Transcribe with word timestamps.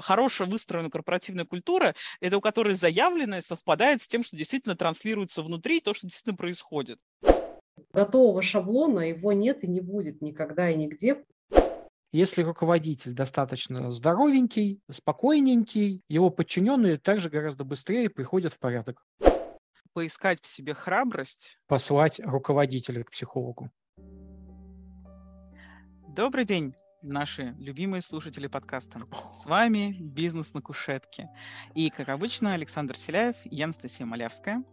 Хорошая 0.00 0.48
выстроенная 0.48 0.90
корпоративная 0.90 1.44
культура– 1.44 1.94
это 2.20 2.38
у 2.38 2.40
которой 2.40 2.74
заявленное 2.74 3.42
совпадает 3.42 4.02
с 4.02 4.08
тем, 4.08 4.22
что 4.22 4.36
действительно 4.36 4.76
транслируется 4.76 5.42
внутри, 5.42 5.80
то, 5.80 5.94
что 5.94 6.06
действительно 6.06 6.36
происходит. 6.36 6.98
Готового 7.92 8.42
шаблона 8.42 9.00
его 9.00 9.32
нет 9.32 9.64
и 9.64 9.68
не 9.68 9.80
будет 9.80 10.20
никогда 10.20 10.70
и 10.70 10.76
нигде. 10.76 11.24
Если 12.12 12.42
руководитель 12.42 13.12
достаточно 13.12 13.90
здоровенький, 13.90 14.80
спокойненький, 14.90 16.02
его 16.08 16.30
подчиненные 16.30 16.98
также 16.98 17.28
гораздо 17.28 17.64
быстрее 17.64 18.08
приходят 18.08 18.52
в 18.52 18.58
порядок. 18.60 19.04
Поискать 19.92 20.40
в 20.40 20.46
себе 20.46 20.74
храбрость. 20.74 21.58
Послать 21.66 22.20
руководителя 22.20 23.02
к 23.02 23.10
психологу. 23.10 23.70
Добрый 26.08 26.44
день, 26.44 26.74
наши 27.04 27.54
любимые 27.58 28.00
слушатели 28.00 28.46
подкаста. 28.46 29.00
С 29.32 29.44
вами 29.44 29.94
«Бизнес 30.00 30.54
на 30.54 30.62
кушетке». 30.62 31.28
И, 31.74 31.90
как 31.90 32.08
обычно, 32.08 32.54
Александр 32.54 32.96
Селяев 32.96 33.36
и 33.44 33.62
Анастасия 33.62 34.06
Малявская. 34.06 34.64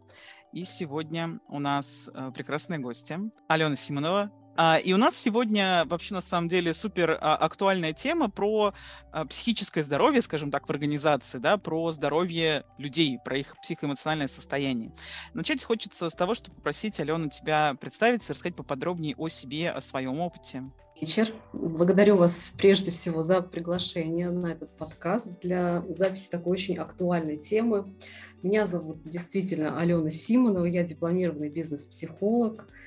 И 0.54 0.64
сегодня 0.64 1.40
у 1.48 1.60
нас 1.60 2.10
э, 2.14 2.32
прекрасные 2.34 2.80
гости. 2.80 3.20
Алена 3.48 3.76
Симонова, 3.76 4.32
а, 4.58 4.78
и 4.78 4.92
у 4.94 4.98
нас 4.98 5.16
сегодня 5.16 5.86
вообще 5.86 6.14
на 6.14 6.22
самом 6.22 6.50
деле 6.50 6.74
супер 6.74 7.18
а, 7.22 7.36
актуальная 7.38 7.94
тема 7.94 8.30
про 8.30 8.74
а, 9.12 9.26
психическое 9.26 9.84
здоровье, 9.84 10.22
скажем 10.22 10.52
так, 10.52 10.68
в 10.68 10.70
организации, 10.70 11.38
да, 11.38 11.58
про 11.58 11.92
здоровье 11.92 12.66
людей, 12.78 13.18
про 13.24 13.38
их 13.38 13.56
психоэмоциональное 13.62 14.28
состояние. 14.28 14.92
Начать 15.34 15.64
хочется 15.64 16.10
с 16.10 16.14
того, 16.14 16.34
чтобы 16.34 16.58
попросить 16.58 17.00
Алену 17.00 17.30
тебя 17.30 17.76
представиться, 17.80 18.34
рассказать 18.34 18.56
поподробнее 18.56 19.16
о 19.18 19.30
себе, 19.30 19.72
о 19.72 19.80
своем 19.80 20.20
опыте. 20.20 20.64
Вечер. 21.02 21.34
Благодарю 21.52 22.16
вас 22.16 22.46
прежде 22.60 22.92
всего 22.92 23.24
за 23.24 23.42
приглашение 23.42 24.30
на 24.30 24.52
этот 24.52 24.78
подкаст 24.78 25.26
для 25.42 25.84
записи 25.90 26.30
такой 26.30 26.52
очень 26.52 26.78
актуальной 26.78 27.38
темы. 27.38 27.92
Меня 28.44 28.68
зовут 28.68 29.02
действительно 29.04 29.80
Алена 29.80 30.12
Симонова, 30.12 30.66
я 30.66 30.84
дипломированный 30.84 31.50
бизнес-психолог– 31.50 32.68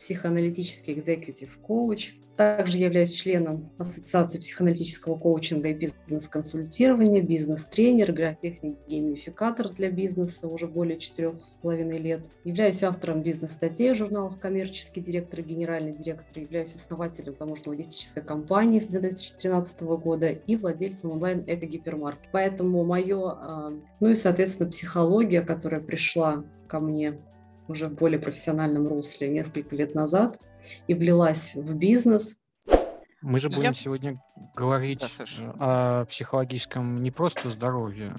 психоаналитический 0.00 0.94
экзекутив 0.94 1.58
коуч. 1.58 2.14
Также 2.36 2.78
являюсь 2.78 3.12
членом 3.12 3.70
Ассоциации 3.76 4.38
психоаналитического 4.38 5.18
коучинга 5.18 5.68
и 5.68 5.74
бизнес-консультирования, 5.74 7.20
бизнес-тренер, 7.20 8.12
игротехник, 8.12 8.78
геймификатор 8.88 9.68
для 9.68 9.90
бизнеса 9.90 10.48
уже 10.48 10.66
более 10.66 10.98
четырех 10.98 11.46
с 11.46 11.52
половиной 11.52 11.98
лет. 11.98 12.22
Являюсь 12.44 12.82
автором 12.82 13.22
бизнес-статей 13.22 13.92
в 13.92 13.96
журналах 13.98 14.40
«Коммерческий 14.40 15.02
директор» 15.02 15.40
и 15.40 15.42
«Генеральный 15.42 15.92
директор». 15.92 16.42
Являюсь 16.42 16.74
основателем 16.74 17.34
таможенно-логистической 17.34 18.22
компании 18.22 18.80
с 18.80 18.86
2013 18.86 19.82
года 19.82 20.30
и 20.30 20.56
владельцем 20.56 21.10
онлайн-эко-гипермаркета. 21.10 22.30
Поэтому 22.32 22.84
мое, 22.84 23.32
а, 23.32 23.70
ну 24.00 24.08
и, 24.08 24.14
соответственно, 24.14 24.70
психология, 24.70 25.42
которая 25.42 25.82
пришла 25.82 26.42
ко 26.68 26.80
мне 26.80 27.18
уже 27.70 27.88
в 27.88 27.96
более 27.96 28.18
профессиональном 28.18 28.86
русле 28.86 29.28
несколько 29.28 29.74
лет 29.76 29.94
назад 29.94 30.38
и 30.86 30.94
влилась 30.94 31.54
в 31.54 31.74
бизнес. 31.76 32.38
Мы 33.22 33.38
же 33.40 33.50
будем 33.50 33.70
Я... 33.70 33.74
сегодня 33.74 34.22
говорить 34.54 35.00
да, 35.00 35.52
о 35.58 36.04
психологическом 36.06 37.02
не 37.02 37.10
просто 37.10 37.50
здоровье 37.50 38.14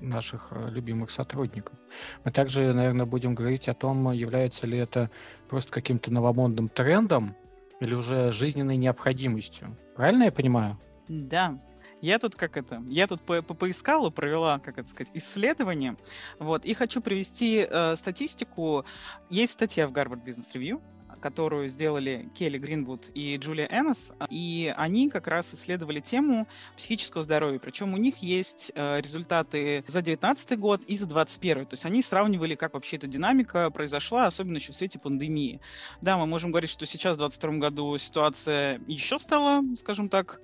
наших 0.00 0.48
э, 0.52 0.70
любимых 0.70 1.10
сотрудников. 1.10 1.76
Мы 2.24 2.30
также, 2.30 2.72
наверное, 2.72 3.06
будем 3.06 3.34
говорить 3.34 3.68
о 3.68 3.74
том, 3.74 4.12
является 4.12 4.66
ли 4.66 4.78
это 4.78 5.10
просто 5.48 5.72
каким-то 5.72 6.12
новомодным 6.12 6.68
трендом 6.68 7.34
или 7.80 7.94
уже 7.94 8.32
жизненной 8.32 8.76
необходимостью. 8.76 9.76
Правильно 9.96 10.24
я 10.24 10.32
понимаю? 10.32 10.78
Да, 11.08 11.58
я 12.06 12.18
тут 12.18 12.36
как 12.36 12.56
это, 12.56 12.82
я 12.88 13.06
тут 13.06 13.20
по, 13.20 13.42
по 13.42 13.54
поискала, 13.54 14.10
провела, 14.10 14.58
как 14.60 14.78
это 14.78 14.88
сказать, 14.88 15.10
исследование, 15.14 15.96
вот, 16.38 16.64
и 16.64 16.72
хочу 16.72 17.00
привести 17.00 17.66
э, 17.68 17.96
статистику. 17.96 18.84
Есть 19.28 19.54
статья 19.54 19.88
в 19.88 19.92
Harvard 19.92 20.24
Business 20.24 20.54
Review, 20.54 20.80
которую 21.20 21.68
сделали 21.68 22.30
Келли 22.34 22.58
Гринвуд 22.58 23.10
и 23.14 23.36
Джулия 23.36 23.66
Эннес, 23.66 24.12
и 24.30 24.72
они 24.76 25.10
как 25.10 25.26
раз 25.26 25.52
исследовали 25.54 26.00
тему 26.00 26.46
психического 26.76 27.24
здоровья. 27.24 27.58
Причем 27.58 27.94
у 27.94 27.96
них 27.96 28.18
есть 28.18 28.70
э, 28.74 29.00
результаты 29.00 29.84
за 29.88 30.02
2019 30.02 30.58
год 30.58 30.82
и 30.84 30.96
за 30.96 31.06
2021. 31.06 31.66
То 31.66 31.72
есть 31.72 31.84
они 31.84 32.02
сравнивали, 32.02 32.54
как 32.54 32.74
вообще 32.74 32.96
эта 32.96 33.08
динамика 33.08 33.70
произошла, 33.70 34.26
особенно 34.26 34.56
еще 34.56 34.72
в 34.72 34.76
свете 34.76 35.00
пандемии. 35.00 35.60
Да, 36.00 36.16
мы 36.16 36.26
можем 36.26 36.52
говорить, 36.52 36.70
что 36.70 36.86
сейчас 36.86 37.16
в 37.16 37.18
2022 37.18 37.58
году 37.58 37.98
ситуация 37.98 38.80
еще 38.86 39.18
стала, 39.18 39.62
скажем 39.76 40.08
так, 40.08 40.40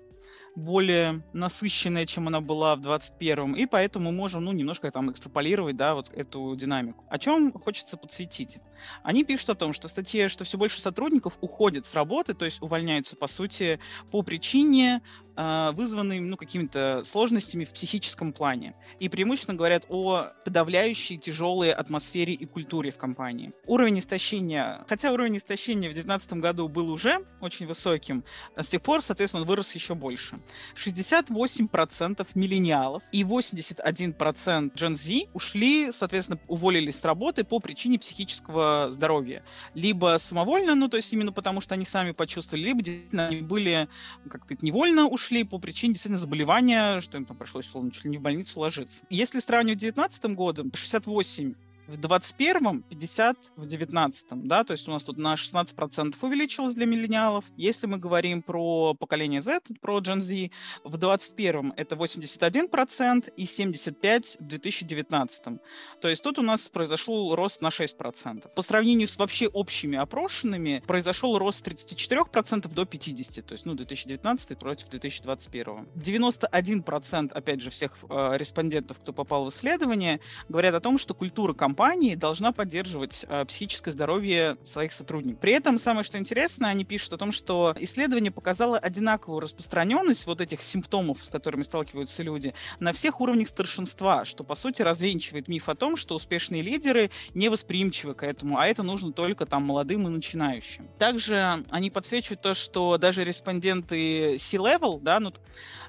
более 0.54 1.22
насыщенная, 1.32 2.06
чем 2.06 2.28
она 2.28 2.40
была 2.40 2.76
в 2.76 2.80
21-м, 2.80 3.54
и 3.54 3.66
поэтому 3.66 4.10
мы 4.10 4.16
можем, 4.16 4.44
ну, 4.44 4.52
немножко 4.52 4.90
там 4.90 5.10
экстраполировать, 5.10 5.76
да, 5.76 5.94
вот 5.94 6.10
эту 6.10 6.54
динамику. 6.56 7.04
О 7.08 7.18
чем 7.18 7.52
хочется 7.52 7.96
подсветить? 7.96 8.58
Они 9.02 9.24
пишут 9.24 9.50
о 9.50 9.54
том, 9.54 9.72
что 9.72 9.88
в 9.88 9.90
статье, 9.90 10.28
что 10.28 10.44
все 10.44 10.58
больше 10.58 10.80
сотрудников 10.80 11.38
уходят 11.40 11.86
с 11.86 11.94
работы, 11.94 12.34
то 12.34 12.44
есть 12.44 12.60
увольняются, 12.60 13.16
по 13.16 13.26
сути, 13.26 13.80
по 14.10 14.22
причине 14.22 15.02
а, 15.34 15.72
вызванные 15.72 16.20
ну, 16.20 16.36
какими-то 16.36 17.02
сложностями 17.04 17.64
в 17.64 17.72
психическом 17.72 18.32
плане. 18.32 18.74
И 19.00 19.08
преимущественно 19.08 19.56
говорят 19.56 19.86
о 19.88 20.26
подавляющей 20.44 21.16
тяжелой 21.16 21.72
атмосфере 21.72 22.34
и 22.34 22.44
культуре 22.44 22.90
в 22.90 22.98
компании. 22.98 23.52
Уровень 23.66 23.98
истощения, 23.98 24.84
хотя 24.88 25.10
уровень 25.10 25.38
истощения 25.38 25.88
в 25.88 25.94
2019 25.94 26.34
году 26.34 26.68
был 26.68 26.90
уже 26.90 27.24
очень 27.40 27.66
высоким, 27.66 28.24
с 28.56 28.68
тех 28.68 28.82
пор, 28.82 29.00
соответственно, 29.00 29.42
он 29.42 29.48
вырос 29.48 29.74
еще 29.74 29.94
больше. 29.94 30.38
68% 30.76 32.26
миллениалов 32.34 33.02
и 33.10 33.22
81% 33.22 34.74
Gen 34.74 34.94
Z 34.94 35.30
ушли, 35.32 35.92
соответственно, 35.92 36.38
уволились 36.46 37.00
с 37.00 37.04
работы 37.04 37.44
по 37.44 37.58
причине 37.58 37.98
психического 37.98 38.88
здоровья. 38.90 39.42
Либо 39.74 40.16
самовольно, 40.18 40.74
ну, 40.74 40.88
то 40.88 40.98
есть 40.98 41.10
именно 41.12 41.32
потому, 41.32 41.62
что 41.62 41.74
они 41.74 41.86
сами 41.86 42.10
почувствовали, 42.10 42.64
либо 42.64 42.82
действительно 42.82 43.28
они 43.28 43.40
были, 43.40 43.88
как 44.28 44.44
сказать, 44.44 44.62
невольно 44.62 45.06
ушли 45.06 45.21
ушли 45.22 45.44
по 45.44 45.58
причине 45.58 45.94
действительно 45.94 46.18
заболевания, 46.18 47.00
что 47.00 47.16
им 47.16 47.24
там 47.24 47.36
пришлось, 47.36 47.66
условно, 47.66 47.92
чуть 47.92 48.04
ли 48.04 48.10
не 48.10 48.18
в 48.18 48.22
больницу 48.22 48.58
ложиться. 48.58 49.04
Если 49.08 49.38
сравнивать 49.38 49.78
с 49.78 49.82
2019 49.82 50.36
годом, 50.36 50.72
68 50.74 51.54
в 51.86 51.98
21-м 51.98 52.82
50 52.82 53.36
в 53.56 53.64
19-м, 53.64 54.48
да, 54.48 54.64
то 54.64 54.72
есть 54.72 54.88
у 54.88 54.92
нас 54.92 55.02
тут 55.02 55.18
на 55.18 55.34
16% 55.34 56.14
увеличилось 56.20 56.74
для 56.74 56.86
миллениалов. 56.86 57.44
Если 57.56 57.86
мы 57.86 57.98
говорим 57.98 58.42
про 58.42 58.94
поколение 58.94 59.40
Z, 59.40 59.62
про 59.80 59.98
Gen 59.98 60.20
Z, 60.20 60.50
в 60.84 60.96
21-м 60.96 61.72
это 61.76 61.96
81% 61.96 63.32
и 63.36 63.44
75% 63.44 64.36
в 64.38 64.46
2019-м. 64.46 65.60
То 66.00 66.08
есть 66.08 66.22
тут 66.22 66.38
у 66.38 66.42
нас 66.42 66.68
произошел 66.68 67.34
рост 67.34 67.60
на 67.60 67.68
6%. 67.68 68.54
По 68.54 68.62
сравнению 68.62 69.08
с 69.08 69.18
вообще 69.18 69.48
общими 69.48 69.98
опрошенными 69.98 70.82
произошел 70.86 71.38
рост 71.38 71.66
с 71.66 71.68
34% 71.68 72.72
до 72.72 72.82
50%, 72.82 73.42
то 73.42 73.52
есть, 73.52 73.66
ну, 73.66 73.74
2019 73.74 74.58
против 74.58 74.88
2021. 74.88 75.88
91% 75.96 77.32
опять 77.32 77.60
же 77.60 77.70
всех 77.70 77.96
э, 78.08 78.36
респондентов, 78.36 79.00
кто 79.00 79.12
попал 79.12 79.44
в 79.44 79.48
исследование, 79.48 80.20
говорят 80.48 80.74
о 80.74 80.80
том, 80.80 80.98
что 80.98 81.14
культура 81.14 81.52
компании 81.54 81.71
компании 81.72 82.16
должна 82.16 82.52
поддерживать 82.52 83.24
э, 83.26 83.46
психическое 83.46 83.92
здоровье 83.92 84.58
своих 84.62 84.92
сотрудников. 84.92 85.40
При 85.40 85.54
этом 85.54 85.78
самое 85.78 86.04
что 86.04 86.18
интересно, 86.18 86.68
они 86.68 86.84
пишут 86.84 87.14
о 87.14 87.16
том, 87.16 87.32
что 87.32 87.74
исследование 87.78 88.30
показало 88.30 88.76
одинаковую 88.76 89.40
распространенность 89.40 90.26
вот 90.26 90.42
этих 90.42 90.60
симптомов, 90.60 91.24
с 91.24 91.30
которыми 91.30 91.62
сталкиваются 91.62 92.22
люди, 92.22 92.52
на 92.78 92.92
всех 92.92 93.22
уровнях 93.22 93.48
старшинства, 93.48 94.26
что 94.26 94.44
по 94.44 94.54
сути 94.54 94.82
развенчивает 94.82 95.48
миф 95.48 95.70
о 95.70 95.74
том, 95.74 95.96
что 95.96 96.14
успешные 96.14 96.60
лидеры 96.60 97.10
не 97.32 97.48
восприимчивы 97.48 98.14
к 98.14 98.22
этому, 98.22 98.58
а 98.58 98.66
это 98.66 98.82
нужно 98.82 99.14
только 99.14 99.46
там 99.46 99.62
молодым 99.62 100.06
и 100.06 100.10
начинающим. 100.10 100.86
Также 100.98 101.64
они 101.70 101.90
подсвечивают 101.90 102.42
то, 102.42 102.52
что 102.52 102.98
даже 102.98 103.24
респонденты 103.24 104.36
C-level, 104.38 105.00
да, 105.00 105.20
ну, 105.20 105.32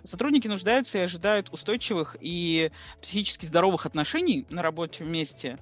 сотрудники 0.04 0.48
нуждаются 0.48 1.00
и 1.00 1.02
ожидают 1.02 1.50
устойчивых 1.52 2.16
и 2.22 2.72
психически 3.02 3.46
здоровых 3.46 3.86
отношений 3.86 4.46
на 4.50 4.62
рабочем 4.62 5.12
месте, 5.12 5.58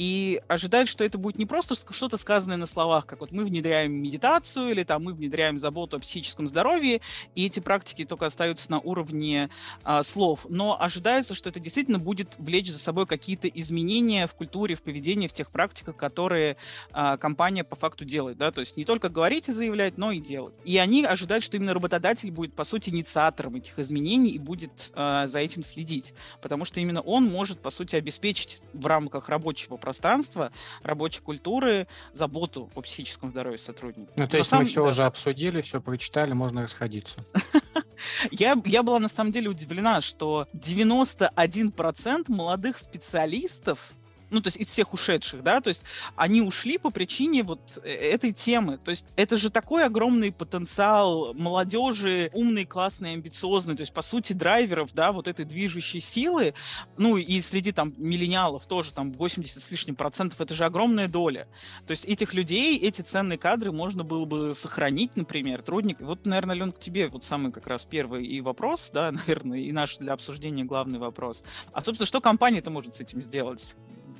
и 0.00 0.40
ожидать, 0.48 0.88
что 0.88 1.04
это 1.04 1.18
будет 1.18 1.36
не 1.36 1.44
просто 1.44 1.74
что-то 1.92 2.16
сказанное 2.16 2.56
на 2.56 2.64
словах, 2.64 3.06
как 3.06 3.20
вот 3.20 3.32
мы 3.32 3.44
внедряем 3.44 3.92
медитацию 3.92 4.70
или 4.70 4.82
там 4.82 5.04
мы 5.04 5.12
внедряем 5.12 5.58
заботу 5.58 5.98
о 5.98 6.00
психическом 6.00 6.48
здоровье, 6.48 7.02
и 7.34 7.44
эти 7.44 7.60
практики 7.60 8.06
только 8.06 8.24
остаются 8.24 8.70
на 8.70 8.80
уровне 8.80 9.50
а, 9.84 10.02
слов, 10.02 10.46
но 10.48 10.80
ожидается, 10.80 11.34
что 11.34 11.50
это 11.50 11.60
действительно 11.60 11.98
будет 11.98 12.36
влечь 12.38 12.70
за 12.72 12.78
собой 12.78 13.06
какие-то 13.06 13.46
изменения 13.48 14.26
в 14.26 14.34
культуре, 14.34 14.74
в 14.74 14.82
поведении, 14.82 15.26
в 15.26 15.34
тех 15.34 15.50
практиках, 15.50 15.96
которые 15.96 16.56
а, 16.92 17.18
компания 17.18 17.62
по 17.62 17.76
факту 17.76 18.06
делает, 18.06 18.38
да, 18.38 18.52
то 18.52 18.60
есть 18.60 18.78
не 18.78 18.86
только 18.86 19.10
говорить 19.10 19.50
и 19.50 19.52
заявлять, 19.52 19.98
но 19.98 20.12
и 20.12 20.18
делать. 20.20 20.54
И 20.64 20.78
они 20.78 21.04
ожидают, 21.04 21.44
что 21.44 21.58
именно 21.58 21.74
работодатель 21.74 22.30
будет, 22.30 22.54
по 22.54 22.64
сути, 22.64 22.88
инициатором 22.88 23.56
этих 23.56 23.78
изменений 23.78 24.30
и 24.30 24.38
будет 24.38 24.92
а, 24.94 25.26
за 25.26 25.40
этим 25.40 25.62
следить, 25.62 26.14
потому 26.40 26.64
что 26.64 26.80
именно 26.80 27.02
он 27.02 27.24
может, 27.24 27.60
по 27.60 27.68
сути, 27.68 27.96
обеспечить 27.96 28.62
в 28.72 28.86
рамках 28.86 29.28
рабочего 29.50 29.76
пространства, 29.76 30.52
рабочей 30.82 31.20
культуры, 31.22 31.88
заботу 32.12 32.70
о 32.76 32.82
психическом 32.82 33.30
здоровье 33.30 33.58
сотрудников. 33.58 34.14
Ну, 34.16 34.28
то 34.28 34.36
есть 34.36 34.48
сам... 34.48 34.60
мы 34.60 34.66
все 34.66 34.82
да. 34.82 34.88
уже 34.88 35.04
обсудили, 35.04 35.60
все 35.60 35.80
прочитали, 35.80 36.32
можно 36.32 36.62
расходиться. 36.62 37.16
Я, 38.30 38.56
я 38.64 38.82
была 38.82 38.98
на 38.98 39.10
самом 39.10 39.30
деле 39.30 39.50
удивлена, 39.50 40.00
что 40.00 40.46
91% 40.54 42.24
молодых 42.28 42.78
специалистов 42.78 43.92
ну, 44.30 44.40
то 44.40 44.48
есть 44.48 44.58
из 44.58 44.70
всех 44.70 44.92
ушедших, 44.94 45.42
да, 45.42 45.60
то 45.60 45.68
есть 45.68 45.84
они 46.16 46.40
ушли 46.40 46.78
по 46.78 46.90
причине 46.90 47.42
вот 47.42 47.80
э, 47.82 47.90
этой 47.90 48.32
темы. 48.32 48.78
То 48.78 48.90
есть 48.90 49.06
это 49.16 49.36
же 49.36 49.50
такой 49.50 49.84
огромный 49.84 50.32
потенциал 50.32 51.34
молодежи, 51.34 52.30
умный, 52.32 52.64
классный, 52.64 53.12
амбициозный, 53.12 53.76
то 53.76 53.82
есть, 53.82 53.92
по 53.92 54.02
сути, 54.02 54.32
драйверов, 54.32 54.94
да, 54.94 55.12
вот 55.12 55.28
этой 55.28 55.44
движущей 55.44 56.00
силы, 56.00 56.54
ну, 56.96 57.16
и 57.16 57.40
среди 57.40 57.72
там 57.72 57.92
миллениалов 57.96 58.66
тоже 58.66 58.92
там 58.92 59.12
80 59.12 59.62
с 59.62 59.70
лишним 59.70 59.96
процентов, 59.96 60.40
это 60.40 60.54
же 60.54 60.64
огромная 60.64 61.08
доля. 61.08 61.48
То 61.86 61.92
есть 61.92 62.04
этих 62.04 62.34
людей, 62.34 62.78
эти 62.78 63.02
ценные 63.02 63.38
кадры 63.38 63.72
можно 63.72 64.04
было 64.04 64.24
бы 64.24 64.54
сохранить, 64.54 65.16
например, 65.16 65.62
трудник. 65.62 66.00
Вот, 66.00 66.26
наверное, 66.26 66.56
Лен, 66.56 66.72
к 66.72 66.78
тебе 66.78 67.08
вот 67.08 67.24
самый 67.24 67.52
как 67.52 67.66
раз 67.66 67.84
первый 67.84 68.26
и 68.26 68.40
вопрос, 68.40 68.90
да, 68.92 69.10
наверное, 69.12 69.58
и 69.58 69.72
наш 69.72 69.96
для 69.96 70.12
обсуждения 70.12 70.64
главный 70.64 70.98
вопрос. 70.98 71.44
А, 71.72 71.82
собственно, 71.82 72.06
что 72.06 72.20
компания-то 72.20 72.70
может 72.70 72.94
с 72.94 73.00
этим 73.00 73.20
сделать? 73.20 73.76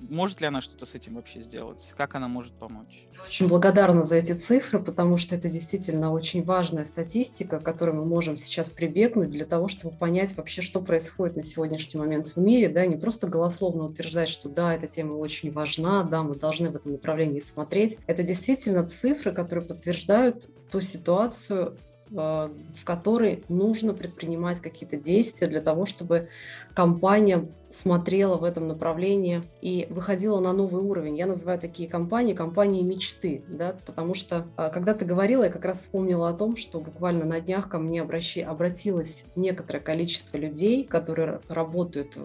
Может 0.09 0.41
ли 0.41 0.47
она 0.47 0.61
что-то 0.61 0.87
с 0.87 0.95
этим 0.95 1.17
вообще 1.17 1.43
сделать? 1.43 1.93
Как 1.97 2.15
она 2.15 2.29
может 2.29 2.53
помочь? 2.53 3.07
Очень 3.25 3.49
благодарна 3.49 4.05
за 4.05 4.17
эти 4.17 4.33
цифры, 4.33 4.79
потому 4.81 5.17
что 5.17 5.35
это 5.37 5.49
действительно 5.49 6.13
очень 6.13 6.43
важная 6.43 6.85
статистика, 6.85 7.61
к 7.61 7.63
которой 7.63 7.95
мы 7.95 8.05
можем 8.05 8.37
сейчас 8.37 8.69
прибегнуть 8.69 9.31
для 9.31 9.45
того, 9.45 9.69
чтобы 9.69 9.97
понять 9.97 10.37
вообще, 10.37 10.63
что 10.63 10.81
происходит 10.81 11.37
на 11.37 11.43
сегодняшний 11.43 12.01
момент 12.01 12.29
в 12.29 12.37
мире, 12.39 12.69
да, 12.69 12.87
не 12.87 12.97
просто 12.97 13.29
голословно 13.29 13.85
утверждать, 13.85 14.29
что 14.29 14.49
да, 14.49 14.75
эта 14.75 14.87
тема 14.87 15.15
очень 15.15 15.53
важна, 15.53 16.03
да, 16.03 16.23
мы 16.23 16.35
должны 16.35 16.71
в 16.71 16.77
этом 16.77 16.93
направлении 16.93 17.41
смотреть. 17.41 17.99
Это 18.07 18.23
действительно 18.23 18.87
цифры, 18.89 19.33
которые 19.33 19.65
подтверждают 19.65 20.49
ту 20.71 20.81
ситуацию, 20.81 21.77
Э, 22.13 22.51
в 22.75 22.85
которой 22.85 23.45
нужно 23.49 23.95
предпринимать 23.95 24.59
какие-то 24.59 24.97
действия 24.97 25.47
для 25.47 25.61
того, 25.61 25.87
чтобы 25.87 26.29
компания 26.75 27.47
смотрела 27.71 28.37
в 28.37 28.45
этом 28.45 28.69
направлении 28.69 29.43
и 29.61 29.87
выходила 29.91 30.41
на 30.41 30.53
новый 30.53 30.83
уровень. 30.83 31.17
Я 31.17 31.27
называю 31.27 31.59
такие 31.59 31.89
компании 31.89 32.35
компании 32.35 32.83
мечты, 32.83 33.43
да, 33.49 33.77
потому 33.87 34.15
что 34.15 34.47
э, 34.57 34.71
когда 34.73 34.95
ты 34.95 35.05
говорила, 35.05 35.45
я 35.45 35.51
как 35.51 35.65
раз 35.65 35.81
вспомнила 35.81 36.29
о 36.29 36.33
том, 36.33 36.57
что 36.57 36.81
буквально 36.81 37.25
на 37.25 37.41
днях 37.41 37.69
ко 37.69 37.79
мне 37.79 38.03
обращи, 38.03 38.41
обратилось 38.41 39.25
некоторое 39.37 39.81
количество 39.81 40.37
людей, 40.37 40.85
которые 40.85 41.41
работают 41.49 42.17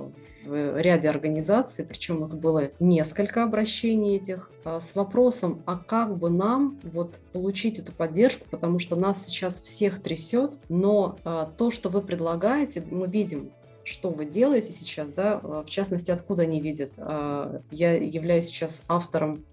в 0.46 0.80
ряде 0.80 1.10
организаций, 1.10 1.86
причем 1.86 2.24
их 2.26 2.36
было 2.36 2.70
несколько 2.80 3.44
обращений 3.44 4.16
этих, 4.18 4.52
а, 4.64 4.80
с 4.80 4.96
вопросом, 4.96 5.62
а 5.66 5.78
как 5.78 6.18
бы 6.18 6.30
нам 6.30 6.80
вот 6.84 7.16
получить 7.34 7.80
эту 7.80 7.92
поддержку, 7.92 8.46
потому 8.50 8.80
что 8.80 8.96
нас 8.96 9.26
сейчас 9.26 9.62
всех 9.62 10.02
трясет, 10.02 10.58
но 10.70 11.18
а, 11.24 11.52
то, 11.58 11.72
что 11.72 11.90
вы 11.90 12.02
предлагаете, 12.02 12.84
мы 12.90 13.08
видим, 13.08 13.52
что 13.86 14.10
вы 14.10 14.26
делаете 14.26 14.74
сейчас, 14.74 15.12
да, 15.12 15.40
в 15.40 15.66
частности, 15.68 16.12
откуда 16.12 16.44
они 16.44 16.60
видят. 16.60 16.94
А, 16.98 17.62
я 17.72 17.94
являюсь 17.94 18.48
сейчас 18.48 18.84
автором 18.88 19.46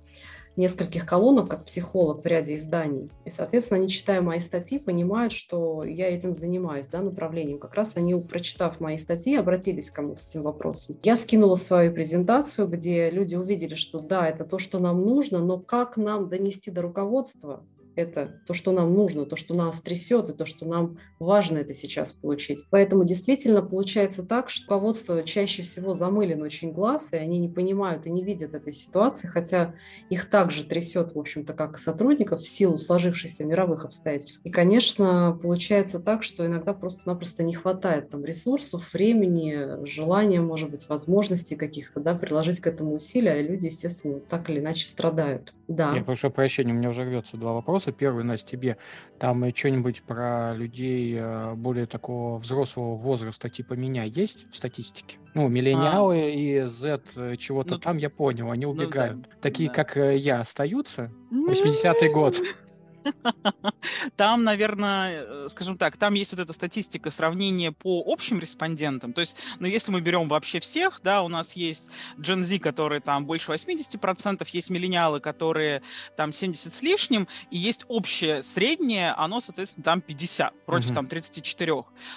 нескольких 0.56 1.06
колонок 1.06 1.48
как 1.48 1.64
психолог 1.64 2.22
в 2.22 2.26
ряде 2.26 2.54
изданий. 2.54 3.10
И, 3.24 3.30
соответственно, 3.30 3.80
они, 3.80 3.88
читая 3.88 4.20
мои 4.20 4.40
статьи, 4.40 4.78
понимают, 4.78 5.32
что 5.32 5.82
я 5.84 6.08
этим 6.08 6.34
занимаюсь, 6.34 6.88
да, 6.88 7.00
направлением. 7.00 7.58
Как 7.58 7.74
раз 7.74 7.92
они, 7.96 8.14
прочитав 8.14 8.80
мои 8.80 8.98
статьи, 8.98 9.36
обратились 9.36 9.90
ко 9.90 10.02
мне 10.02 10.14
с 10.14 10.26
этим 10.26 10.42
вопросом. 10.42 10.96
Я 11.02 11.16
скинула 11.16 11.56
свою 11.56 11.92
презентацию, 11.92 12.68
где 12.68 13.10
люди 13.10 13.34
увидели, 13.34 13.74
что 13.74 14.00
да, 14.00 14.28
это 14.28 14.44
то, 14.44 14.58
что 14.58 14.78
нам 14.78 15.02
нужно, 15.02 15.40
но 15.40 15.58
как 15.58 15.96
нам 15.96 16.28
донести 16.28 16.70
до 16.70 16.82
руководства, 16.82 17.64
это 17.96 18.40
то, 18.46 18.54
что 18.54 18.72
нам 18.72 18.94
нужно, 18.94 19.26
то, 19.26 19.36
что 19.36 19.54
нас 19.54 19.80
трясет, 19.80 20.30
и 20.30 20.32
то, 20.32 20.46
что 20.46 20.66
нам 20.66 20.98
важно 21.18 21.58
это 21.58 21.74
сейчас 21.74 22.12
получить. 22.12 22.66
Поэтому 22.70 23.04
действительно 23.04 23.62
получается 23.62 24.22
так, 24.22 24.50
что 24.50 24.64
руководство 24.64 25.22
чаще 25.22 25.62
всего 25.62 25.94
замылен 25.94 26.42
очень 26.42 26.72
глаз, 26.72 27.12
и 27.12 27.16
они 27.16 27.38
не 27.38 27.48
понимают 27.48 28.06
и 28.06 28.10
не 28.10 28.22
видят 28.22 28.54
этой 28.54 28.72
ситуации, 28.72 29.28
хотя 29.28 29.74
их 30.10 30.28
также 30.28 30.64
трясет, 30.64 31.14
в 31.14 31.18
общем-то, 31.18 31.52
как 31.52 31.78
сотрудников 31.78 32.40
в 32.40 32.48
силу 32.48 32.78
сложившихся 32.78 33.44
мировых 33.44 33.84
обстоятельств. 33.84 34.40
И, 34.44 34.50
конечно, 34.50 35.38
получается 35.42 36.00
так, 36.00 36.22
что 36.22 36.46
иногда 36.46 36.72
просто-напросто 36.72 37.42
не 37.42 37.54
хватает 37.54 38.10
там 38.10 38.24
ресурсов, 38.24 38.92
времени, 38.92 39.84
желания, 39.86 40.40
может 40.40 40.70
быть, 40.70 40.88
возможностей 40.88 41.56
каких-то, 41.56 42.00
да, 42.00 42.14
приложить 42.14 42.60
к 42.60 42.66
этому 42.66 42.94
усилия, 42.94 43.40
и 43.40 43.48
люди, 43.48 43.66
естественно, 43.66 44.20
так 44.20 44.48
или 44.50 44.60
иначе 44.60 44.86
страдают. 44.86 45.54
Да. 45.68 45.94
Я 45.94 46.04
прошу 46.04 46.30
прощения, 46.30 46.72
у 46.72 46.76
меня 46.76 46.90
уже 46.90 47.04
рвется 47.04 47.36
два 47.36 47.52
вопроса 47.52 47.81
вопроса. 47.82 47.92
Первый, 47.92 48.24
Настя, 48.24 48.50
тебе 48.50 48.76
там 49.18 49.44
что-нибудь 49.54 50.02
про 50.02 50.54
людей 50.54 51.16
э, 51.18 51.54
более 51.54 51.86
такого 51.86 52.38
взрослого 52.38 52.96
возраста 52.96 53.48
типа 53.48 53.74
меня 53.74 54.04
есть 54.04 54.46
в 54.50 54.56
статистике? 54.56 55.18
Ну, 55.34 55.48
миллениалы 55.48 56.16
а, 56.16 56.28
и 56.28 56.66
Z 56.66 57.02
э, 57.16 57.36
чего-то 57.36 57.72
ну, 57.72 57.78
там, 57.78 57.96
я 57.98 58.10
понял, 58.10 58.50
они 58.50 58.66
убегают. 58.66 59.16
Ну, 59.16 59.22
да, 59.22 59.36
Такие, 59.40 59.68
да. 59.68 59.74
как 59.74 59.96
э, 59.96 60.16
я, 60.16 60.40
остаются? 60.40 61.10
80-й 61.30 62.12
год. 62.12 62.38
Там, 64.16 64.44
наверное, 64.44 65.24
э, 65.26 65.48
скажем 65.50 65.76
так, 65.78 65.96
там 65.96 66.14
есть 66.14 66.32
вот 66.32 66.40
эта 66.40 66.52
статистика 66.52 67.10
сравнения 67.10 67.72
по 67.72 68.02
общим 68.06 68.38
респондентам. 68.38 69.12
То 69.12 69.20
есть, 69.20 69.36
ну, 69.58 69.66
если 69.66 69.92
мы 69.92 70.00
берем 70.00 70.28
вообще 70.28 70.60
всех, 70.60 71.00
да, 71.02 71.22
у 71.22 71.28
нас 71.28 71.54
есть 71.54 71.90
Gen 72.18 72.40
Z, 72.40 72.58
которые 72.58 73.00
там 73.00 73.26
больше 73.26 73.52
80%, 73.52 74.46
есть 74.52 74.70
миллениалы, 74.70 75.20
которые 75.20 75.82
там 76.16 76.32
70 76.32 76.74
с 76.74 76.82
лишним, 76.82 77.28
и 77.50 77.58
есть 77.58 77.84
общее 77.88 78.42
среднее, 78.42 79.12
оно, 79.12 79.40
соответственно, 79.40 79.84
там 79.84 80.00
50 80.00 80.64
против 80.66 80.90
uh-huh. 80.90 80.94
там 80.94 81.06
34. 81.06 81.72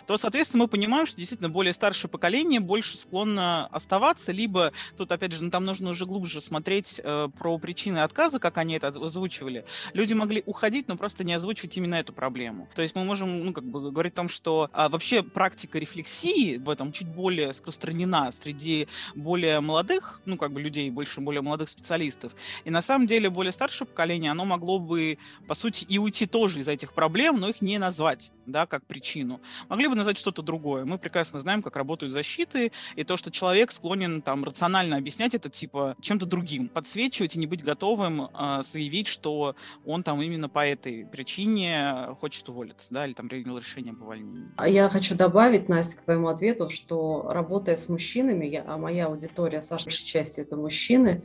То, 0.08 0.18
соответственно, 0.18 0.64
мы 0.64 0.68
понимаем, 0.68 1.06
что 1.06 1.18
действительно 1.18 1.50
более 1.50 1.74
старшее 1.74 2.10
поколение 2.10 2.60
больше 2.60 2.98
склонно 2.98 3.68
оставаться, 3.68 4.32
либо 4.32 4.72
тут, 4.98 5.12
опять 5.12 5.32
же, 5.32 5.44
ну, 5.44 5.50
там 5.50 5.66
нужно 5.66 5.90
уже 5.90 6.06
глубже 6.06 6.42
смотреть 6.42 7.02
э, 7.04 7.28
про 7.38 7.58
причины 7.58 8.00
отказа, 8.00 8.40
как 8.40 8.58
они 8.58 8.76
это 8.76 8.88
озвучивали. 8.88 9.66
Люди 9.94 10.14
могли 10.14 10.44
уходить 10.46 10.75
обсудить, 10.75 10.88
но 10.88 10.98
просто 10.98 11.24
не 11.24 11.33
озвучивать 11.33 11.77
именно 11.77 11.95
эту 11.95 12.13
проблему. 12.13 12.68
То 12.75 12.81
есть 12.81 12.95
мы 12.95 13.04
можем, 13.04 13.45
ну, 13.45 13.54
как 13.54 13.63
бы 13.63 13.92
говорить 13.92 14.13
о 14.13 14.16
том, 14.16 14.30
что 14.30 14.69
а, 14.74 14.89
вообще 14.89 15.24
практика 15.24 15.80
рефлексии 15.80 16.57
в 16.57 16.69
этом 16.69 16.92
чуть 16.92 17.07
более 17.07 17.50
распространена 17.50 18.31
среди 18.31 18.88
более 19.16 19.62
молодых, 19.62 20.22
ну, 20.25 20.38
как 20.38 20.51
бы 20.51 20.62
людей, 20.62 20.89
больше 20.89 21.22
более 21.22 21.42
молодых 21.42 21.69
специалистов. 21.69 22.36
И 22.66 22.69
на 22.69 22.81
самом 22.81 23.07
деле 23.07 23.30
более 23.30 23.51
старшее 23.51 23.88
поколение, 23.88 24.31
оно 24.31 24.45
могло 24.45 24.80
бы, 24.80 25.18
по 25.48 25.56
сути, 25.56 25.86
и 25.86 25.98
уйти 25.98 26.25
тоже 26.25 26.60
из 26.60 26.68
этих 26.68 26.94
проблем, 26.94 27.39
но 27.39 27.50
их 27.50 27.62
не 27.62 27.77
назвать, 27.77 28.31
да, 28.45 28.66
как 28.66 28.86
причину. 28.86 29.39
Могли 29.69 29.88
бы 29.88 29.95
назвать 29.95 30.18
что-то 30.18 30.42
другое. 30.42 30.86
Мы 30.86 30.98
прекрасно 30.98 31.39
знаем, 31.39 31.62
как 31.62 31.75
работают 31.75 32.12
защиты, 32.12 32.72
и 32.98 33.04
то, 33.04 33.18
что 33.18 33.31
человек 33.31 33.72
склонен 33.72 34.22
там 34.22 34.44
рационально 34.44 34.98
объяснять 34.98 35.34
это, 35.36 35.50
типа, 35.50 35.96
чем-то 36.01 36.25
другим, 36.25 36.67
подсвечивать 36.67 37.36
и 37.36 37.39
не 37.39 37.48
быть 37.48 37.63
готовым 37.63 38.22
э, 38.22 38.62
заявить, 38.63 39.08
что 39.08 39.55
он 39.86 40.03
там 40.03 40.22
именно 40.22 40.50
по 40.50 40.64
этой 40.65 41.05
причине 41.05 42.10
хочет 42.19 42.48
уволиться, 42.50 42.93
да, 42.93 43.05
или 43.05 43.13
там 43.13 43.29
принял 43.29 43.57
решение 43.57 43.91
об 43.91 44.01
увольнении. 44.01 44.50
А 44.57 44.67
я 44.67 44.89
хочу 44.89 45.15
добавить, 45.15 45.69
Настя, 45.69 45.98
к 45.98 46.05
твоему 46.05 46.27
ответу, 46.27 46.69
что 46.69 47.27
работая 47.29 47.75
с 47.75 47.89
мужчинами, 47.89 48.45
я, 48.45 48.63
а 48.67 48.77
моя 48.77 49.07
аудитория, 49.07 49.62
Саша, 49.62 49.86
большей 49.86 50.05
части 50.05 50.41
это 50.41 50.55
мужчины, 50.55 51.24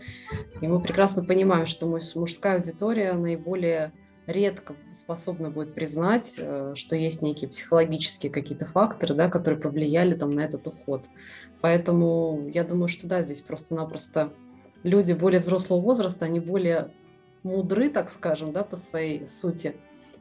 и 0.60 0.68
мы 0.68 0.80
прекрасно 0.80 1.24
понимаем, 1.24 1.66
что 1.66 1.86
мужская 1.86 2.56
аудитория 2.56 3.12
наиболее 3.14 3.92
редко 4.26 4.76
способна 4.94 5.50
будет 5.50 5.74
признать, 5.74 6.34
э, 6.38 6.72
что 6.76 6.96
есть 6.96 7.22
некие 7.22 7.48
психологические 7.48 8.30
какие-то 8.30 8.64
факторы, 8.64 9.14
да, 9.14 9.28
которые 9.28 9.60
повлияли 9.60 10.14
там 10.14 10.34
на 10.34 10.40
этот 10.40 10.66
уход. 10.66 11.04
Поэтому 11.60 12.48
я 12.52 12.64
думаю, 12.64 12.88
что 12.88 13.06
да, 13.06 13.22
здесь 13.22 13.40
просто-напросто 13.40 14.32
люди 14.82 15.12
более 15.12 15.40
взрослого 15.40 15.80
возраста, 15.80 16.24
они 16.24 16.40
более 16.40 16.92
мудры, 17.42 17.90
так 17.90 18.10
скажем, 18.10 18.52
да, 18.52 18.64
по 18.64 18.76
своей 18.76 19.26
сути. 19.26 19.76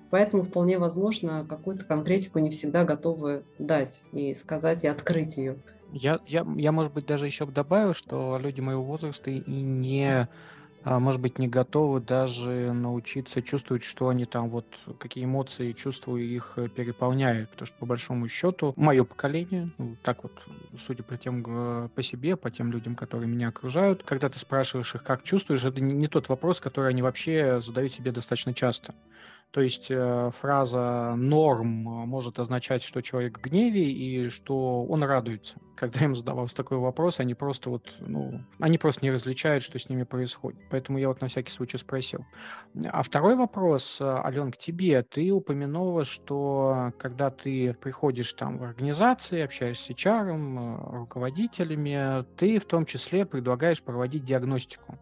Поэтому 0.10 0.44
вполне 0.44 0.80
возможно, 0.80 1.46
какую-то 1.48 1.86
конкретику 1.86 2.40
не 2.40 2.50
всегда 2.50 2.84
готовы 2.84 3.44
дать 3.60 4.04
и 4.12 4.34
сказать, 4.34 4.84
и 4.84 4.88
открыть 4.88 5.38
ее. 5.38 5.58
Я, 5.92 6.20
я, 6.28 6.46
я, 6.56 6.72
может 6.72 6.94
быть, 6.94 7.06
даже 7.06 7.26
еще 7.26 7.46
добавил, 7.46 7.94
что 7.94 8.38
люди 8.40 8.62
моего 8.62 8.84
возраста 8.84 9.30
и 9.32 9.40
не 9.40 10.28
а, 10.84 11.00
может 11.00 11.20
быть, 11.22 11.40
не 11.40 11.48
готовы 11.48 12.00
даже 12.00 12.72
научиться 12.72 13.42
чувствовать, 13.42 13.84
что 13.84 14.08
они 14.10 14.26
там 14.26 14.50
вот, 14.50 14.66
какие 14.98 15.26
эмоции 15.26 15.74
чувствую, 15.74 16.26
их 16.26 16.54
э, 16.56 16.70
переполняют. 16.70 17.50
Потому 17.52 17.68
что, 17.68 17.78
по 17.78 17.86
большому 17.86 18.28
счету, 18.30 18.74
мое 18.78 19.04
поколение, 19.04 19.70
ну, 19.78 19.98
так 20.02 20.24
вот, 20.24 20.32
судя 20.80 21.04
по 21.04 21.18
тем, 21.18 21.44
по 21.44 22.02
себе, 22.02 22.36
по 22.38 22.50
тем 22.50 22.72
людям, 22.72 22.96
которые 22.96 23.28
меня 23.28 23.50
окружают, 23.50 24.04
когда 24.04 24.30
ты 24.30 24.40
спрашиваешь 24.40 24.96
их, 24.96 25.04
как 25.04 25.24
чувствуешь, 25.24 25.64
это 25.64 25.82
не 25.82 26.08
тот 26.08 26.30
вопрос, 26.30 26.62
который 26.62 26.92
они 26.92 27.02
вообще 27.02 27.60
задают 27.62 27.92
себе 27.92 28.12
достаточно 28.12 28.54
часто. 28.54 28.96
То 29.52 29.62
есть 29.62 29.88
э, 29.90 30.30
фраза 30.40 31.16
«норм» 31.16 31.68
может 31.68 32.38
означать, 32.38 32.84
что 32.84 33.02
человек 33.02 33.40
в 33.40 33.42
гневе 33.42 33.92
и 33.92 34.30
что 34.30 34.84
он 34.84 35.04
радуется. 35.04 35.58
Когда 35.76 36.02
им 36.02 36.16
задавался 36.16 36.56
такой 36.56 36.78
вопрос, 36.78 37.20
они 37.20 37.34
просто 37.34 37.72
вот, 37.72 37.96
ну, 38.00 38.42
они 38.60 38.78
просто 38.78 39.04
не 39.04 39.12
различают, 39.12 39.64
что 39.64 39.80
с 39.80 39.90
ними 39.90 40.04
происходит. 40.04 40.60
Поэтому 40.70 41.00
я 41.00 41.08
вот 41.08 41.22
на 41.22 41.30
всякий 41.30 41.52
случай 41.52 41.78
спросил. 41.78 42.26
А 42.86 43.02
второй 43.02 43.36
вопрос, 43.36 44.00
э, 44.00 44.06
Ален, 44.06 44.52
к 44.52 44.58
тебе. 44.58 45.02
Ты 45.02 45.32
упомянула, 45.32 46.06
что 46.06 46.94
когда 47.00 47.32
ты 47.32 47.74
приходишь 47.74 48.34
там 48.34 48.60
в 48.60 48.64
организации, 48.64 49.42
общаешься 49.42 49.86
с 49.86 49.90
HR, 49.90 50.30
э, 50.30 50.98
руководителями, 50.98 52.24
ты 52.38 52.60
в 52.60 52.66
том 52.66 52.86
числе 52.86 53.26
предлагаешь 53.26 53.82
проводить 53.82 54.26
диагностику. 54.26 55.00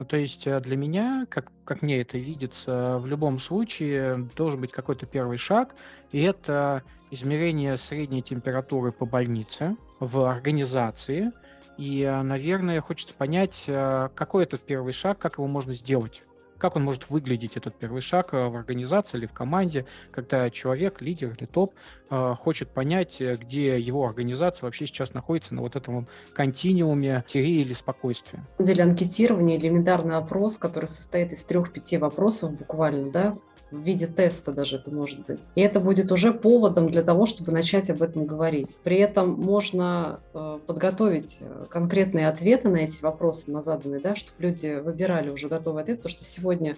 Ну, 0.00 0.06
то 0.06 0.16
есть 0.16 0.46
э, 0.46 0.58
для 0.60 0.78
меня, 0.78 1.26
как, 1.28 1.52
как 1.66 1.82
мне 1.82 2.00
это 2.00 2.16
видится, 2.16 2.96
в 2.98 3.06
любом 3.06 3.38
случае 3.38 4.30
должен 4.34 4.62
быть 4.62 4.72
какой-то 4.72 5.04
первый 5.04 5.36
шаг, 5.36 5.74
и 6.10 6.22
это 6.22 6.82
измерение 7.10 7.76
средней 7.76 8.22
температуры 8.22 8.92
по 8.92 9.04
больнице 9.04 9.76
в 10.00 10.24
организации. 10.24 11.32
И, 11.76 12.00
э, 12.00 12.22
наверное, 12.22 12.80
хочется 12.80 13.12
понять, 13.12 13.64
э, 13.66 14.08
какой 14.14 14.44
этот 14.44 14.62
первый 14.62 14.94
шаг, 14.94 15.18
как 15.18 15.36
его 15.36 15.46
можно 15.46 15.74
сделать 15.74 16.22
как 16.60 16.76
он 16.76 16.84
может 16.84 17.10
выглядеть, 17.10 17.56
этот 17.56 17.74
первый 17.74 18.02
шаг 18.02 18.32
э, 18.32 18.48
в 18.48 18.54
организации 18.54 19.18
или 19.18 19.26
в 19.26 19.32
команде, 19.32 19.86
когда 20.12 20.50
человек, 20.50 21.00
лидер 21.00 21.34
или 21.36 21.46
топ 21.46 21.74
э, 22.10 22.34
хочет 22.38 22.70
понять, 22.70 23.20
э, 23.20 23.36
где 23.36 23.80
его 23.80 24.06
организация 24.06 24.66
вообще 24.66 24.86
сейчас 24.86 25.14
находится 25.14 25.54
на 25.54 25.62
вот 25.62 25.74
этом 25.74 26.06
континууме 26.34 27.24
тире 27.26 27.62
или 27.62 27.72
спокойствия. 27.72 28.46
На 28.58 28.64
деле 28.64 28.84
анкетирование, 28.84 29.58
элементарный 29.58 30.16
опрос, 30.16 30.58
который 30.58 30.86
состоит 30.86 31.32
из 31.32 31.42
трех-пяти 31.44 31.96
вопросов 31.96 32.56
буквально, 32.56 33.10
да, 33.10 33.38
в 33.70 33.80
виде 33.80 34.06
теста 34.06 34.52
даже 34.52 34.76
это 34.76 34.90
может 34.90 35.26
быть. 35.26 35.48
И 35.54 35.60
это 35.60 35.80
будет 35.80 36.10
уже 36.12 36.32
поводом 36.32 36.90
для 36.90 37.02
того, 37.02 37.26
чтобы 37.26 37.52
начать 37.52 37.90
об 37.90 38.02
этом 38.02 38.26
говорить. 38.26 38.76
При 38.82 38.98
этом 38.98 39.30
можно 39.32 40.20
э, 40.34 40.58
подготовить 40.66 41.38
э, 41.40 41.66
конкретные 41.68 42.28
ответы 42.28 42.68
на 42.68 42.78
эти 42.78 43.00
вопросы, 43.02 43.50
на 43.50 43.62
заданные, 43.62 44.00
да, 44.00 44.16
чтобы 44.16 44.42
люди 44.42 44.80
выбирали 44.80 45.30
уже 45.30 45.48
готовый 45.48 45.82
ответ, 45.82 45.98
потому 45.98 46.10
что 46.10 46.24
сегодня 46.24 46.76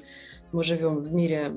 мы 0.52 0.64
живем 0.64 0.98
в 0.98 1.12
мире 1.12 1.52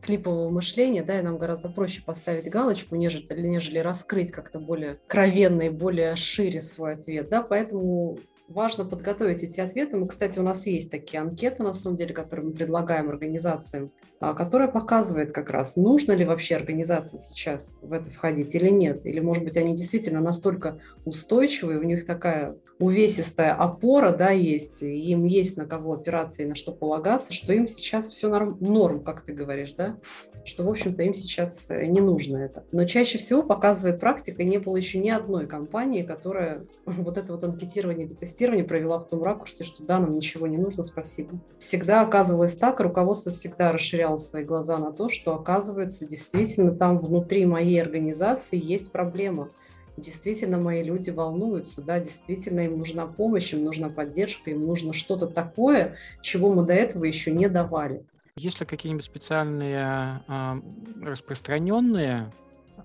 клипового 0.00 0.48
мышления, 0.50 1.02
да, 1.02 1.18
и 1.18 1.22
нам 1.22 1.38
гораздо 1.38 1.68
проще 1.68 2.02
поставить 2.02 2.48
галочку, 2.48 2.96
нежели, 2.96 3.26
нежели 3.40 3.78
раскрыть 3.78 4.32
как-то 4.32 4.58
более 4.58 4.98
кровенно 5.06 5.62
и 5.62 5.70
более 5.70 6.16
шире 6.16 6.62
свой 6.62 6.94
ответ, 6.94 7.28
да, 7.28 7.42
поэтому 7.42 8.18
важно 8.48 8.84
подготовить 8.84 9.42
эти 9.42 9.60
ответы. 9.60 9.96
Мы, 9.96 10.08
кстати, 10.08 10.38
у 10.38 10.42
нас 10.42 10.66
есть 10.66 10.90
такие 10.90 11.20
анкеты, 11.20 11.62
на 11.62 11.74
самом 11.74 11.96
деле, 11.96 12.14
которые 12.14 12.46
мы 12.46 12.52
предлагаем 12.52 13.08
организациям, 13.08 13.92
которая 14.20 14.68
показывает 14.68 15.32
как 15.32 15.50
раз, 15.50 15.76
нужно 15.76 16.12
ли 16.12 16.24
вообще 16.24 16.56
организации 16.56 17.18
сейчас 17.18 17.78
в 17.82 17.92
это 17.92 18.10
входить 18.10 18.54
или 18.54 18.68
нет. 18.68 19.06
Или, 19.06 19.20
может 19.20 19.44
быть, 19.44 19.56
они 19.56 19.76
действительно 19.76 20.20
настолько 20.20 20.80
устойчивые, 21.04 21.78
у 21.78 21.84
них 21.84 22.04
такая 22.04 22.56
увесистая 22.78 23.54
опора, 23.54 24.12
да, 24.12 24.30
есть, 24.30 24.82
и 24.82 25.10
им 25.10 25.24
есть 25.24 25.56
на 25.56 25.66
кого 25.66 25.94
опираться 25.94 26.42
и 26.42 26.46
на 26.46 26.54
что 26.54 26.72
полагаться, 26.72 27.32
что 27.32 27.52
им 27.52 27.66
сейчас 27.66 28.08
все 28.08 28.28
норм, 28.28 28.56
норм 28.60 29.02
как 29.02 29.22
ты 29.22 29.32
говоришь, 29.32 29.72
да, 29.72 29.98
что, 30.44 30.62
в 30.62 30.68
общем-то, 30.68 31.02
им 31.02 31.12
сейчас 31.12 31.70
э, 31.70 31.86
не 31.86 32.00
нужно 32.00 32.36
это. 32.38 32.64
Но 32.70 32.84
чаще 32.84 33.18
всего 33.18 33.42
показывает 33.42 34.00
практика, 34.00 34.44
не 34.44 34.58
было 34.58 34.76
еще 34.76 34.98
ни 34.98 35.10
одной 35.10 35.46
компании, 35.46 36.02
которая 36.02 36.66
вот 36.86 37.18
это 37.18 37.32
вот 37.32 37.42
анкетирование 37.42 38.06
и 38.06 38.14
тестирование 38.14 38.64
провела 38.64 38.98
в 38.98 39.08
том 39.08 39.22
ракурсе, 39.22 39.64
что 39.64 39.82
да, 39.82 39.98
нам 39.98 40.14
ничего 40.14 40.46
не 40.46 40.56
нужно, 40.56 40.84
спасибо. 40.84 41.40
Всегда 41.58 42.02
оказывалось 42.02 42.54
так, 42.54 42.80
руководство 42.80 43.32
всегда 43.32 43.72
расширяло 43.72 44.07
свои 44.16 44.44
глаза 44.44 44.78
на 44.78 44.92
то, 44.92 45.10
что, 45.10 45.34
оказывается, 45.34 46.06
действительно 46.06 46.70
там 46.74 46.98
внутри 46.98 47.44
моей 47.44 47.82
организации 47.82 48.58
есть 48.58 48.90
проблема– 48.90 49.50
действительно 50.00 50.58
мои 50.58 50.82
люди 50.82 51.10
волнуются, 51.10 51.82
да, 51.82 51.98
действительно 51.98 52.60
им 52.60 52.78
нужна 52.78 53.06
помощь, 53.06 53.52
им 53.52 53.64
нужна 53.64 53.88
поддержка, 53.88 54.50
им 54.50 54.62
нужно 54.62 54.92
что-то 54.92 55.26
такое, 55.26 55.96
чего 56.22 56.52
мы 56.52 56.64
до 56.64 56.74
этого 56.74 57.04
еще 57.04 57.30
не 57.30 57.48
давали. 57.48 58.04
Есть 58.36 58.60
ли 58.60 58.66
какие-нибудь 58.66 59.04
специальные 59.04 60.22
э, 60.28 60.60
распространенные 61.02 62.32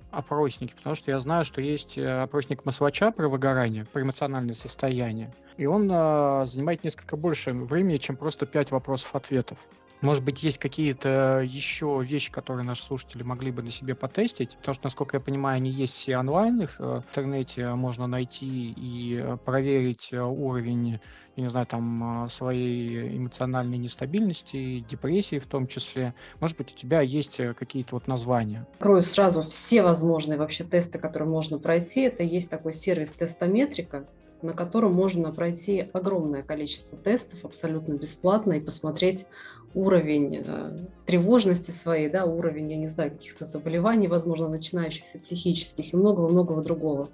опросники? 0.10 0.74
Потому 0.76 0.96
что 0.96 1.12
я 1.12 1.20
знаю, 1.20 1.46
что 1.46 1.62
есть 1.62 1.98
э, 1.98 2.22
опросник 2.22 2.66
Масвача 2.66 3.12
про 3.12 3.28
выгорание, 3.30 3.86
про 3.86 4.02
эмоциональное 4.02 4.56
состояние. 4.56 5.32
И 5.58 5.68
он 5.68 5.90
э, 5.92 6.46
занимает 6.48 6.84
несколько 6.84 7.18
больше 7.18 7.54
времени, 7.54 7.98
чем 7.98 8.18
просто 8.18 8.48
пять 8.48 8.72
вопросов-ответов. 8.72 9.60
Может 10.04 10.26
быть, 10.26 10.44
есть 10.44 10.58
какие-то 10.58 11.42
еще 11.48 12.04
вещи, 12.04 12.30
которые 12.30 12.66
наши 12.66 12.84
слушатели 12.84 13.24
могли 13.24 13.52
бы 13.52 13.64
на 13.64 13.72
себе 13.72 13.96
потестить, 13.96 14.58
потому 14.58 14.76
что, 14.76 14.84
насколько 14.84 15.16
я 15.16 15.22
понимаю, 15.22 15.56
они 15.56 15.70
есть 15.70 15.94
все 15.94 16.18
онлайн, 16.18 16.62
их 16.64 16.76
э, 16.78 16.84
в 16.84 17.10
интернете 17.10 17.70
можно 17.70 18.06
найти 18.06 18.74
и 18.76 19.16
э, 19.24 19.38
проверить 19.38 20.10
э, 20.12 20.22
уровень, 20.22 21.00
я 21.38 21.44
не 21.44 21.48
знаю, 21.48 21.68
там, 21.68 22.28
своей 22.30 23.18
эмоциональной 23.18 23.78
нестабильности, 23.78 24.80
депрессии 24.90 25.40
в 25.40 25.48
том 25.48 25.68
числе. 25.68 26.14
Может 26.42 26.58
быть, 26.58 26.74
у 26.74 26.76
тебя 26.76 27.00
есть 27.00 27.38
какие-то 27.58 27.96
вот 27.96 28.08
названия? 28.08 28.68
Крою 28.80 29.04
сразу 29.04 29.40
все 29.40 29.84
возможные 29.84 30.38
вообще 30.38 30.66
тесты, 30.66 31.00
которые 31.00 31.30
можно 31.30 31.60
пройти. 31.60 32.02
Это 32.02 32.24
есть 32.24 32.50
такой 32.50 32.74
сервис 32.74 33.14
тестометрика, 33.14 34.06
на 34.44 34.54
котором 34.54 34.94
можно 34.94 35.32
пройти 35.32 35.90
огромное 35.94 36.44
количество 36.44 36.98
тестов 36.98 37.46
абсолютно 37.46 37.94
бесплатно 37.94 38.54
и 38.54 38.60
посмотреть 38.60 39.26
уровень 39.76 40.44
э, 40.46 40.78
тревожности 41.06 41.72
своей, 41.72 42.10
да, 42.10 42.26
уровень, 42.26 42.72
я 42.72 42.78
не 42.78 42.88
знаю, 42.88 43.12
каких-то 43.12 43.46
заболеваний, 43.46 44.08
возможно, 44.08 44.48
начинающихся 44.48 45.20
психических 45.20 45.94
и 45.94 45.98
многого-многого 45.98 46.64
другого. 46.64 47.10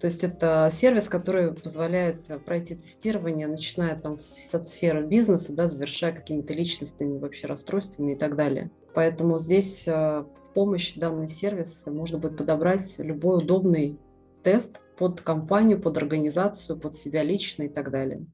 То 0.00 0.06
есть 0.06 0.22
это 0.22 0.68
сервис, 0.70 1.08
который 1.08 1.52
позволяет 1.52 2.26
пройти 2.44 2.76
тестирование, 2.76 3.48
начиная 3.48 3.96
там 3.96 4.14
от 4.14 4.68
сферы 4.68 5.04
бизнеса, 5.04 5.52
да, 5.52 5.68
завершая 5.68 6.12
какими-то 6.12 6.52
личностными 6.52 7.18
вообще 7.18 7.46
расстройствами 7.46 8.12
и 8.12 8.16
так 8.16 8.36
далее. 8.36 8.70
Поэтому 8.94 9.38
здесь 9.38 9.86
э, 9.86 10.24
помощь 10.54 10.94
данный 10.94 11.28
сервис 11.28 11.84
можно 11.86 12.18
будет 12.18 12.36
подобрать 12.36 12.98
любой 12.98 13.38
удобный 13.38 13.98
тест 14.42 14.80
под 14.96 15.20
компанию, 15.20 15.80
под 15.80 15.96
организацию, 15.98 16.78
под 16.78 16.96
себя 16.96 17.22
лично 17.22 17.64
и 17.64 17.68
так 17.68 17.90
далее 17.90 18.26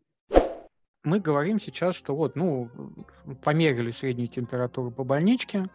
мы 1.04 1.20
говорим 1.20 1.60
сейчас, 1.60 1.94
что 1.94 2.16
вот, 2.16 2.34
ну, 2.34 2.70
померили 3.42 3.90
среднюю 3.90 4.28
температуру 4.28 4.90
по 4.90 5.04
больничке, 5.04 5.68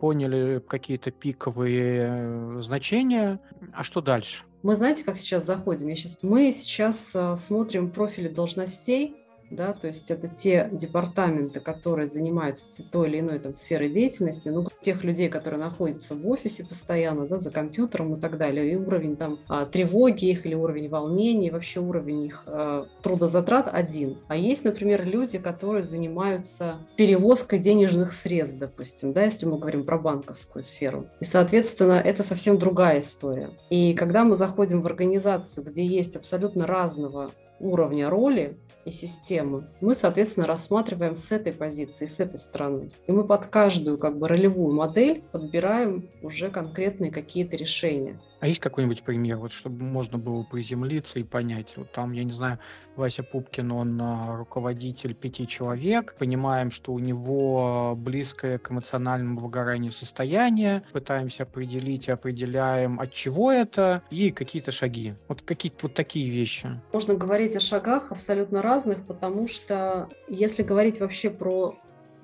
поняли 0.00 0.60
какие-то 0.60 1.10
пиковые 1.10 2.08
э, 2.08 2.62
значения, 2.62 3.40
а 3.72 3.82
что 3.82 4.00
дальше? 4.00 4.44
Мы 4.62 4.76
знаете, 4.76 5.04
как 5.04 5.18
сейчас 5.18 5.44
заходим? 5.44 5.88
Я 5.88 5.96
сейчас... 5.96 6.18
Мы 6.22 6.52
сейчас 6.52 7.12
э, 7.14 7.36
смотрим 7.36 7.90
профили 7.90 8.28
должностей, 8.28 9.16
да, 9.50 9.72
то 9.72 9.86
есть 9.86 10.10
это 10.10 10.28
те 10.28 10.68
департаменты, 10.72 11.60
которые 11.60 12.06
занимаются 12.08 12.82
той 12.82 13.08
или 13.08 13.20
иной 13.20 13.38
там 13.38 13.54
сферой 13.54 13.88
деятельности, 13.88 14.48
ну, 14.48 14.66
тех 14.80 15.04
людей, 15.04 15.28
которые 15.28 15.60
находятся 15.60 16.14
в 16.14 16.28
офисе 16.28 16.64
постоянно, 16.64 17.26
да, 17.26 17.38
за 17.38 17.50
компьютером 17.50 18.14
и 18.14 18.20
так 18.20 18.36
далее, 18.36 18.72
и 18.72 18.76
уровень 18.76 19.16
там 19.16 19.38
а, 19.48 19.64
тревоги 19.64 20.26
их 20.26 20.46
или 20.46 20.54
уровень 20.54 20.88
волнений, 20.88 21.50
вообще 21.50 21.80
уровень 21.80 22.26
их 22.26 22.42
а, 22.46 22.86
трудозатрат 23.02 23.68
один. 23.72 24.18
А 24.28 24.36
есть, 24.36 24.64
например, 24.64 25.04
люди, 25.06 25.38
которые 25.38 25.82
занимаются 25.82 26.76
перевозкой 26.96 27.58
денежных 27.58 28.12
средств, 28.12 28.58
допустим, 28.58 29.12
да, 29.12 29.24
если 29.24 29.46
мы 29.46 29.58
говорим 29.58 29.84
про 29.84 29.98
банковскую 29.98 30.62
сферу. 30.62 31.06
И, 31.20 31.24
соответственно, 31.24 31.94
это 31.94 32.22
совсем 32.22 32.58
другая 32.58 33.00
история. 33.00 33.50
И 33.70 33.94
когда 33.94 34.24
мы 34.24 34.36
заходим 34.36 34.82
в 34.82 34.86
организацию, 34.86 35.64
где 35.64 35.84
есть 35.84 36.16
абсолютно 36.16 36.66
разного 36.66 37.30
уровня 37.60 38.08
роли, 38.08 38.56
и 38.88 38.90
системы, 38.90 39.68
мы, 39.80 39.94
соответственно, 39.94 40.46
рассматриваем 40.46 41.16
с 41.16 41.30
этой 41.30 41.52
позиции, 41.52 42.06
с 42.06 42.18
этой 42.20 42.38
стороны. 42.38 42.90
И 43.06 43.12
мы 43.12 43.24
под 43.24 43.46
каждую 43.46 43.98
как 43.98 44.18
бы 44.18 44.28
ролевую 44.28 44.74
модель 44.74 45.22
подбираем 45.32 46.08
уже 46.22 46.48
конкретные 46.48 47.10
какие-то 47.10 47.56
решения. 47.56 48.20
А 48.40 48.46
есть 48.46 48.60
какой-нибудь 48.60 49.02
пример, 49.02 49.36
вот 49.38 49.52
чтобы 49.52 49.82
можно 49.82 50.16
было 50.16 50.44
приземлиться 50.44 51.18
и 51.18 51.24
понять, 51.24 51.74
вот 51.76 51.90
там, 51.92 52.12
я 52.12 52.22
не 52.22 52.32
знаю, 52.32 52.58
Вася 52.94 53.22
Пупкин, 53.22 53.72
он 53.72 54.00
а, 54.00 54.36
руководитель 54.36 55.14
пяти 55.14 55.46
человек, 55.46 56.14
понимаем, 56.18 56.70
что 56.70 56.92
у 56.92 56.98
него 56.98 57.94
близкое 57.96 58.58
к 58.58 58.70
эмоциональному 58.70 59.40
выгоранию 59.40 59.92
состояние, 59.92 60.84
пытаемся 60.92 61.42
определить, 61.44 62.08
определяем, 62.08 63.00
от 63.00 63.12
чего 63.12 63.50
это, 63.50 64.02
и 64.10 64.30
какие-то 64.30 64.70
шаги. 64.70 65.14
Вот 65.26 65.42
какие-то 65.42 65.86
вот 65.88 65.94
такие 65.94 66.30
вещи. 66.30 66.80
Можно 66.92 67.14
говорить 67.14 67.56
о 67.56 67.60
шагах 67.60 68.12
абсолютно 68.12 68.62
разных, 68.62 69.04
потому 69.06 69.48
что 69.48 70.08
если 70.28 70.62
говорить 70.62 71.00
вообще 71.00 71.30
про 71.30 71.76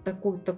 такую, 0.05 0.39
так, 0.39 0.57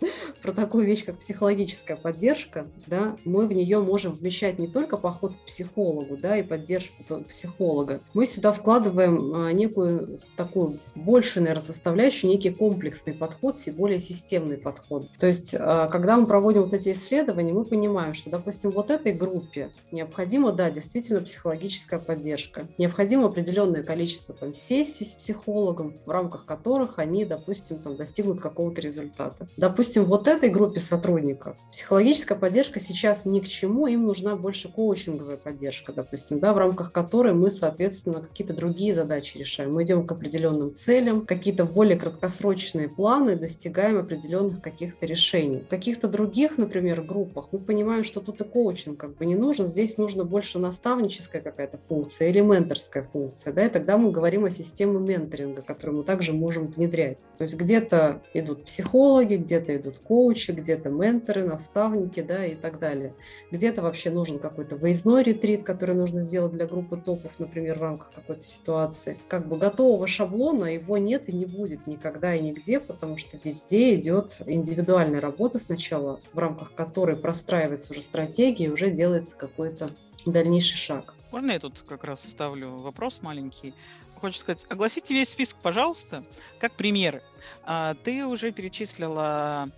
про 0.42 0.52
такую 0.52 0.86
вещь, 0.86 1.04
как 1.04 1.18
психологическая 1.18 1.96
поддержка, 1.96 2.66
да, 2.86 3.16
мы 3.24 3.46
в 3.46 3.52
нее 3.52 3.80
можем 3.80 4.12
вмещать 4.12 4.58
не 4.58 4.68
только 4.68 4.96
поход 4.96 5.36
к 5.36 5.46
психологу, 5.46 6.16
да, 6.16 6.36
и 6.36 6.42
поддержку 6.42 7.04
психолога. 7.28 8.00
Мы 8.14 8.26
сюда 8.26 8.52
вкладываем 8.52 9.34
а, 9.34 9.52
некую 9.52 10.18
такую 10.36 10.78
большую, 10.94 11.44
наверное, 11.44 11.64
составляющую, 11.64 12.30
некий 12.30 12.50
комплексный 12.50 13.12
подход, 13.12 13.58
более 13.76 14.00
системный 14.00 14.56
подход. 14.56 15.06
То 15.18 15.26
есть, 15.26 15.54
а, 15.58 15.88
когда 15.88 16.16
мы 16.16 16.26
проводим 16.26 16.62
вот 16.62 16.74
эти 16.74 16.92
исследования, 16.92 17.52
мы 17.52 17.64
понимаем, 17.64 18.14
что, 18.14 18.30
допустим, 18.30 18.70
вот 18.70 18.90
этой 18.90 19.12
группе 19.12 19.70
необходима, 19.92 20.52
да, 20.52 20.70
действительно 20.70 21.20
психологическая 21.20 21.98
поддержка. 21.98 22.68
Необходимо 22.78 23.26
определенное 23.26 23.82
количество 23.82 24.34
там, 24.34 24.54
сессий 24.54 25.04
с 25.04 25.14
психологом, 25.14 25.98
в 26.06 26.10
рамках 26.10 26.44
которых 26.44 26.98
они, 26.98 27.24
допустим, 27.24 27.78
там, 27.78 27.96
достигнут 27.96 28.40
какого-то 28.40 28.80
результата. 28.80 29.48
Допустим, 29.56 29.89
вот 29.98 30.28
этой 30.28 30.48
группе 30.48 30.80
сотрудников 30.80 31.56
психологическая 31.72 32.36
поддержка 32.36 32.80
сейчас 32.80 33.26
ни 33.26 33.40
к 33.40 33.48
чему, 33.48 33.86
им 33.86 34.04
нужна 34.04 34.36
больше 34.36 34.68
коучинговая 34.68 35.36
поддержка, 35.36 35.92
допустим, 35.92 36.40
да, 36.40 36.52
в 36.52 36.58
рамках 36.58 36.92
которой 36.92 37.32
мы, 37.32 37.50
соответственно, 37.50 38.22
какие-то 38.22 38.54
другие 38.54 38.94
задачи 38.94 39.38
решаем. 39.38 39.74
Мы 39.74 39.84
идем 39.84 40.06
к 40.06 40.12
определенным 40.12 40.74
целям, 40.74 41.26
какие-то 41.26 41.64
более 41.64 41.96
краткосрочные 41.96 42.88
планы, 42.88 43.36
достигаем 43.36 43.98
определенных 43.98 44.60
каких-то 44.60 45.06
решений. 45.06 45.60
В 45.60 45.68
каких-то 45.68 46.08
других, 46.08 46.58
например, 46.58 47.02
группах 47.02 47.48
мы 47.52 47.58
понимаем, 47.58 48.04
что 48.04 48.20
тут 48.20 48.40
и 48.40 48.44
коучинг 48.44 48.98
как 48.98 49.16
бы 49.16 49.26
не 49.26 49.34
нужен, 49.34 49.68
здесь 49.68 49.98
нужно 49.98 50.24
больше 50.24 50.58
наставническая 50.58 51.42
какая-то 51.42 51.78
функция 51.78 52.28
или 52.28 52.40
менторская 52.40 53.02
функция, 53.02 53.52
да, 53.52 53.66
и 53.66 53.68
тогда 53.68 53.96
мы 53.96 54.10
говорим 54.10 54.44
о 54.44 54.50
системе 54.50 54.98
менторинга, 54.98 55.62
которую 55.62 55.98
мы 55.98 56.04
также 56.04 56.32
можем 56.32 56.66
внедрять. 56.68 57.24
То 57.38 57.44
есть 57.44 57.56
где-то 57.56 58.22
идут 58.34 58.64
психологи, 58.64 59.36
где-то 59.36 59.76
идут 59.80 59.98
коучи, 59.98 60.52
где-то 60.52 60.88
менторы, 60.88 61.44
наставники, 61.44 62.20
да, 62.20 62.46
и 62.46 62.54
так 62.54 62.78
далее. 62.78 63.14
Где-то 63.50 63.82
вообще 63.82 64.10
нужен 64.10 64.38
какой-то 64.38 64.76
выездной 64.76 65.22
ретрит, 65.22 65.64
который 65.64 65.94
нужно 65.94 66.22
сделать 66.22 66.52
для 66.52 66.66
группы 66.66 66.96
топов, 66.96 67.32
например, 67.38 67.78
в 67.78 67.82
рамках 67.82 68.12
какой-то 68.12 68.42
ситуации. 68.42 69.18
Как 69.28 69.48
бы 69.48 69.56
готового 69.56 70.06
шаблона 70.06 70.66
его 70.66 70.98
нет 70.98 71.28
и 71.28 71.32
не 71.32 71.46
будет 71.46 71.86
никогда 71.86 72.34
и 72.34 72.40
нигде, 72.40 72.80
потому 72.80 73.16
что 73.16 73.38
везде 73.42 73.94
идет 73.94 74.36
индивидуальная 74.46 75.20
работа 75.20 75.58
сначала, 75.58 76.20
в 76.32 76.38
рамках 76.38 76.74
которой 76.74 77.16
простраивается 77.16 77.92
уже 77.92 78.02
стратегия 78.02 78.66
и 78.66 78.70
уже 78.70 78.90
делается 78.90 79.36
какой-то 79.36 79.88
дальнейший 80.26 80.76
шаг. 80.76 81.14
Можно 81.30 81.52
я 81.52 81.60
тут 81.60 81.84
как 81.86 82.04
раз 82.04 82.28
ставлю 82.28 82.76
вопрос 82.76 83.22
маленький? 83.22 83.74
Хочется 84.20 84.42
сказать, 84.42 84.66
огласите 84.68 85.14
весь 85.14 85.30
список, 85.30 85.58
пожалуйста, 85.62 86.24
как 86.58 86.72
примеры. 86.72 87.22
А, 87.64 87.94
ты 87.94 88.26
уже 88.26 88.52
перечислила 88.52 89.70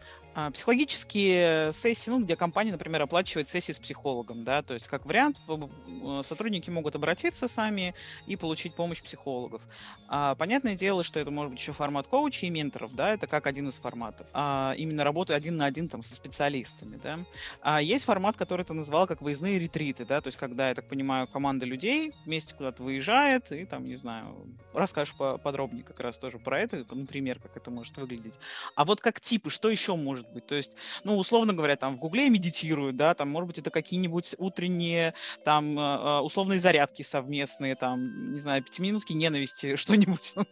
психологические 0.52 1.72
сессии, 1.72 2.10
ну, 2.10 2.20
где 2.20 2.36
компания, 2.36 2.72
например, 2.72 3.02
оплачивает 3.02 3.48
сессии 3.48 3.72
с 3.72 3.78
психологом, 3.78 4.44
да, 4.44 4.62
то 4.62 4.74
есть 4.74 4.88
как 4.88 5.04
вариант 5.04 5.40
э, 5.48 6.20
сотрудники 6.22 6.70
могут 6.70 6.96
обратиться 6.96 7.48
сами 7.48 7.94
и 8.26 8.36
получить 8.36 8.74
помощь 8.74 9.02
психологов. 9.02 9.62
А, 10.08 10.34
понятное 10.34 10.74
дело, 10.74 11.02
что 11.02 11.20
это 11.20 11.30
может 11.30 11.52
быть 11.52 11.60
еще 11.60 11.72
формат 11.72 12.06
коучей 12.06 12.48
и 12.48 12.50
менторов, 12.50 12.94
да, 12.94 13.14
это 13.14 13.26
как 13.26 13.46
один 13.46 13.68
из 13.68 13.78
форматов. 13.78 14.26
А, 14.32 14.74
именно 14.76 15.04
работа 15.04 15.34
один 15.34 15.56
на 15.56 15.66
один 15.66 15.88
там 15.88 16.02
со 16.02 16.14
специалистами, 16.14 16.98
да. 17.02 17.20
А 17.60 17.82
есть 17.82 18.04
формат, 18.04 18.36
который 18.36 18.64
ты 18.64 18.72
назвал 18.72 19.06
как 19.06 19.20
выездные 19.22 19.58
ретриты, 19.58 20.04
да, 20.04 20.20
то 20.20 20.28
есть 20.28 20.38
когда, 20.38 20.68
я 20.68 20.74
так 20.74 20.88
понимаю, 20.88 21.26
команда 21.26 21.66
людей 21.66 22.12
вместе 22.24 22.54
куда-то 22.54 22.82
выезжает 22.82 23.52
и 23.52 23.64
там, 23.64 23.86
не 23.86 23.96
знаю, 23.96 24.26
расскажешь 24.72 25.14
подробнее 25.14 25.84
как 25.84 26.00
раз 26.00 26.18
тоже 26.18 26.38
про 26.38 26.60
это, 26.60 26.84
например, 26.90 27.38
как 27.38 27.56
это 27.56 27.70
может 27.70 27.96
выглядеть. 27.96 28.34
А 28.74 28.84
вот 28.84 29.00
как 29.00 29.20
типы, 29.20 29.50
что 29.50 29.68
еще 29.68 29.96
может 29.96 30.21
может 30.22 30.32
быть. 30.32 30.46
То 30.46 30.54
есть, 30.54 30.76
ну, 31.04 31.16
условно 31.16 31.52
говоря, 31.52 31.76
там 31.76 31.96
в 31.96 31.98
Гугле 31.98 32.28
медитируют, 32.30 32.96
да, 32.96 33.14
там, 33.14 33.28
может 33.28 33.48
быть, 33.48 33.58
это 33.58 33.70
какие-нибудь 33.70 34.34
утренние, 34.38 35.14
там, 35.44 35.78
а, 35.78 36.18
а, 36.18 36.22
условные 36.22 36.58
зарядки 36.58 37.02
совместные, 37.02 37.74
там, 37.74 38.32
не 38.32 38.40
знаю, 38.40 38.62
пятиминутки 38.62 39.12
ненависти, 39.12 39.76
что-нибудь. 39.82 40.32
Ну. 40.36 40.44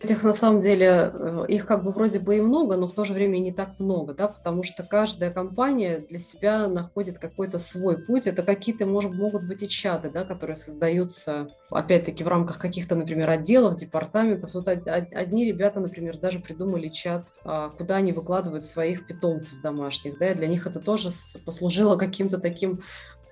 Этих, 0.00 0.22
на 0.22 0.34
самом 0.34 0.60
деле, 0.60 1.10
э, 1.12 1.44
их 1.48 1.66
как 1.66 1.84
бы 1.84 1.90
вроде 1.90 2.18
бы 2.18 2.36
и 2.36 2.40
много, 2.40 2.76
но 2.76 2.86
в 2.86 2.92
то 2.92 3.04
же 3.04 3.12
время 3.12 3.38
и 3.38 3.40
не 3.40 3.52
так 3.52 3.78
много, 3.78 4.14
да, 4.14 4.28
потому 4.28 4.62
что 4.62 4.82
каждая 4.82 5.30
компания 5.30 5.98
для 5.98 6.18
себя 6.18 6.68
находит 6.68 7.18
какой-то 7.18 7.58
свой 7.58 7.98
путь. 7.98 8.26
Это 8.26 8.42
какие-то, 8.42 8.86
может, 8.86 9.14
могут 9.14 9.44
быть 9.44 9.62
и 9.62 9.68
чаты, 9.68 10.10
да, 10.10 10.24
которые 10.24 10.56
создаются, 10.56 11.48
опять-таки, 11.70 12.24
в 12.24 12.28
рамках 12.28 12.58
каких-то, 12.58 12.94
например, 12.94 13.30
отделов, 13.30 13.76
департаментов. 13.76 14.52
Тут 14.52 14.68
одни 14.68 15.46
ребята, 15.46 15.80
например, 15.80 16.18
даже 16.18 16.40
придумали 16.40 16.88
чат, 16.88 17.32
а, 17.44 17.70
куда 17.70 17.96
они 17.96 18.12
выкладывают 18.12 18.64
своих 18.64 18.97
своих 18.98 19.06
питомцев 19.06 19.60
домашних, 19.60 20.18
да, 20.18 20.34
для 20.34 20.48
них 20.48 20.66
это 20.66 20.80
тоже 20.80 21.10
послужило 21.44 21.96
каким-то 21.96 22.38
таким 22.38 22.80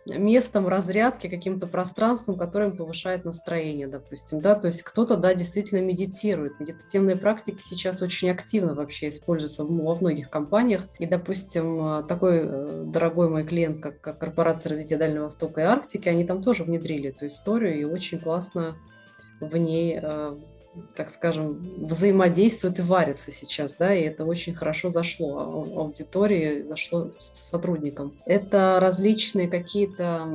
местом 0.07 0.69
разрядки, 0.69 1.29
каким-то 1.29 1.67
пространством, 1.67 2.39
которым 2.39 2.77
повышает 2.77 3.25
настроение, 3.25 3.89
допустим, 3.89 4.41
да, 4.41 4.55
то 4.55 4.69
есть 4.69 4.83
кто-то, 4.83 5.17
да, 5.17 5.35
действительно 5.35 5.81
медитирует. 5.81 6.61
Медитативные 6.61 7.17
практики 7.17 7.59
сейчас 7.61 8.01
очень 8.03 8.31
активно 8.31 8.75
вообще 8.75 9.09
используются 9.09 9.65
во 9.65 9.95
многих 9.97 10.31
компаниях, 10.31 10.87
и, 11.01 11.07
допустим, 11.07 12.07
такой 12.07 12.43
э, 12.45 12.85
дорогой 12.87 13.29
мой 13.29 13.43
клиент, 13.43 13.83
как, 13.83 14.01
как 14.01 14.21
Корпорация 14.21 14.71
развития 14.71 14.97
Дальнего 14.97 15.25
Востока 15.25 15.63
и 15.63 15.65
Арктики, 15.65 16.09
они 16.09 16.25
там 16.25 16.41
тоже 16.41 16.63
внедрили 16.63 17.09
эту 17.09 17.27
историю, 17.27 17.81
и 17.81 17.85
очень 17.85 18.21
классно 18.21 18.77
в 19.41 19.57
ней 19.57 19.99
э, 20.01 20.37
так 20.95 21.11
скажем, 21.11 21.59
взаимодействуют 21.87 22.79
и 22.79 22.83
варятся 22.83 23.31
сейчас, 23.31 23.77
да, 23.77 23.95
и 23.95 24.03
это 24.03 24.25
очень 24.25 24.55
хорошо 24.55 24.91
зашло 24.91 25.39
аудитории, 25.77 26.63
зашло 26.69 27.11
сотрудникам. 27.21 28.13
Это 28.25 28.79
различные 28.81 29.49
какие-то 29.49 30.27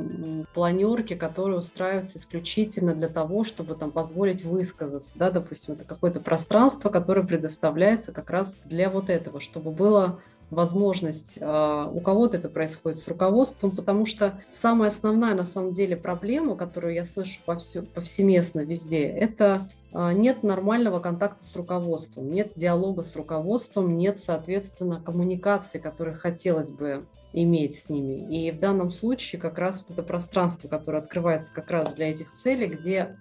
планерки, 0.53 1.15
которые 1.15 1.59
устраиваются 1.59 2.17
исключительно 2.17 2.93
для 2.93 3.09
того, 3.09 3.43
чтобы 3.43 3.75
там 3.75 3.91
позволить 3.91 4.43
высказаться, 4.43 5.13
да, 5.15 5.31
допустим, 5.31 5.73
это 5.75 5.85
какое-то 5.85 6.19
пространство, 6.19 6.89
которое 6.89 7.23
предоставляется 7.23 8.11
как 8.11 8.29
раз 8.29 8.57
для 8.65 8.89
вот 8.89 9.09
этого, 9.09 9.39
чтобы 9.39 9.71
было 9.71 10.19
возможность. 10.51 11.39
А, 11.41 11.89
у 11.91 12.01
кого-то 12.01 12.37
это 12.37 12.49
происходит 12.49 12.99
с 12.99 13.07
руководством, 13.07 13.71
потому 13.71 14.05
что 14.05 14.39
самая 14.51 14.89
основная 14.89 15.33
на 15.33 15.45
самом 15.45 15.71
деле 15.71 15.95
проблема, 15.95 16.55
которую 16.55 16.93
я 16.93 17.05
слышу 17.05 17.39
повсю, 17.45 17.83
повсеместно 17.83 18.59
везде, 18.59 19.03
это 19.03 19.65
нет 19.93 20.43
нормального 20.43 20.99
контакта 20.99 21.43
с 21.43 21.55
руководством, 21.55 22.31
нет 22.31 22.53
диалога 22.55 23.03
с 23.03 23.15
руководством, 23.15 23.97
нет, 23.97 24.19
соответственно, 24.19 25.01
коммуникации, 25.01 25.79
которую 25.79 26.17
хотелось 26.17 26.71
бы 26.71 27.05
иметь 27.33 27.75
с 27.75 27.89
ними. 27.89 28.27
И 28.33 28.51
в 28.51 28.59
данном 28.59 28.89
случае 28.89 29.41
как 29.41 29.57
раз 29.57 29.85
вот 29.87 29.97
это 29.97 30.07
пространство, 30.07 30.67
которое 30.67 30.99
открывается 30.99 31.53
как 31.53 31.69
раз 31.71 31.93
для 31.93 32.09
этих 32.09 32.31
целей, 32.31 32.67
где 32.67 33.17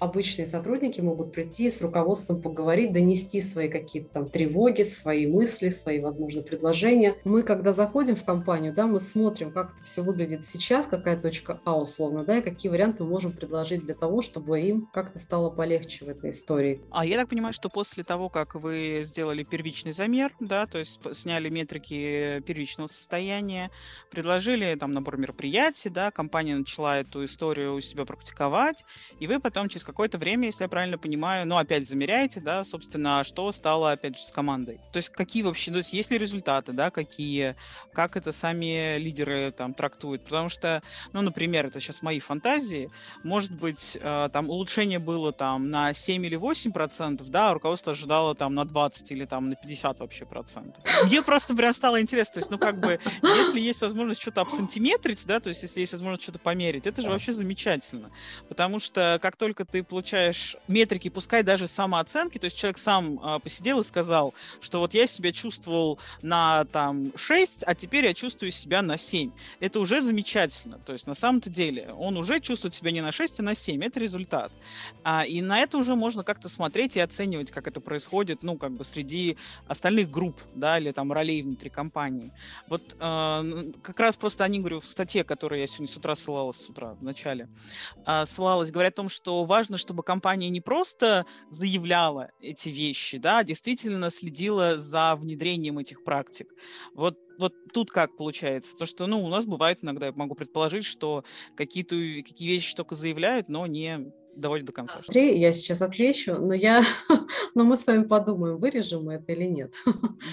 обычные 0.00 0.46
сотрудники 0.46 1.00
могут 1.00 1.32
прийти 1.32 1.70
с 1.70 1.80
руководством 1.80 2.40
поговорить, 2.40 2.92
донести 2.92 3.40
свои 3.40 3.68
какие-то 3.68 4.12
там 4.12 4.28
тревоги, 4.28 4.82
свои 4.82 5.26
мысли, 5.26 5.70
свои, 5.70 6.00
возможно, 6.00 6.42
предложения. 6.42 7.16
Мы, 7.24 7.42
когда 7.42 7.72
заходим 7.72 8.16
в 8.16 8.24
компанию, 8.24 8.72
да, 8.72 8.86
мы 8.86 8.98
смотрим, 8.98 9.52
как 9.52 9.74
это 9.74 9.84
все 9.84 10.02
выглядит 10.02 10.44
сейчас, 10.44 10.86
какая 10.86 11.16
точка 11.16 11.60
А 11.64 11.78
условно, 11.78 12.24
да, 12.24 12.38
и 12.38 12.42
какие 12.42 12.70
варианты 12.70 13.04
мы 13.04 13.10
можем 13.10 13.32
предложить 13.32 13.84
для 13.84 13.94
того, 13.94 14.22
чтобы 14.22 14.60
им 14.60 14.88
как-то 14.92 15.18
стало 15.18 15.50
полегче 15.50 16.04
в 16.04 16.08
этой 16.08 16.30
истории. 16.30 16.80
А 16.90 17.04
я 17.04 17.16
так 17.16 17.28
понимаю, 17.28 17.52
что 17.52 17.68
после 17.68 18.02
того, 18.02 18.30
как 18.30 18.54
вы 18.54 19.02
сделали 19.04 19.44
первичный 19.44 19.92
замер, 19.92 20.34
да, 20.40 20.66
то 20.66 20.78
есть 20.78 20.98
сняли 21.14 21.50
метрики 21.50 22.40
первичного 22.46 22.88
состояния, 22.88 23.70
предложили 24.10 24.74
там 24.80 24.92
набор 24.92 25.18
мероприятий, 25.18 25.90
да, 25.90 26.10
компания 26.10 26.56
начала 26.56 26.98
эту 26.98 27.24
историю 27.24 27.74
у 27.74 27.80
себя 27.80 28.06
практиковать, 28.06 28.84
и 29.18 29.26
вы 29.26 29.40
потом 29.40 29.68
через 29.68 29.84
какое-то 29.90 30.18
время, 30.18 30.46
если 30.46 30.64
я 30.64 30.68
правильно 30.68 30.98
понимаю, 30.98 31.46
ну, 31.46 31.56
опять 31.56 31.88
замеряете, 31.88 32.40
да, 32.40 32.64
собственно, 32.64 33.24
что 33.24 33.50
стало, 33.52 33.92
опять 33.92 34.16
же, 34.16 34.24
с 34.24 34.30
командой. 34.30 34.80
То 34.92 34.98
есть 34.98 35.10
какие 35.10 35.42
вообще, 35.42 35.70
то 35.70 35.78
есть 35.78 35.92
есть 35.92 36.10
ли 36.10 36.18
результаты, 36.18 36.72
да, 36.72 36.90
какие, 36.90 37.56
как 37.92 38.16
это 38.16 38.32
сами 38.32 38.98
лидеры 38.98 39.52
там 39.56 39.74
трактуют. 39.74 40.24
Потому 40.24 40.48
что, 40.48 40.82
ну, 41.12 41.22
например, 41.22 41.66
это 41.66 41.80
сейчас 41.80 42.02
мои 42.02 42.20
фантазии, 42.20 42.90
может 43.24 43.52
быть, 43.52 43.98
э, 44.00 44.28
там 44.32 44.48
улучшение 44.48 44.98
было 44.98 45.32
там 45.32 45.70
на 45.70 45.92
7 45.92 46.24
или 46.24 46.36
8 46.36 46.72
процентов, 46.72 47.28
да, 47.28 47.50
а 47.50 47.54
руководство 47.54 47.92
ожидало 47.92 48.34
там 48.34 48.54
на 48.54 48.64
20 48.64 49.10
или 49.12 49.24
там 49.24 49.48
на 49.50 49.56
50 49.56 50.00
вообще 50.00 50.24
процентов. 50.24 50.82
Мне 51.04 51.22
просто 51.22 51.54
прям 51.54 51.74
стало 51.74 52.00
интересно, 52.00 52.34
то 52.34 52.40
есть, 52.40 52.50
ну, 52.50 52.58
как 52.58 52.78
бы, 52.78 52.98
если 53.22 53.60
есть 53.60 53.80
возможность 53.80 54.20
что-то 54.20 54.40
обсантиметрить, 54.40 55.26
да, 55.26 55.40
то 55.40 55.48
есть, 55.48 55.62
если 55.62 55.80
есть 55.80 55.92
возможность 55.92 56.22
что-то 56.22 56.38
померить, 56.38 56.86
это 56.86 57.02
же 57.02 57.08
вообще 57.08 57.32
замечательно. 57.32 58.10
Потому 58.48 58.78
что 58.78 59.18
как 59.20 59.36
только 59.36 59.64
ты 59.64 59.79
получаешь 59.82 60.56
метрики, 60.68 61.08
пускай 61.08 61.42
даже 61.42 61.66
самооценки, 61.66 62.38
то 62.38 62.46
есть 62.46 62.56
человек 62.56 62.78
сам 62.78 63.18
а, 63.22 63.38
посидел 63.38 63.80
и 63.80 63.84
сказал, 63.84 64.34
что 64.60 64.80
вот 64.80 64.94
я 64.94 65.06
себя 65.06 65.32
чувствовал 65.32 65.98
на 66.22 66.64
там 66.66 67.12
6, 67.16 67.64
а 67.66 67.74
теперь 67.74 68.04
я 68.06 68.14
чувствую 68.14 68.50
себя 68.50 68.82
на 68.82 68.96
7. 68.96 69.30
Это 69.60 69.80
уже 69.80 70.00
замечательно. 70.00 70.78
То 70.78 70.92
есть 70.92 71.06
на 71.06 71.14
самом-то 71.14 71.50
деле 71.50 71.92
он 71.98 72.16
уже 72.16 72.40
чувствует 72.40 72.74
себя 72.74 72.90
не 72.90 73.00
на 73.00 73.12
6, 73.12 73.40
а 73.40 73.42
на 73.42 73.54
7. 73.54 73.84
Это 73.84 74.00
результат. 74.00 74.52
А, 75.04 75.24
и 75.24 75.40
на 75.40 75.60
это 75.60 75.78
уже 75.78 75.94
можно 75.94 76.24
как-то 76.24 76.48
смотреть 76.48 76.96
и 76.96 77.00
оценивать, 77.00 77.50
как 77.50 77.66
это 77.66 77.80
происходит, 77.80 78.42
ну, 78.42 78.56
как 78.56 78.72
бы 78.72 78.84
среди 78.84 79.36
остальных 79.66 80.10
групп, 80.10 80.36
да, 80.54 80.78
или 80.78 80.92
там 80.92 81.12
ролей 81.12 81.42
внутри 81.42 81.70
компании. 81.70 82.32
Вот 82.68 82.96
а, 82.98 83.44
как 83.82 84.00
раз 84.00 84.16
просто 84.16 84.44
они, 84.44 84.60
говорю, 84.60 84.80
в 84.80 84.84
статье, 84.84 85.24
которую 85.24 85.60
я 85.60 85.66
сегодня 85.66 85.92
с 85.92 85.96
утра 85.96 86.14
ссылалась, 86.14 86.56
с 86.56 86.68
утра 86.68 86.94
в 86.94 87.02
начале, 87.02 87.48
а, 88.04 88.24
ссылалась, 88.24 88.70
говорят 88.70 88.94
о 88.94 88.96
том, 88.96 89.08
что 89.08 89.44
важно, 89.44 89.69
чтобы 89.76 90.02
компания 90.02 90.50
не 90.50 90.60
просто 90.60 91.26
заявляла 91.50 92.30
эти 92.40 92.68
вещи, 92.68 93.18
да, 93.18 93.38
а 93.38 93.44
действительно 93.44 94.10
следила 94.10 94.78
за 94.80 95.16
внедрением 95.16 95.78
этих 95.78 96.04
практик. 96.04 96.48
Вот 96.94 97.18
вот 97.38 97.54
тут 97.72 97.90
как 97.90 98.18
получается? 98.18 98.76
То, 98.76 98.84
что, 98.84 99.06
ну, 99.06 99.24
у 99.24 99.28
нас 99.28 99.46
бывает 99.46 99.78
иногда, 99.80 100.06
я 100.06 100.12
могу 100.12 100.34
предположить, 100.34 100.84
что 100.84 101.24
какие-то 101.56 101.96
какие 102.22 102.50
вещи 102.50 102.74
только 102.74 102.94
заявляют, 102.94 103.48
но 103.48 103.66
не 103.66 104.12
доводят 104.36 104.66
до 104.66 104.72
конца. 104.72 104.98
Андрей, 104.98 105.38
я 105.38 105.52
сейчас 105.52 105.82
отвечу, 105.82 106.34
но 106.34 106.54
я, 106.54 106.82
но 107.54 107.64
мы 107.64 107.76
с 107.76 107.86
вами 107.86 108.04
подумаем, 108.04 108.58
вырежем 108.58 109.04
мы 109.04 109.14
это 109.14 109.32
или 109.32 109.44
нет. 109.44 109.74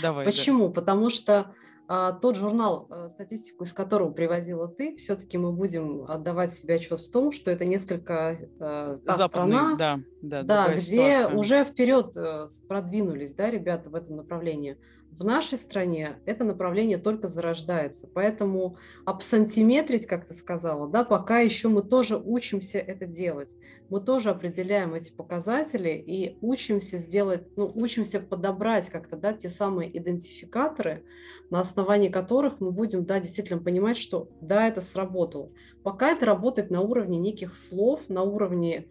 Давай. 0.02 0.26
Почему? 0.26 0.68
Да. 0.68 0.74
Потому 0.74 1.10
что 1.10 1.56
тот 1.88 2.36
журнал, 2.36 2.88
а, 2.90 3.08
статистику 3.08 3.64
из 3.64 3.72
которого 3.72 4.12
приводила 4.12 4.68
ты, 4.68 4.96
все-таки 4.98 5.38
мы 5.38 5.54
будем 5.54 6.04
отдавать 6.04 6.54
себе 6.54 6.76
отчет 6.76 7.00
в 7.00 7.12
том, 7.12 7.32
что 7.32 7.50
это 7.50 7.64
несколько 7.64 8.38
а, 8.60 8.98
та 9.06 9.18
Западный, 9.18 9.56
страна, 9.56 9.76
да, 9.76 10.00
да, 10.22 10.44
да, 10.44 10.74
где 10.74 10.82
ситуация. 10.82 11.38
уже 11.38 11.64
вперед 11.64 12.18
э, 12.18 12.48
продвинулись, 12.68 13.34
да, 13.34 13.50
ребята 13.50 13.90
в 13.90 13.96
этом 13.96 14.18
направлении. 14.18 14.78
В 15.18 15.24
нашей 15.24 15.58
стране 15.58 16.18
это 16.28 16.44
направление 16.44 17.00
только 17.00 17.28
зарождается, 17.28 18.08
поэтому 18.14 18.78
абсантиметрить, 19.04 20.06
как 20.06 20.28
ты 20.28 20.36
сказала, 20.36 20.88
да, 20.88 21.04
пока 21.04 21.40
еще 21.40 21.70
мы 21.70 21.82
тоже 21.82 22.22
учимся 22.24 22.78
это 22.78 23.08
делать. 23.08 23.50
Мы 23.90 24.00
тоже 24.00 24.30
определяем 24.30 24.94
эти 24.94 25.12
показатели 25.12 25.90
и 25.90 26.38
учимся 26.42 26.98
сделать, 26.98 27.48
ну, 27.58 27.72
учимся 27.74 28.20
подобрать 28.20 28.90
как-то, 28.90 29.18
да, 29.18 29.34
те 29.34 29.50
самые 29.50 29.98
идентификаторы, 29.98 31.04
на 31.50 31.62
основании 31.62 32.10
которых 32.10 32.60
мы 32.60 32.70
будем, 32.70 33.06
да, 33.06 33.20
действительно 33.20 33.60
понимать, 33.60 33.98
что 33.98 34.30
да, 34.40 34.68
это 34.68 34.82
сработало. 34.82 35.52
Пока 35.82 36.12
это 36.12 36.28
работает 36.28 36.70
на 36.70 36.82
уровне 36.82 37.18
неких 37.18 37.58
слов, 37.58 38.08
на 38.08 38.22
уровне 38.22 38.88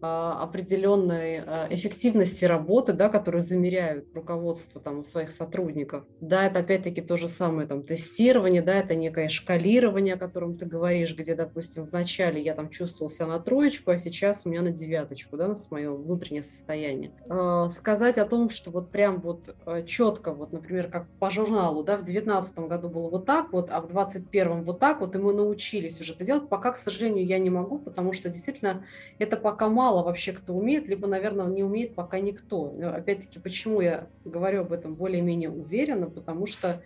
определенной 0.00 1.40
а, 1.46 1.66
эффективности 1.70 2.44
работы, 2.44 2.92
да, 2.92 3.08
которую 3.08 3.42
замеряют 3.42 4.06
руководство 4.14 4.80
там, 4.80 5.00
у 5.00 5.04
своих 5.04 5.30
сотрудников. 5.30 6.04
Да, 6.20 6.46
это 6.46 6.60
опять-таки 6.60 7.00
то 7.00 7.16
же 7.16 7.28
самое 7.28 7.66
там, 7.66 7.82
тестирование, 7.82 8.62
да, 8.62 8.74
это 8.74 8.94
некое 8.94 9.28
шкалирование, 9.28 10.14
о 10.14 10.18
котором 10.18 10.56
ты 10.56 10.66
говоришь, 10.66 11.16
где, 11.16 11.34
допустим, 11.34 11.86
в 11.86 11.92
начале 11.92 12.40
я 12.40 12.54
там 12.54 12.70
чувствовал 12.70 13.10
себя 13.10 13.26
на 13.26 13.40
троечку, 13.40 13.90
а 13.90 13.98
сейчас 13.98 14.42
у 14.44 14.48
меня 14.48 14.62
на 14.62 14.70
девяточку, 14.70 15.36
да, 15.36 15.54
с 15.54 15.70
мое 15.70 15.90
внутреннее 15.90 16.42
состояние. 16.42 17.12
Э, 17.28 17.66
сказать 17.68 18.18
о 18.18 18.24
том, 18.24 18.48
что 18.48 18.70
вот 18.70 18.90
прям 18.90 19.20
вот 19.20 19.54
четко, 19.86 20.32
вот, 20.32 20.52
например, 20.52 20.90
как 20.90 21.06
по 21.18 21.30
журналу, 21.30 21.82
да, 21.82 21.96
в 21.96 22.02
девятнадцатом 22.02 22.68
году 22.68 22.88
было 22.88 23.08
вот 23.10 23.26
так 23.26 23.52
вот, 23.52 23.70
а 23.70 23.80
в 23.80 23.88
двадцать 23.88 24.28
первом 24.30 24.62
вот 24.62 24.78
так 24.78 25.00
вот, 25.00 25.14
и 25.14 25.18
мы 25.18 25.32
научились 25.32 26.00
уже 26.00 26.12
это 26.12 26.24
делать, 26.24 26.48
пока, 26.48 26.72
к 26.72 26.78
сожалению, 26.78 27.26
я 27.26 27.38
не 27.38 27.50
могу, 27.50 27.78
потому 27.78 28.12
что 28.12 28.28
действительно 28.28 28.84
это 29.18 29.36
пока 29.36 29.68
мало 29.68 29.89
мало 29.90 30.04
вообще 30.04 30.32
кто 30.32 30.54
умеет, 30.54 30.86
либо, 30.86 31.08
наверное, 31.08 31.46
не 31.46 31.64
умеет 31.64 31.94
пока 31.96 32.20
никто. 32.20 32.72
Опять-таки, 32.94 33.40
почему 33.40 33.80
я 33.80 34.06
говорю 34.24 34.60
об 34.60 34.72
этом 34.72 34.94
более-менее 34.94 35.50
уверенно? 35.50 36.08
Потому 36.08 36.46
что 36.46 36.80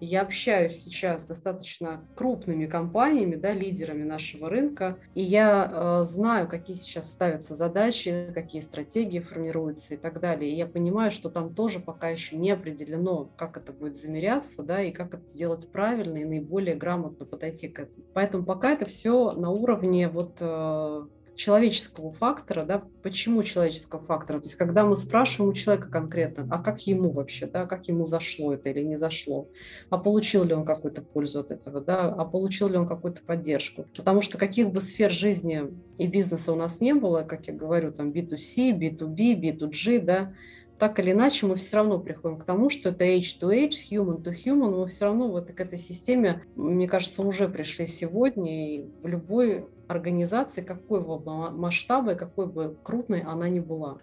я 0.00 0.22
общаюсь 0.22 0.76
сейчас 0.76 1.22
с 1.22 1.26
достаточно 1.26 2.04
крупными 2.14 2.66
компаниями, 2.66 3.34
да, 3.34 3.52
лидерами 3.52 4.04
нашего 4.04 4.48
рынка, 4.48 4.98
и 5.14 5.22
я 5.22 5.70
э, 5.72 6.04
знаю, 6.04 6.48
какие 6.48 6.76
сейчас 6.76 7.10
ставятся 7.10 7.54
задачи, 7.54 8.30
какие 8.32 8.60
стратегии 8.60 9.18
формируются 9.18 9.94
и 9.94 9.96
так 9.96 10.20
далее. 10.20 10.52
И 10.52 10.56
я 10.56 10.66
понимаю, 10.66 11.10
что 11.10 11.30
там 11.30 11.52
тоже 11.52 11.80
пока 11.80 12.10
еще 12.10 12.36
не 12.36 12.52
определено, 12.52 13.30
как 13.36 13.56
это 13.56 13.72
будет 13.72 13.96
замеряться, 13.96 14.62
да, 14.62 14.82
и 14.82 14.92
как 14.92 15.14
это 15.14 15.26
сделать 15.26 15.68
правильно 15.72 16.18
и 16.18 16.24
наиболее 16.24 16.76
грамотно 16.76 17.26
подойти 17.26 17.68
к 17.68 17.80
этому. 17.80 18.04
Поэтому 18.14 18.44
пока 18.44 18.72
это 18.72 18.84
все 18.84 19.32
на 19.32 19.50
уровне 19.50 20.08
вот 20.08 20.36
э, 20.40 21.06
человеческого 21.38 22.10
фактора, 22.10 22.64
да, 22.64 22.82
почему 23.02 23.44
человеческого 23.44 24.02
фактора? 24.04 24.40
То 24.40 24.46
есть, 24.46 24.56
когда 24.56 24.84
мы 24.84 24.96
спрашиваем 24.96 25.52
у 25.52 25.54
человека 25.54 25.88
конкретно, 25.88 26.48
а 26.50 26.58
как 26.58 26.80
ему 26.82 27.10
вообще, 27.10 27.46
да, 27.46 27.64
как 27.64 27.86
ему 27.86 28.06
зашло 28.06 28.52
это 28.54 28.68
или 28.68 28.82
не 28.82 28.96
зашло, 28.96 29.48
а 29.88 29.98
получил 29.98 30.42
ли 30.42 30.52
он 30.52 30.64
какую-то 30.64 31.00
пользу 31.00 31.40
от 31.40 31.52
этого, 31.52 31.80
да, 31.80 32.12
а 32.12 32.24
получил 32.24 32.68
ли 32.68 32.76
он 32.76 32.88
какую-то 32.88 33.22
поддержку. 33.22 33.86
Потому 33.96 34.20
что 34.20 34.36
каких 34.36 34.70
бы 34.70 34.80
сфер 34.80 35.12
жизни 35.12 35.62
и 35.96 36.08
бизнеса 36.08 36.52
у 36.52 36.56
нас 36.56 36.80
не 36.80 36.92
было, 36.92 37.22
как 37.22 37.46
я 37.46 37.54
говорю, 37.54 37.92
там 37.92 38.10
B2C, 38.10 38.76
B2B, 38.76 39.40
B2G, 39.40 40.00
да, 40.00 40.34
так 40.76 40.98
или 40.98 41.12
иначе 41.12 41.46
мы 41.46 41.54
все 41.54 41.76
равно 41.76 42.00
приходим 42.00 42.38
к 42.38 42.44
тому, 42.44 42.68
что 42.68 42.88
это 42.88 43.04
H2H, 43.04 43.74
human 43.92 44.22
to 44.24 44.32
human, 44.32 44.76
мы 44.76 44.88
все 44.88 45.04
равно 45.04 45.28
вот 45.28 45.52
к 45.52 45.60
этой 45.60 45.78
системе, 45.78 46.42
мне 46.56 46.88
кажется, 46.88 47.22
уже 47.22 47.48
пришли 47.48 47.86
сегодня, 47.86 48.76
и 48.76 48.84
в 49.02 49.06
любой 49.06 49.66
организации, 49.88 50.62
какой 50.62 51.02
бы 51.02 51.18
масштаба 51.50 52.12
и 52.12 52.16
какой 52.16 52.46
бы 52.46 52.76
крупной 52.82 53.20
она 53.20 53.48
ни 53.48 53.60
была. 53.60 53.98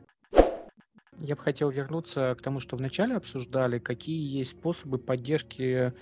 Я 1.19 1.35
бы 1.35 1.41
хотел 1.41 1.69
вернуться 1.69 2.35
к 2.37 2.41
тому, 2.41 2.59
что 2.59 2.75
вначале 2.75 3.15
обсуждали, 3.15 3.79
какие 3.79 4.37
есть 4.37 4.51
способы 4.51 4.97
поддержки 4.97 5.93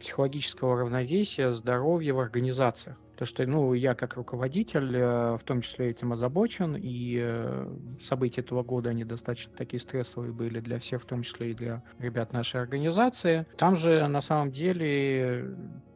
психологического 0.00 0.80
равновесия, 0.80 1.52
здоровья 1.52 2.14
в 2.14 2.18
организациях. 2.18 2.96
То, 3.16 3.26
что 3.26 3.46
ну, 3.46 3.74
я 3.74 3.94
как 3.94 4.16
руководитель 4.16 4.96
э, 4.96 5.36
в 5.36 5.42
том 5.44 5.60
числе 5.60 5.90
этим 5.90 6.12
озабочен, 6.12 6.76
и 6.76 7.18
э, 7.20 7.72
события 8.00 8.40
этого 8.40 8.64
года, 8.64 8.90
они 8.90 9.04
достаточно 9.04 9.52
такие 9.56 9.78
стрессовые 9.80 10.32
были 10.32 10.58
для 10.58 10.80
всех, 10.80 11.02
в 11.02 11.06
том 11.06 11.22
числе 11.22 11.52
и 11.52 11.54
для 11.54 11.82
ребят 12.00 12.32
нашей 12.32 12.60
организации. 12.60 13.46
Там 13.56 13.76
же 13.76 14.06
на 14.08 14.20
самом 14.20 14.50
деле 14.50 15.54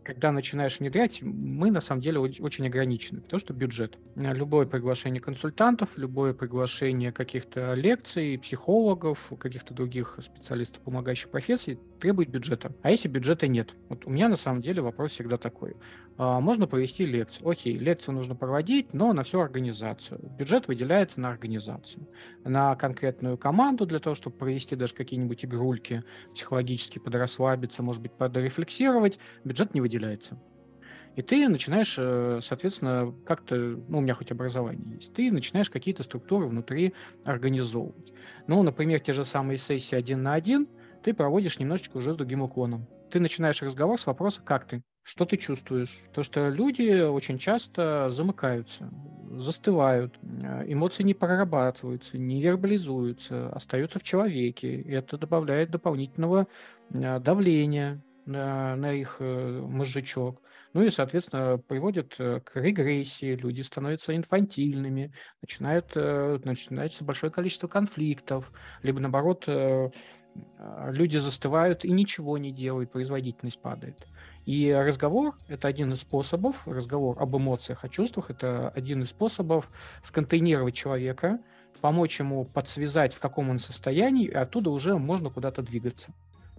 когда 0.09 0.33
начинаешь 0.33 0.81
внедрять, 0.81 1.21
мы 1.21 1.71
на 1.71 1.83
самом 1.83 2.01
деле 2.01 2.19
очень 2.19 2.67
ограничены, 2.67 3.21
потому 3.21 3.39
что 3.39 3.53
бюджет. 3.53 3.99
Любое 4.17 4.65
приглашение 4.65 5.21
консультантов, 5.21 5.91
любое 5.97 6.33
приглашение 6.33 7.13
каких-то 7.13 7.75
лекций, 7.75 8.39
психологов, 8.39 9.31
каких-то 9.39 9.75
других 9.75 10.19
специалистов, 10.23 10.83
помогающих 10.83 11.29
профессий, 11.29 11.79
требует 12.01 12.31
бюджета. 12.31 12.73
А 12.81 12.91
если 12.91 13.07
бюджета 13.09 13.49
нет? 13.49 13.75
Вот 13.91 14.07
у 14.07 14.11
меня 14.11 14.31
на 14.31 14.37
самом 14.37 14.63
деле 14.63 14.81
вопрос 14.81 15.11
всегда 15.11 15.37
такой. 15.37 15.77
А, 16.17 16.41
можно 16.41 16.67
провести 16.67 17.05
лекцию. 17.05 17.49
Окей, 17.49 17.77
лекцию 17.77 18.15
нужно 18.15 18.35
проводить, 18.35 18.95
но 18.95 19.13
на 19.13 19.25
всю 19.25 19.41
организацию. 19.41 20.21
Бюджет 20.39 20.69
выделяется 20.69 21.21
на 21.21 21.29
организацию, 21.29 22.09
на 22.45 22.75
конкретную 22.77 23.37
команду 23.37 23.85
для 23.85 23.99
того, 23.99 24.15
чтобы 24.15 24.37
провести 24.37 24.75
даже 24.75 24.95
какие-нибудь 24.95 25.45
игрульки, 25.45 26.03
психологически 26.33 26.99
подрасслабиться, 26.99 27.83
может 27.83 28.01
быть, 28.01 28.13
подрефлексировать. 28.13 29.19
Бюджет 29.45 29.75
не 29.75 29.81
выделяется. 29.81 29.98
И 31.17 31.23
ты 31.23 31.49
начинаешь, 31.49 31.97
э, 31.99 32.39
соответственно, 32.43 33.13
как-то, 33.27 33.57
ну, 33.57 33.99
у 33.99 34.01
меня 34.01 34.15
хоть 34.15 34.31
образование 34.31 34.97
есть, 34.97 35.13
ты 35.15 35.33
начинаешь 35.33 35.69
какие-то 35.69 36.05
структуры 36.05 36.47
внутри 36.47 36.95
организовывать. 37.25 38.13
Ну, 38.47 38.63
например, 38.63 39.01
те 39.01 39.13
же 39.13 39.25
самые 39.25 39.59
сессии 39.59 39.97
один 39.97 40.23
на 40.23 40.35
один 40.35 40.69
ты 41.03 41.13
проводишь 41.15 41.59
немножечко 41.59 41.97
уже 41.97 42.15
с 42.15 42.17
другим 42.17 42.43
уклоном. 42.43 42.87
Ты 43.11 43.19
начинаешь 43.19 43.63
разговор 43.63 43.99
с 43.99 44.07
вопроса 44.07 44.43
«как 44.45 44.69
ты?», 44.69 44.83
что 45.03 45.25
ты 45.25 45.39
чувствуешь? 45.39 46.03
То, 46.13 46.23
что 46.23 46.51
люди 46.51 47.01
очень 47.01 47.39
часто 47.39 48.11
замыкаются, 48.11 48.91
застывают, 49.33 50.19
э, 50.23 50.65
эмоции 50.71 51.03
не 51.03 51.15
прорабатываются, 51.15 52.19
не 52.19 52.43
вербализуются, 52.43 53.49
остаются 53.49 53.99
в 53.99 54.03
человеке. 54.03 54.83
И 54.83 54.91
это 54.93 55.17
добавляет 55.17 55.71
дополнительного 55.71 56.47
э, 56.91 57.21
давления 57.21 58.03
на, 58.29 58.93
их 58.93 59.17
э, 59.21 59.61
мозжечок. 59.61 60.41
Ну 60.75 60.83
и, 60.83 60.91
соответственно, 60.91 61.59
приводит 61.59 62.15
к 62.17 62.51
регрессии, 62.55 63.35
люди 63.35 63.63
становятся 63.63 64.15
инфантильными, 64.15 65.13
начинают, 65.41 65.95
начинается 65.95 67.05
большое 67.05 67.33
количество 67.33 67.69
конфликтов, 67.69 68.53
либо 68.83 69.01
наоборот, 69.01 69.49
люди 70.91 71.17
застывают 71.17 71.87
и 71.87 71.91
ничего 71.91 72.37
не 72.37 72.51
делают, 72.51 72.93
производительность 72.93 73.61
падает. 73.63 74.07
И 74.45 74.71
разговор– 74.71 75.37
это 75.49 75.69
один 75.69 75.93
из 75.93 76.01
способов, 76.01 76.69
разговор 76.69 77.21
об 77.21 77.37
эмоциях, 77.37 77.85
о 77.85 77.89
чувствах– 77.89 78.29
это 78.31 78.69
один 78.69 79.03
из 79.03 79.09
способов 79.09 79.71
сконтейнировать 80.03 80.75
человека, 80.75 81.39
помочь 81.81 82.21
ему 82.21 82.45
подсвязать, 82.45 83.15
в 83.15 83.21
каком 83.21 83.51
он 83.51 83.59
состоянии, 83.59 84.27
и 84.27 84.35
оттуда 84.35 84.71
уже 84.71 84.99
можно 84.99 85.31
куда-то 85.31 85.63
двигаться. 85.63 86.09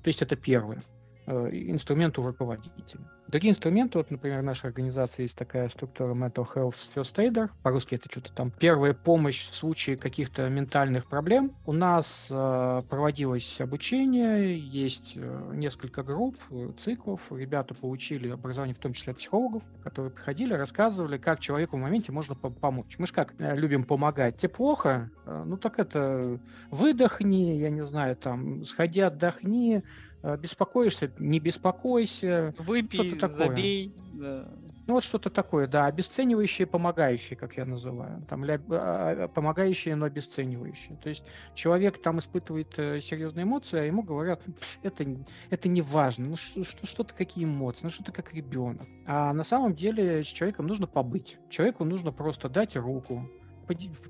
То 0.01 0.07
есть 0.07 0.21
это 0.21 0.35
первое. 0.35 0.81
Э, 1.29 1.49
инструменту 1.53 2.23
руководителя. 2.23 3.01
Другие 3.27 3.51
инструменты, 3.51 3.99
вот, 3.99 4.09
например, 4.09 4.39
в 4.39 4.43
нашей 4.43 4.65
организации 4.65 5.21
есть 5.21 5.37
такая 5.37 5.69
структура 5.69 6.15
Mental 6.15 6.47
Health 6.51 6.75
First 6.95 7.15
Aider, 7.17 7.49
по-русски 7.61 7.93
это 7.93 8.09
что-то 8.09 8.33
там, 8.33 8.49
первая 8.49 8.95
помощь 8.95 9.47
в 9.47 9.53
случае 9.53 9.97
каких-то 9.97 10.49
ментальных 10.49 11.05
проблем. 11.05 11.51
У 11.67 11.71
нас 11.71 12.29
э, 12.31 12.81
проводилось 12.89 13.61
обучение, 13.61 14.57
есть 14.57 15.13
э, 15.15 15.51
несколько 15.53 16.01
групп, 16.01 16.37
э, 16.49 16.71
циклов, 16.79 17.31
ребята 17.31 17.75
получили 17.75 18.29
образование 18.29 18.73
в 18.73 18.79
том 18.79 18.93
числе 18.93 19.11
от 19.11 19.19
психологов, 19.19 19.61
которые 19.83 20.11
приходили, 20.11 20.53
рассказывали, 20.53 21.19
как 21.19 21.39
человеку 21.39 21.77
в 21.77 21.79
моменте 21.81 22.11
можно 22.11 22.33
помочь. 22.33 22.95
Мы 22.97 23.05
же 23.05 23.13
как 23.13 23.35
э, 23.37 23.55
любим 23.55 23.83
помогать. 23.83 24.37
Тебе 24.37 24.49
плохо? 24.49 25.11
Э, 25.27 25.43
ну 25.45 25.55
так 25.57 25.77
это 25.77 26.39
выдохни, 26.71 27.57
я 27.57 27.69
не 27.69 27.83
знаю, 27.83 28.15
там, 28.15 28.65
сходи 28.65 29.01
отдохни, 29.01 29.83
беспокоишься, 30.23 31.11
не 31.19 31.39
беспокойся. 31.39 32.53
Выпей, 32.57 33.11
такое. 33.11 33.29
забей. 33.29 33.95
Да. 34.13 34.49
Ну 34.89 34.95
вот 34.95 35.03
что-то 35.03 35.29
такое, 35.29 35.67
да, 35.67 35.85
обесценивающие, 35.85 36.65
помогающие, 36.65 37.37
как 37.37 37.57
я 37.57 37.65
называю. 37.65 38.25
Там, 38.27 38.43
ля, 38.43 38.59
а, 38.69 39.25
а, 39.25 39.27
помогающие, 39.27 39.95
но 39.95 40.07
обесценивающие. 40.07 40.97
То 40.97 41.09
есть 41.09 41.23
человек 41.53 42.01
там 42.01 42.17
испытывает 42.17 42.73
э, 42.79 42.99
серьезные 42.99 43.43
эмоции, 43.43 43.79
а 43.79 43.83
ему 43.83 44.01
говорят, 44.01 44.41
это, 44.81 45.05
это 45.51 45.69
не 45.69 45.83
важно, 45.83 46.29
ну 46.29 46.35
что, 46.35 46.63
что-то 46.63 47.13
какие 47.13 47.45
эмоции, 47.45 47.81
ну 47.83 47.89
что-то 47.91 48.11
как 48.11 48.33
ребенок. 48.33 48.87
А 49.05 49.31
на 49.31 49.43
самом 49.43 49.75
деле 49.75 50.23
с 50.23 50.25
человеком 50.25 50.65
нужно 50.65 50.87
побыть. 50.87 51.37
Человеку 51.51 51.85
нужно 51.85 52.11
просто 52.11 52.49
дать 52.49 52.75
руку, 52.75 53.29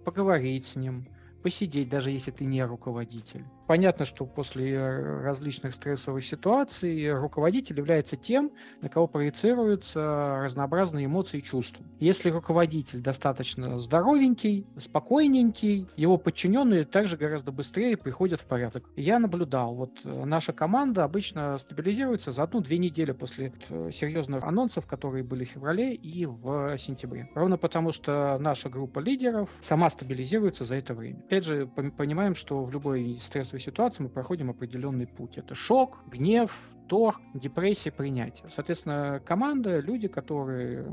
поговорить 0.05 0.65
с 0.65 0.77
ним, 0.77 1.09
посидеть, 1.43 1.89
даже 1.89 2.09
если 2.09 2.31
ты 2.31 2.45
не 2.45 2.63
руководитель. 2.63 3.43
Понятно, 3.69 4.03
что 4.03 4.25
после 4.25 4.73
э, 4.73 5.21
различных 5.21 5.75
стрессовых 5.75 6.25
ситуаций 6.25 7.13
руководитель 7.13 7.77
является 7.77 8.15
тем, 8.15 8.51
на 8.81 8.89
кого 8.89 9.05
проецируются 9.05 10.39
разнообразные 10.41 11.05
эмоции 11.05 11.37
и 11.37 11.43
чувства. 11.43 11.85
Если 11.99 12.31
руководитель 12.31 12.99
достаточно 12.99 13.77
здоровенький, 13.77 14.65
спокойненький, 14.79 15.85
его 15.95 16.17
подчиненные 16.17 16.83
также 16.83 17.15
гораздо 17.15 17.51
быстрее 17.51 17.95
приходят 17.95 18.41
в 18.41 18.47
порядок. 18.47 18.89
Я 18.95 19.19
наблюдал, 19.19 19.75
вот 19.75 19.91
э, 20.03 20.25
наша 20.25 20.51
команда 20.51 21.03
обычно 21.03 21.55
стабилизируется 21.59 22.31
за 22.31 22.41
одну-две 22.41 22.79
недели 22.79 23.11
после 23.11 23.53
э, 23.69 23.91
серьезных 23.93 24.43
анонсов, 24.45 24.87
которые 24.87 25.23
были 25.23 25.43
в 25.43 25.49
феврале 25.49 25.93
и 25.93 26.25
в 26.25 26.75
сентябре. 26.79 27.29
Ровно 27.35 27.59
потому, 27.59 27.91
что 27.91 28.39
наша 28.39 28.67
группа 28.67 28.97
лидеров 28.97 29.47
сама 29.61 29.91
стабилизируется 29.91 30.65
за 30.65 30.73
это 30.73 30.95
время. 30.95 31.19
Опять 31.27 31.45
же, 31.45 31.67
понимаем, 31.67 32.33
что 32.33 32.63
в 32.63 32.71
любой 32.71 33.19
стрессовой 33.21 33.58
стрессовой 33.59 33.73
ситуации 33.73 34.03
мы 34.03 34.09
проходим 34.09 34.49
определенный 34.49 35.07
путь. 35.07 35.37
Это 35.37 35.55
шок, 35.55 35.99
гнев, 36.07 36.51
торг, 36.87 37.21
депрессия, 37.33 37.91
принятие. 37.91 38.47
Соответственно, 38.49 39.21
команда, 39.25 39.79
люди, 39.79 40.07
которые 40.07 40.87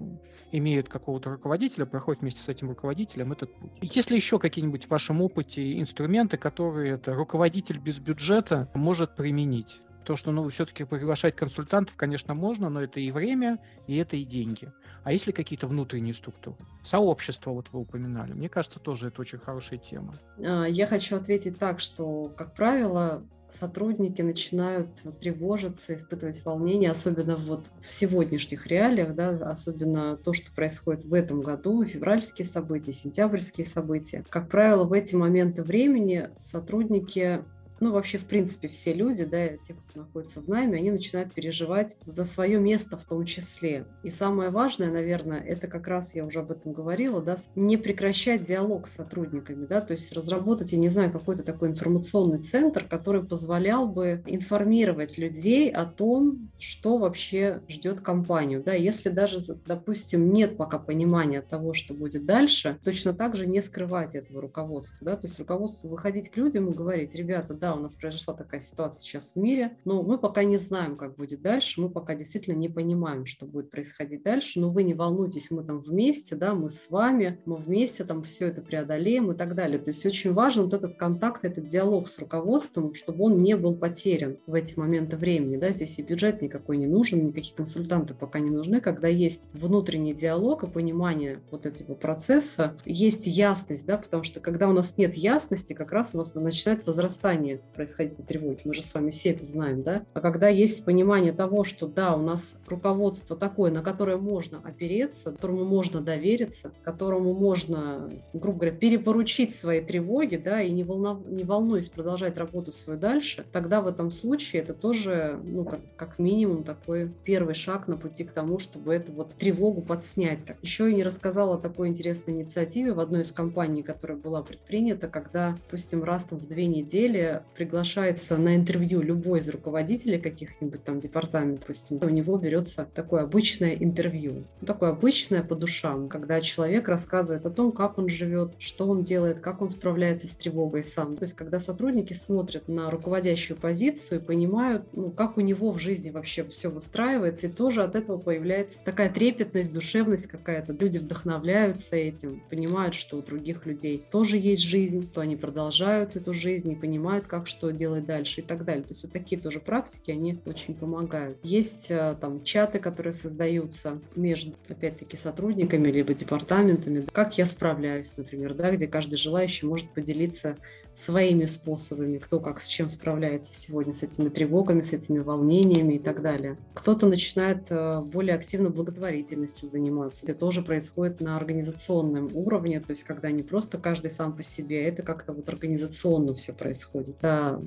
имеют 0.52 0.88
какого-то 0.88 1.31
руководителя, 1.31 1.87
проходят 1.87 2.20
вместе 2.20 2.42
с 2.42 2.48
этим 2.48 2.68
руководителем 2.68 3.33
этот 3.33 3.55
путь. 3.55 3.72
Есть 3.81 4.11
ли 4.11 4.16
еще 4.16 4.38
какие-нибудь 4.38 4.87
в 4.87 4.90
вашем 4.90 5.22
опыте 5.22 5.81
инструменты, 5.81 6.37
которые 6.37 6.94
это 6.94 7.14
руководитель 7.14 7.79
без 7.79 7.98
бюджета 7.98 8.68
может 8.74 9.16
применить? 9.16 9.81
То, 10.06 10.14
что 10.14 10.30
ну, 10.30 10.48
все-таки 10.50 10.84
приглашать 10.84 11.34
консультантов, 11.34 11.96
конечно, 11.96 12.32
можно, 12.32 12.68
но 12.68 12.80
это 12.80 13.00
и 13.00 13.10
время, 13.10 13.58
и 13.88 13.96
это 13.96 14.16
и 14.16 14.24
деньги. 14.24 14.72
А 15.02 15.10
есть 15.10 15.26
ли 15.26 15.32
какие-то 15.32 15.66
внутренние 15.66 16.14
структуры? 16.14 16.56
Сообщество, 16.84 17.50
вот 17.50 17.70
вы 17.72 17.80
упоминали. 17.80 18.32
Мне 18.32 18.48
кажется, 18.48 18.78
тоже 18.78 19.08
это 19.08 19.20
очень 19.20 19.38
хорошая 19.38 19.80
тема. 19.80 20.14
А, 20.38 20.66
я 20.66 20.86
хочу 20.86 21.16
ответить 21.16 21.58
так, 21.58 21.80
что, 21.80 22.32
как 22.36 22.54
правило, 22.54 23.24
сотрудники 23.50 24.22
начинают 24.22 24.90
тревожиться, 25.20 25.96
испытывать 25.96 26.44
волнение, 26.44 26.92
особенно 26.92 27.36
вот 27.36 27.66
в 27.80 27.90
сегодняшних 27.90 28.68
реалиях, 28.68 29.12
да, 29.12 29.30
особенно 29.50 30.16
то, 30.16 30.32
что 30.32 30.52
происходит 30.52 31.04
в 31.04 31.14
этом 31.14 31.40
году, 31.40 31.84
февральские 31.84 32.46
события, 32.46 32.92
сентябрьские 32.92 33.66
события. 33.66 34.24
Как 34.28 34.48
правило, 34.48 34.84
в 34.84 34.92
эти 34.92 35.16
моменты 35.16 35.64
времени 35.64 36.30
сотрудники 36.40 37.42
ну, 37.80 37.92
вообще, 37.92 38.18
в 38.18 38.24
принципе, 38.24 38.68
все 38.68 38.92
люди, 38.92 39.24
да, 39.24 39.48
те, 39.48 39.74
кто 39.74 40.00
находится 40.00 40.40
в 40.40 40.48
найме, 40.48 40.78
они 40.78 40.90
начинают 40.90 41.32
переживать 41.34 41.96
за 42.06 42.24
свое 42.24 42.58
место 42.58 42.96
в 42.96 43.04
том 43.04 43.24
числе. 43.24 43.86
И 44.02 44.10
самое 44.10 44.50
важное, 44.50 44.90
наверное, 44.90 45.40
это 45.40 45.66
как 45.68 45.86
раз, 45.86 46.14
я 46.14 46.24
уже 46.24 46.40
об 46.40 46.50
этом 46.50 46.72
говорила, 46.72 47.20
да, 47.20 47.36
не 47.54 47.76
прекращать 47.76 48.44
диалог 48.44 48.86
с 48.86 48.94
сотрудниками, 48.94 49.66
да, 49.66 49.80
то 49.80 49.92
есть 49.92 50.12
разработать, 50.12 50.72
я 50.72 50.78
не 50.78 50.88
знаю, 50.88 51.12
какой-то 51.12 51.42
такой 51.42 51.68
информационный 51.68 52.42
центр, 52.42 52.84
который 52.84 53.22
позволял 53.24 53.86
бы 53.86 54.22
информировать 54.26 55.18
людей 55.18 55.70
о 55.70 55.84
том, 55.84 56.50
что 56.58 56.98
вообще 56.98 57.60
ждет 57.68 58.00
компанию, 58.00 58.62
да, 58.64 58.72
если 58.72 59.10
даже, 59.10 59.40
допустим, 59.66 60.32
нет 60.32 60.56
пока 60.56 60.78
понимания 60.78 61.42
того, 61.42 61.74
что 61.74 61.94
будет 61.94 62.24
дальше, 62.24 62.78
точно 62.84 63.12
так 63.12 63.36
же 63.36 63.46
не 63.46 63.60
скрывать 63.60 64.14
этого 64.14 64.40
руководства, 64.40 65.04
да, 65.04 65.16
то 65.16 65.26
есть 65.26 65.38
руководству 65.38 65.88
выходить 65.88 66.30
к 66.30 66.36
людям 66.36 66.70
и 66.70 66.74
говорить, 66.74 67.14
ребята, 67.14 67.54
да, 67.54 67.65
да, 67.66 67.74
у 67.74 67.81
нас 67.81 67.94
произошла 67.94 68.33
такая 68.33 68.61
ситуация 68.61 69.00
сейчас 69.00 69.33
в 69.33 69.37
мире, 69.37 69.76
но 69.85 70.00
мы 70.05 70.18
пока 70.18 70.44
не 70.44 70.57
знаем, 70.57 70.94
как 70.94 71.16
будет 71.16 71.42
дальше, 71.42 71.81
мы 71.81 71.90
пока 71.90 72.14
действительно 72.14 72.55
не 72.55 72.68
понимаем, 72.68 73.26
что 73.26 73.44
будет 73.44 73.72
происходить 73.72 74.22
дальше, 74.22 74.61
но 74.61 74.68
вы 74.68 74.85
не 74.85 74.94
волнуйтесь, 74.94 75.50
мы 75.50 75.64
там 75.64 75.81
вместе, 75.81 76.37
да, 76.37 76.55
мы 76.55 76.70
с 76.70 76.90
вами, 76.90 77.40
мы 77.44 77.57
вместе 77.57 78.05
там 78.05 78.22
все 78.22 78.46
это 78.46 78.61
преодолеем 78.61 79.33
и 79.33 79.35
так 79.35 79.57
далее. 79.57 79.81
То 79.81 79.90
есть 79.90 80.07
очень 80.07 80.33
важен 80.33 80.62
вот 80.62 80.74
этот 80.74 80.94
контакт, 80.94 81.44
этот 81.44 81.66
диалог 81.66 82.09
с 82.09 82.20
руководством, 82.20 82.94
чтобы 82.94 83.24
он 83.24 83.38
не 83.38 83.57
был 83.57 83.74
потерян 83.74 84.37
в 84.46 84.55
эти 84.55 84.79
моменты 84.79 85.16
времени, 85.16 85.57
да, 85.57 85.72
здесь 85.72 85.98
и 85.98 86.02
бюджет 86.02 86.42
никакой 86.42 86.76
не 86.76 86.87
нужен, 86.87 87.26
никакие 87.26 87.57
консультанты 87.57 88.14
пока 88.14 88.38
не 88.38 88.50
нужны, 88.50 88.81
когда 88.81 89.09
есть 89.09 89.48
внутренний 89.55 90.14
диалог 90.14 90.62
и 90.62 90.70
понимание 90.70 91.40
вот 91.50 91.66
этого 91.66 91.96
процесса, 91.96 92.76
есть 92.85 93.26
ясность, 93.26 93.87
да, 93.87 93.98
потому 93.98 94.22
что 94.22 94.38
когда 94.38 94.68
у 94.68 94.72
нас 94.72 94.98
нет 94.98 95.16
ясности, 95.16 95.72
как 95.72 95.90
раз 95.90 96.11
у 96.14 96.18
нас 96.18 96.33
начинает 96.37 96.87
возрастание 96.87 97.55
происходить 97.74 98.18
на 98.18 98.24
тревоге. 98.24 98.60
Мы 98.64 98.74
же 98.74 98.82
с 98.82 98.92
вами 98.94 99.10
все 99.10 99.30
это 99.30 99.44
знаем, 99.44 99.82
да? 99.82 100.04
А 100.14 100.20
когда 100.20 100.48
есть 100.48 100.84
понимание 100.84 101.32
того, 101.32 101.64
что 101.64 101.86
да, 101.86 102.14
у 102.14 102.22
нас 102.22 102.60
руководство 102.66 103.36
такое, 103.36 103.70
на 103.70 103.82
которое 103.82 104.16
можно 104.16 104.60
опереться, 104.64 105.32
которому 105.32 105.64
можно 105.64 106.00
довериться, 106.00 106.72
которому 106.82 107.34
можно, 107.34 108.10
грубо 108.32 108.60
говоря, 108.60 108.76
перепоручить 108.76 109.54
свои 109.54 109.80
тревоги, 109.80 110.36
да, 110.36 110.62
и 110.62 110.70
не, 110.70 110.84
волнов... 110.84 111.26
не 111.26 111.44
волнуясь 111.44 111.88
продолжать 111.88 112.36
работу 112.38 112.72
свою 112.72 112.98
дальше, 112.98 113.44
тогда 113.52 113.80
в 113.80 113.86
этом 113.86 114.10
случае 114.10 114.62
это 114.62 114.74
тоже, 114.74 115.38
ну, 115.44 115.64
как, 115.64 115.80
как 115.96 116.18
минимум 116.18 116.64
такой 116.64 117.10
первый 117.24 117.54
шаг 117.54 117.88
на 117.88 117.96
пути 117.96 118.24
к 118.24 118.32
тому, 118.32 118.58
чтобы 118.58 118.94
эту 118.94 119.12
вот 119.12 119.34
тревогу 119.34 119.82
подснять. 119.82 120.44
Так. 120.44 120.56
Еще 120.62 120.90
я 120.90 120.96
не 120.96 121.02
рассказала 121.02 121.54
о 121.56 121.58
такой 121.58 121.88
интересной 121.88 122.34
инициативе 122.34 122.92
в 122.92 123.00
одной 123.00 123.22
из 123.22 123.32
компаний, 123.32 123.82
которая 123.82 124.18
была 124.18 124.42
предпринята, 124.42 125.08
когда, 125.08 125.56
допустим, 125.64 126.04
раз 126.04 126.24
там 126.24 126.38
в 126.38 126.48
две 126.48 126.66
недели 126.66 127.42
приглашается 127.54 128.37
на 128.37 128.56
интервью 128.56 129.02
любой 129.02 129.40
из 129.40 129.48
руководителей 129.48 130.18
каких-нибудь 130.18 130.85
там 130.85 131.00
департаментов, 131.00 131.66
допустим, 131.66 131.98
у 132.00 132.09
него 132.09 132.37
берется 132.38 132.88
такое 132.94 133.22
обычное 133.22 133.74
интервью. 133.74 134.44
Ну, 134.61 134.66
такое 134.66 134.90
обычное 134.90 135.42
по 135.42 135.54
душам, 135.54 136.09
когда 136.09 136.40
человек 136.40 136.88
рассказывает 136.88 137.44
о 137.44 137.50
том, 137.50 137.72
как 137.72 137.98
он 137.98 138.09
живет, 138.09 138.54
что 138.59 138.87
он 138.87 139.02
делает, 139.02 139.40
как 139.40 139.61
он 139.61 139.68
справляется 139.68 140.28
с 140.28 140.37
тревогой 140.37 140.85
сам. 140.85 141.16
То 141.16 141.24
есть, 141.24 141.35
когда 141.35 141.61
сотрудники 141.61 142.12
смотрят 142.12 142.68
на 142.68 142.90
руководящую 142.90 143.59
позицию 143.59 144.20
и 144.20 144.24
понимают, 144.24 144.87
ну, 144.92 145.11
как 145.11 145.37
у 145.37 145.40
него 145.40 145.72
в 145.72 145.78
жизни 145.78 146.11
вообще 146.11 146.44
все 146.44 146.68
выстраивается, 146.68 147.46
и 147.46 147.50
тоже 147.50 147.82
от 147.82 147.94
этого 147.94 148.18
появляется 148.18 148.78
такая 148.85 149.12
трепетность, 149.12 149.72
душевность 149.72 150.26
какая-то. 150.26 150.72
Люди 150.72 150.98
вдохновляются 150.98 151.96
этим, 151.96 152.42
понимают, 152.48 152.94
что 152.94 153.18
у 153.18 153.22
других 153.22 153.66
людей 153.66 154.04
тоже 154.11 154.38
есть 154.38 154.62
жизнь, 154.62 155.11
то 155.12 155.20
они 155.20 155.37
продолжают 155.37 156.16
эту 156.16 156.32
жизнь 156.32 156.72
и 156.72 156.76
понимают, 156.76 157.26
как 157.26 157.36
что 157.44 157.70
делать 157.70 158.07
дальше 158.07 158.40
и 158.40 158.44
так 158.44 158.64
далее. 158.64 158.83
То 158.83 158.92
есть 158.92 159.03
вот 159.03 159.12
такие 159.12 159.40
тоже 159.40 159.61
практики, 159.61 160.11
они 160.11 160.40
очень 160.46 160.75
помогают. 160.75 161.38
Есть 161.42 161.90
э, 161.90 162.16
там 162.20 162.42
чаты, 162.42 162.79
которые 162.79 163.12
создаются 163.12 163.99
между, 164.14 164.55
опять-таки, 164.68 165.16
сотрудниками 165.16 165.90
либо 165.90 166.14
департаментами. 166.14 167.05
Как 167.12 167.37
я 167.37 167.46
справляюсь, 167.46 168.16
например, 168.16 168.55
да, 168.55 168.70
где 168.70 168.87
каждый 168.87 169.16
желающий 169.16 169.66
может 169.66 169.92
поделиться 169.92 170.57
своими 170.96 171.44
способами, 171.44 172.16
кто 172.16 172.40
как 172.40 172.61
с 172.61 172.66
чем 172.66 172.88
справляется 172.88 173.53
сегодня, 173.53 173.92
с 173.92 174.03
этими 174.03 174.31
тревогами, 174.31 174.81
с 174.81 174.94
этими 174.94 175.18
волнениями 175.18 175.94
и 175.94 175.99
так 175.99 176.22
далее. 176.22 176.57
Кто-то 176.75 177.07
начинает 177.07 177.66
э, 177.68 178.01
более 178.01 178.35
активно 178.35 178.70
благотворительностью 178.70 179.68
заниматься. 179.68 180.25
Это 180.25 180.35
тоже 180.35 180.62
происходит 180.62 181.20
на 181.20 181.37
организационном 181.37 182.31
уровне, 182.35 182.81
то 182.81 182.92
есть 182.92 183.05
когда 183.05 183.31
не 183.31 183.42
просто 183.42 183.77
каждый 183.77 184.11
сам 184.11 184.33
по 184.33 184.42
себе, 184.42 184.81
а 184.81 184.88
это 184.88 185.03
как-то 185.03 185.35
вот 185.35 185.49
организационно 185.49 186.33
все 186.35 186.55
происходит. 186.55 187.16
Да, 187.26 187.58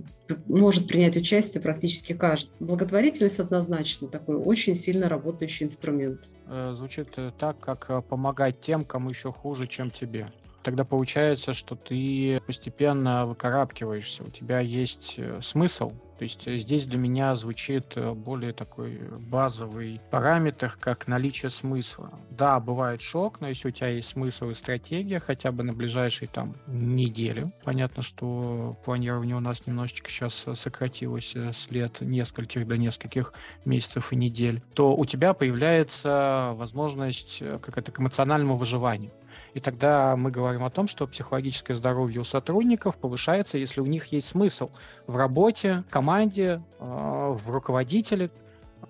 может 0.48 0.88
принять 0.88 1.18
участие 1.18 1.62
практически 1.62 2.14
каждый. 2.14 2.52
Благотворительность 2.62 3.42
однозначно 3.42 4.08
такой 4.08 4.38
очень 4.38 4.74
сильно 4.74 5.10
работающий 5.10 5.66
инструмент. 5.66 6.30
Э, 6.48 6.72
звучит 6.74 7.10
э, 7.18 7.34
так, 7.38 7.60
как 7.60 8.06
помогать 8.06 8.62
тем, 8.62 8.86
кому 8.86 9.10
еще 9.10 9.34
хуже, 9.34 9.68
чем 9.68 9.90
тебе 9.90 10.28
тогда 10.64 10.84
получается, 10.84 11.54
что 11.54 11.76
ты 11.76 12.42
постепенно 12.46 13.26
выкарабкиваешься, 13.26 14.24
у 14.24 14.30
тебя 14.30 14.60
есть 14.60 15.16
э, 15.18 15.40
смысл, 15.42 15.92
То 16.18 16.24
есть 16.24 16.48
э, 16.48 16.58
здесь 16.58 16.86
для 16.86 16.98
меня 16.98 17.36
звучит 17.36 17.94
э, 17.96 18.14
более 18.14 18.54
такой 18.54 19.00
базовый 19.30 20.02
параметр, 20.12 20.76
как 20.80 21.08
наличие 21.08 21.50
смысла. 21.50 22.12
Да, 22.32 22.60
бывает 22.60 23.02
шок, 23.02 23.40
но 23.42 23.48
если 23.48 23.70
у 23.70 23.72
тебя 23.72 23.90
есть 23.90 24.10
смысл 24.10 24.50
и 24.50 24.54
стратегия 24.54 25.20
хотя 25.20 25.52
бы 25.52 25.64
на 25.64 25.74
ближайшие 25.74 26.28
там 26.28 26.56
неделю, 26.68 27.52
понятно, 27.64 28.04
что 28.04 28.78
планирование 28.84 29.36
у 29.36 29.42
нас 29.42 29.66
немножечко 29.66 30.10
сейчас 30.10 30.46
сократилось 30.56 31.36
с 31.36 31.72
лет 31.72 32.02
нескольких 32.02 32.68
до 32.68 32.78
нескольких 32.78 33.34
месяцев 33.66 34.12
и 34.12 34.16
недель, 34.16 34.62
то 34.74 34.96
у 34.96 35.06
тебя 35.06 35.34
появляется 35.34 36.52
возможность 36.56 37.40
как 37.62 37.78
это, 37.78 37.92
к 37.92 38.00
эмоциональному 38.00 38.56
выживанию. 38.56 39.12
И 39.54 39.60
тогда 39.60 40.16
мы 40.16 40.32
говорим 40.32 40.64
о 40.64 40.70
том, 40.70 40.88
что 40.88 41.08
психологическое 41.08 41.76
здоровье 41.76 42.22
у 42.22 42.24
сотрудников 42.24 42.98
повышается, 42.98 43.58
если 43.58 43.82
у 43.82 43.86
них 43.86 44.08
есть 44.08 44.28
смысл 44.28 44.70
в 45.08 45.16
работе, 45.16 45.84
команде, 45.90 46.62
а, 46.80 47.32
в 47.32 47.50
руководителе, 47.50 48.30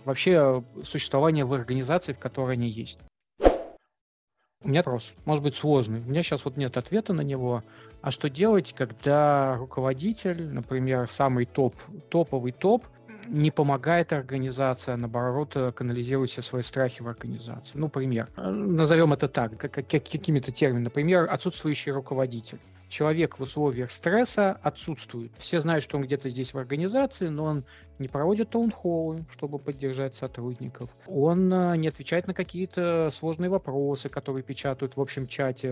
вообще 0.06 0.64
существование 0.84 1.46
в 1.46 1.54
организации, 1.54 2.14
в 2.14 2.20
которой 2.20 2.54
они 2.54 2.68
есть. 2.68 3.00
У 4.62 4.68
меня 4.68 4.82
вопрос, 4.82 5.14
может 5.24 5.42
быть 5.42 5.56
сложный. 5.56 6.02
У 6.02 6.10
меня 6.10 6.22
сейчас 6.22 6.44
вот 6.44 6.58
нет 6.58 6.76
ответа 6.76 7.14
на 7.14 7.22
него. 7.22 7.64
А 8.02 8.12
что 8.12 8.30
делать, 8.30 8.74
когда 8.78 9.56
руководитель, 9.56 10.48
например, 10.48 11.10
самый 11.10 11.46
топ, 11.46 11.76
топовый 12.10 12.52
топ, 12.52 12.84
не 13.30 13.52
помогает 13.52 14.12
организация, 14.14 14.96
а 14.96 14.98
наоборот, 14.98 15.52
э, 15.56 15.72
канализирует 15.72 16.32
все 16.32 16.42
свои 16.42 16.64
страхи 16.64 17.02
в 17.02 17.08
организацию. 17.08 17.80
Ну, 17.80 17.90
пример. 17.90 18.28
Э, 18.36 18.50
назовем 18.50 19.14
это 19.14 19.28
так, 19.28 19.58
как, 19.58 19.72
как, 19.72 19.88
какими-то 19.88 20.52
терминами. 20.52 20.86
Например, 20.86 21.28
отсутствующий 21.30 21.92
руководитель. 21.92 22.60
Человек 22.90 23.38
в 23.38 23.44
условиях 23.44 23.92
стресса 23.92 24.60
отсутствует. 24.64 25.32
Все 25.38 25.60
знают, 25.60 25.84
что 25.84 25.98
он 25.98 26.04
где-то 26.04 26.28
здесь 26.30 26.56
в 26.56 26.58
организации, 26.58 27.28
но 27.28 27.44
он 27.44 27.64
не 28.00 28.08
проводит 28.08 28.50
таунхоллы, 28.50 29.26
чтобы 29.32 29.60
поддержать 29.60 30.16
сотрудников. 30.16 30.90
Он 31.06 31.54
э, 31.54 31.78
не 31.78 31.88
отвечает 31.88 32.26
на 32.26 32.34
какие-то 32.34 33.12
сложные 33.14 33.50
вопросы, 33.50 34.10
которые 34.10 34.42
печатают 34.42 34.98
в 34.98 35.02
общем 35.02 35.28
чате 35.28 35.72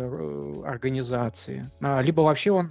организации. 0.64 1.68
А, 1.82 2.02
либо 2.02 2.22
вообще 2.22 2.52
он 2.52 2.68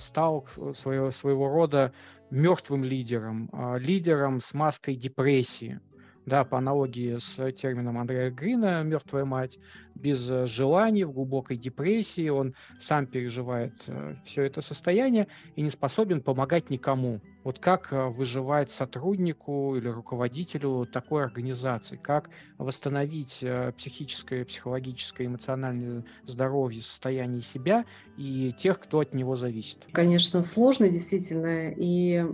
стал 0.00 0.46
своего, 0.74 1.10
своего 1.10 1.48
рода 1.48 1.92
мертвым 2.30 2.84
лидером, 2.84 3.48
а, 3.52 3.76
лидером 3.76 4.40
с 4.40 4.54
маской 4.54 4.96
депрессии. 4.96 5.80
Да, 6.26 6.44
по 6.44 6.58
аналогии 6.58 7.18
с 7.18 7.52
термином 7.52 7.98
Андрея 7.98 8.30
Грина 8.30 8.82
«мертвая 8.82 9.24
мать», 9.24 9.58
без 9.94 10.28
э, 10.30 10.46
желаний, 10.46 11.04
в 11.04 11.12
глубокой 11.12 11.56
депрессии, 11.56 12.28
он 12.28 12.54
сам 12.80 13.06
переживает 13.06 13.72
э, 13.86 14.16
все 14.24 14.42
это 14.42 14.60
состояние 14.60 15.28
и 15.54 15.62
не 15.62 15.70
способен 15.70 16.20
помогать 16.20 16.68
никому. 16.68 17.20
Вот 17.44 17.58
как 17.58 17.92
э, 17.92 18.08
выживать 18.08 18.70
сотруднику 18.70 19.76
или 19.76 19.88
руководителю 19.88 20.86
такой 20.86 21.24
организации, 21.24 21.96
как 21.96 22.28
восстановить 22.58 23.44
психическое, 23.76 24.44
психологическое, 24.44 25.26
эмоциональное 25.26 26.04
здоровье, 26.24 26.82
состояние 26.82 27.42
себя 27.42 27.84
и 28.16 28.54
тех, 28.58 28.80
кто 28.80 29.00
от 29.00 29.14
него 29.14 29.36
зависит. 29.36 29.78
Конечно, 29.92 30.42
сложно 30.42 30.88
действительно, 30.88 31.70
и 31.70 32.26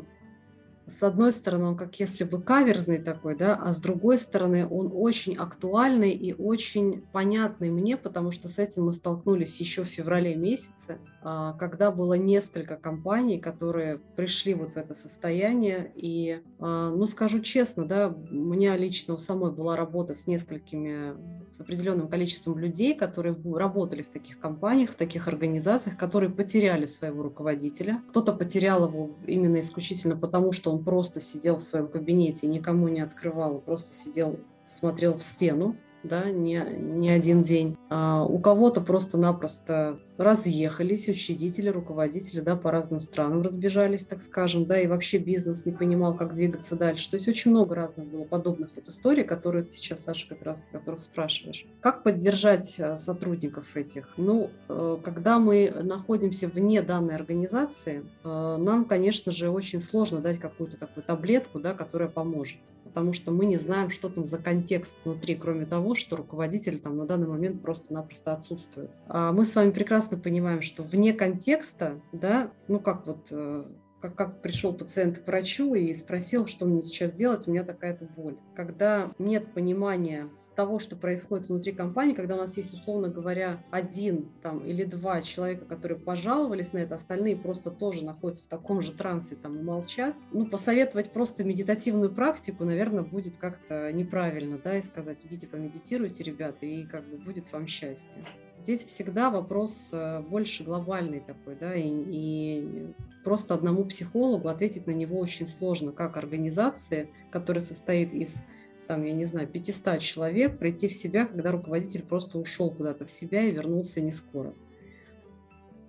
с 0.88 1.02
одной 1.02 1.32
стороны, 1.32 1.64
он 1.64 1.76
как 1.76 1.98
если 2.00 2.24
бы 2.24 2.42
каверзный 2.42 2.98
такой, 2.98 3.36
да, 3.36 3.54
а 3.54 3.72
с 3.72 3.78
другой 3.78 4.18
стороны, 4.18 4.66
он 4.66 4.90
очень 4.92 5.36
актуальный 5.36 6.12
и 6.12 6.34
очень 6.34 7.02
понятный 7.12 7.70
мне, 7.70 7.96
потому 7.96 8.30
что 8.30 8.48
с 8.48 8.58
этим 8.58 8.86
мы 8.86 8.92
столкнулись 8.92 9.60
еще 9.60 9.84
в 9.84 9.88
феврале 9.88 10.34
месяце, 10.34 10.98
когда 11.22 11.92
было 11.92 12.14
несколько 12.14 12.76
компаний, 12.76 13.38
которые 13.38 13.98
пришли 14.16 14.54
вот 14.54 14.72
в 14.72 14.76
это 14.76 14.94
состояние. 14.94 15.92
И, 15.94 16.42
а, 16.58 16.90
ну, 16.90 17.06
скажу 17.06 17.40
честно, 17.40 17.86
да, 17.86 18.08
у 18.08 18.34
меня 18.34 18.76
лично 18.76 19.14
у 19.14 19.18
самой 19.18 19.52
была 19.52 19.76
работа 19.76 20.14
с 20.14 20.26
несколькими, 20.26 21.14
с 21.52 21.60
определенным 21.60 22.08
количеством 22.08 22.58
людей, 22.58 22.94
которые 22.94 23.36
работали 23.54 24.02
в 24.02 24.10
таких 24.10 24.40
компаниях, 24.40 24.90
в 24.90 24.94
таких 24.96 25.28
организациях, 25.28 25.96
которые 25.96 26.30
потеряли 26.30 26.86
своего 26.86 27.22
руководителя. 27.22 28.02
Кто-то 28.10 28.32
потерял 28.32 28.88
его 28.88 29.10
именно 29.26 29.60
исключительно 29.60 30.16
потому, 30.16 30.52
что 30.52 30.72
он 30.72 30.82
просто 30.82 31.20
сидел 31.20 31.56
в 31.56 31.62
своем 31.62 31.86
кабинете, 31.86 32.46
никому 32.48 32.88
не 32.88 33.00
открывал, 33.00 33.60
просто 33.60 33.94
сидел, 33.94 34.40
смотрел 34.66 35.16
в 35.16 35.22
стену, 35.22 35.76
да, 36.02 36.30
не, 36.30 36.64
не 36.78 37.10
один 37.10 37.42
день. 37.42 37.76
А 37.90 38.24
у 38.24 38.38
кого-то 38.38 38.80
просто-напросто 38.80 39.98
разъехались 40.18 41.08
учредители, 41.08 41.68
руководители, 41.68 42.40
да, 42.40 42.56
по 42.56 42.70
разным 42.70 43.00
странам 43.00 43.42
разбежались, 43.42 44.04
так 44.04 44.22
скажем, 44.22 44.66
да, 44.66 44.80
и 44.80 44.86
вообще 44.86 45.18
бизнес 45.18 45.66
не 45.66 45.72
понимал, 45.72 46.16
как 46.16 46.34
двигаться 46.34 46.76
дальше. 46.76 47.10
То 47.10 47.16
есть 47.16 47.28
очень 47.28 47.50
много 47.50 47.74
разных 47.74 48.06
было 48.06 48.24
подобных 48.24 48.70
вот 48.74 48.88
историй, 48.88 49.24
которые 49.24 49.64
ты 49.64 49.72
сейчас, 49.72 50.04
Саша, 50.04 50.28
как 50.28 50.42
раз 50.42 50.64
которых 50.70 51.02
спрашиваешь. 51.02 51.66
Как 51.80 52.02
поддержать 52.02 52.76
э, 52.78 52.98
сотрудников 52.98 53.76
этих? 53.76 54.08
Ну, 54.16 54.50
э, 54.68 54.98
когда 55.02 55.38
мы 55.38 55.72
находимся 55.82 56.48
вне 56.48 56.82
данной 56.82 57.14
организации, 57.14 58.04
э, 58.24 58.56
нам, 58.58 58.84
конечно 58.84 59.32
же, 59.32 59.50
очень 59.50 59.80
сложно 59.80 60.20
дать 60.20 60.38
какую-то 60.38 60.76
такую 60.76 61.04
таблетку, 61.04 61.58
да, 61.58 61.74
которая 61.74 62.08
поможет 62.08 62.58
потому 62.84 63.12
что 63.12 63.30
мы 63.30 63.46
не 63.46 63.56
знаем, 63.56 63.90
что 63.90 64.08
там 64.08 64.26
за 64.26 64.38
контекст 64.38 64.98
внутри, 65.04 65.34
кроме 65.34 65.66
того, 65.66 65.94
что 65.94 66.16
руководитель 66.16 66.78
там 66.78 66.96
на 66.96 67.06
данный 67.06 67.28
момент 67.28 67.62
просто-напросто 67.62 68.32
отсутствует. 68.32 68.90
А 69.06 69.32
мы 69.32 69.44
с 69.44 69.54
вами 69.54 69.70
прекрасно 69.70 70.18
понимаем, 70.18 70.62
что 70.62 70.82
вне 70.82 71.12
контекста, 71.12 72.00
да, 72.12 72.50
ну 72.68 72.80
как 72.80 73.06
вот 73.06 73.28
э, 73.30 73.64
как, 74.02 74.16
как 74.16 74.42
пришел 74.42 74.74
пациент 74.74 75.18
к 75.18 75.26
врачу 75.26 75.74
и 75.74 75.94
спросил, 75.94 76.46
что 76.46 76.66
мне 76.66 76.82
сейчас 76.82 77.14
делать, 77.14 77.46
у 77.46 77.52
меня 77.52 77.64
такая-то 77.64 78.04
боль. 78.04 78.36
Когда 78.54 79.12
нет 79.18 79.52
понимания 79.54 80.28
того, 80.54 80.78
что 80.78 80.96
происходит 80.96 81.48
внутри 81.48 81.72
компании, 81.72 82.14
когда 82.14 82.34
у 82.34 82.38
нас 82.38 82.56
есть, 82.56 82.72
условно 82.72 83.08
говоря, 83.08 83.62
один 83.70 84.28
там, 84.42 84.64
или 84.64 84.84
два 84.84 85.22
человека, 85.22 85.64
которые 85.64 85.98
пожаловались 85.98 86.72
на 86.72 86.78
это, 86.78 86.94
остальные 86.94 87.36
просто 87.36 87.70
тоже 87.70 88.04
находятся 88.04 88.44
в 88.44 88.48
таком 88.48 88.82
же 88.82 88.92
трансе 88.92 89.36
там, 89.36 89.58
и 89.58 89.62
молчат, 89.62 90.14
ну, 90.32 90.46
посоветовать 90.46 91.12
просто 91.12 91.44
медитативную 91.44 92.12
практику, 92.12 92.64
наверное, 92.64 93.02
будет 93.02 93.36
как-то 93.36 93.92
неправильно, 93.92 94.58
да, 94.62 94.76
и 94.76 94.82
сказать, 94.82 95.24
идите 95.26 95.46
помедитируйте, 95.46 96.22
ребята, 96.22 96.66
и 96.66 96.84
как 96.84 97.08
бы 97.08 97.16
будет 97.16 97.52
вам 97.52 97.66
счастье. 97.66 98.24
Здесь 98.62 98.84
всегда 98.84 99.28
вопрос 99.30 99.88
э, 99.90 100.20
больше 100.20 100.62
глобальный 100.62 101.18
такой, 101.18 101.56
да, 101.56 101.74
и, 101.74 101.88
и 101.88 102.94
просто 103.24 103.54
одному 103.54 103.84
психологу 103.84 104.48
ответить 104.48 104.86
на 104.86 104.92
него 104.92 105.18
очень 105.18 105.48
сложно, 105.48 105.90
как 105.90 106.16
организации, 106.16 107.10
которая 107.32 107.62
состоит 107.62 108.14
из 108.14 108.44
там, 108.86 109.04
я 109.04 109.12
не 109.12 109.24
знаю, 109.24 109.48
500 109.48 110.00
человек 110.00 110.58
прийти 110.58 110.88
в 110.88 110.92
себя, 110.92 111.26
когда 111.26 111.52
руководитель 111.52 112.02
просто 112.02 112.38
ушел 112.38 112.70
куда-то 112.70 113.06
в 113.06 113.10
себя 113.10 113.42
и 113.42 113.50
вернулся 113.50 114.00
не 114.00 114.12
скоро. 114.12 114.54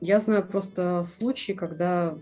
Я 0.06 0.20
знаю 0.20 0.46
просто 0.46 1.06
случаи, 1.06 1.54
когда 1.54 2.18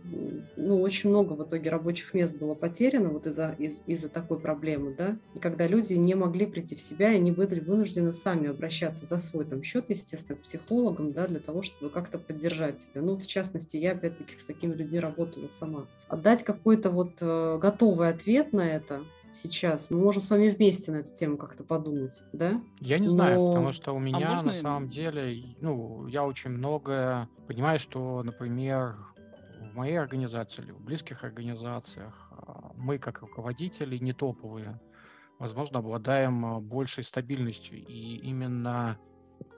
ну, 0.56 0.82
очень 0.82 1.10
много 1.10 1.34
в 1.34 1.44
итоге 1.44 1.72
рабочих 1.72 2.14
мест 2.14 2.38
было 2.38 2.54
потеряно 2.54 3.10
вот 3.10 3.26
из-за 3.26 3.56
из, 3.58 3.82
из 3.88 4.08
такой 4.08 4.40
проблемы, 4.40 4.94
да, 4.96 5.18
и 5.34 5.40
когда 5.40 5.66
люди 5.66 5.96
не 5.96 6.14
могли 6.14 6.46
прийти 6.46 6.76
в 6.76 6.80
себя, 6.80 7.12
и 7.12 7.16
они 7.16 7.32
были 7.32 7.60
вынуждены 7.60 8.14
сами 8.14 8.50
обращаться 8.50 9.08
за 9.08 9.18
свой 9.18 9.46
там 9.46 9.64
счет, 9.64 9.90
естественно, 9.90 10.38
к 10.38 10.44
психологам, 10.44 11.12
да, 11.12 11.26
для 11.26 11.40
того, 11.40 11.64
чтобы 11.64 11.90
как-то 11.90 12.20
поддержать 12.20 12.82
себя. 12.82 13.02
Ну, 13.02 13.18
в 13.18 13.26
частности, 13.26 13.78
я 13.78 13.94
опять-таки 13.94 14.38
с 14.38 14.44
такими 14.44 14.76
людьми 14.76 15.00
работала 15.00 15.48
сама. 15.48 15.88
Отдать 16.08 16.44
какой-то 16.44 16.92
вот 16.92 17.14
э, 17.20 17.58
готовый 17.60 18.10
ответ 18.10 18.54
на 18.54 18.76
это, 18.76 19.02
сейчас. 19.34 19.90
Мы 19.90 20.00
можем 20.00 20.22
с 20.22 20.30
вами 20.30 20.50
вместе 20.50 20.92
на 20.92 20.98
эту 20.98 21.14
тему 21.14 21.38
как-то 21.38 21.64
подумать, 21.64 22.22
да? 22.34 22.62
Я 22.80 23.00
не 23.00 23.08
знаю, 23.08 23.40
Но... 23.40 23.52
потому 23.52 23.72
что 23.72 23.94
у 23.94 23.98
а 23.98 24.00
меня 24.00 24.30
а 24.30 24.34
можно... 24.34 24.48
на 24.48 24.54
самом 24.54 24.90
деле, 24.90 25.56
ну, 25.62 26.08
я 26.08 26.26
очень 26.26 26.52
многое 26.52 27.30
понимаю, 27.48 27.80
что, 27.80 28.24
например, 28.24 28.96
в 29.72 29.76
моей 29.76 29.98
организации 29.98 30.64
или 30.64 30.72
в 30.72 30.82
близких 30.82 31.24
организациях 31.24 32.30
а, 32.32 32.72
мы 32.76 32.98
как 32.98 33.22
руководители 33.22 33.98
не 33.98 34.14
топовые, 34.14 34.80
возможно, 35.40 35.80
обладаем 35.80 36.46
а, 36.46 36.60
большей 36.60 37.04
стабильностью. 37.04 37.78
И 37.80 38.18
именно 38.18 38.98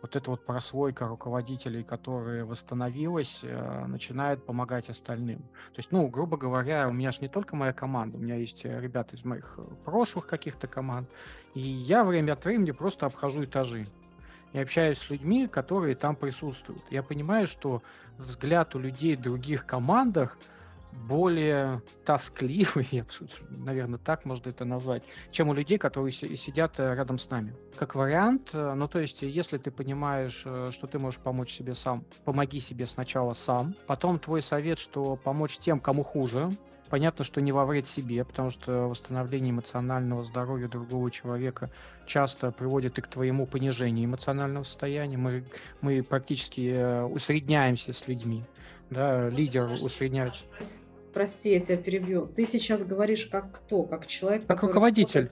вот 0.01 0.15
эта 0.15 0.29
вот 0.31 0.45
прослойка 0.45 1.07
руководителей, 1.07 1.83
которая 1.83 2.45
восстановилась, 2.45 3.39
э, 3.43 3.85
начинает 3.85 4.45
помогать 4.45 4.89
остальным. 4.89 5.39
То 5.39 5.77
есть, 5.77 5.91
ну, 5.91 6.07
грубо 6.07 6.37
говоря, 6.37 6.87
у 6.87 6.93
меня 6.93 7.11
же 7.11 7.21
не 7.21 7.27
только 7.27 7.55
моя 7.55 7.73
команда, 7.73 8.17
у 8.17 8.19
меня 8.19 8.35
есть 8.35 8.65
э, 8.65 8.79
ребята 8.79 9.15
из 9.15 9.25
моих 9.25 9.55
э, 9.57 9.63
прошлых 9.85 10.27
каких-то 10.27 10.67
команд, 10.67 11.09
и 11.53 11.61
я 11.61 12.03
время 12.03 12.33
от 12.33 12.45
времени 12.45 12.71
просто 12.71 13.05
обхожу 13.05 13.43
этажи 13.43 13.85
и 14.53 14.59
общаюсь 14.59 14.99
с 14.99 15.09
людьми, 15.09 15.47
которые 15.47 15.95
там 15.95 16.15
присутствуют. 16.15 16.83
Я 16.89 17.03
понимаю, 17.03 17.47
что 17.47 17.81
взгляд 18.17 18.75
у 18.75 18.79
людей 18.79 19.15
в 19.15 19.21
других 19.21 19.65
командах 19.65 20.37
более 21.07 21.81
тоскливый, 22.05 23.03
наверное, 23.49 23.99
так 23.99 24.25
можно 24.25 24.49
это 24.49 24.65
назвать, 24.65 25.03
чем 25.31 25.49
у 25.49 25.53
людей, 25.53 25.77
которые 25.77 26.11
сидят 26.11 26.79
э, 26.79 26.95
рядом 26.95 27.17
с 27.17 27.29
нами. 27.29 27.55
Как 27.77 27.95
вариант, 27.95 28.51
э, 28.53 28.73
ну 28.73 28.87
то 28.87 28.99
есть, 28.99 29.21
если 29.21 29.57
ты 29.57 29.71
понимаешь, 29.71 30.43
э, 30.45 30.69
что 30.71 30.87
ты 30.87 30.99
можешь 30.99 31.19
помочь 31.19 31.53
себе 31.53 31.75
сам, 31.75 32.05
помоги 32.25 32.59
себе 32.59 32.85
сначала 32.85 33.33
сам, 33.33 33.75
потом 33.87 34.19
твой 34.19 34.41
совет, 34.41 34.79
что 34.79 35.15
помочь 35.15 35.57
тем, 35.57 35.79
кому 35.79 36.03
хуже, 36.03 36.49
Понятно, 36.89 37.23
что 37.23 37.41
не 37.41 37.51
во 37.51 37.65
вред 37.65 37.87
себе, 37.87 38.23
потому 38.23 38.51
что 38.51 38.87
восстановление 38.87 39.49
эмоционального 39.49 40.23
здоровья 40.23 40.67
другого 40.67 41.09
человека 41.09 41.71
часто 42.05 42.51
приводит 42.51 42.99
и 42.99 43.01
к 43.01 43.07
твоему 43.07 43.47
понижению 43.47 44.05
эмоционального 44.05 44.61
состояния. 44.61 45.17
Мы, 45.17 45.43
мы 45.81 46.03
практически 46.03 47.03
усредняемся 47.03 47.93
с 47.93 48.07
людьми. 48.07 48.43
Да, 48.91 49.27
лидер 49.29 49.63
усредняется. 49.81 50.45
Прости, 51.13 51.51
я 51.51 51.59
тебя 51.59 51.77
перебью. 51.77 52.27
Ты 52.27 52.45
сейчас 52.45 52.83
говоришь 52.83 53.27
как 53.27 53.51
кто? 53.51 53.83
Как 53.83 54.07
человек, 54.07 54.45
как 54.47 54.63
руководитель. 54.63 55.31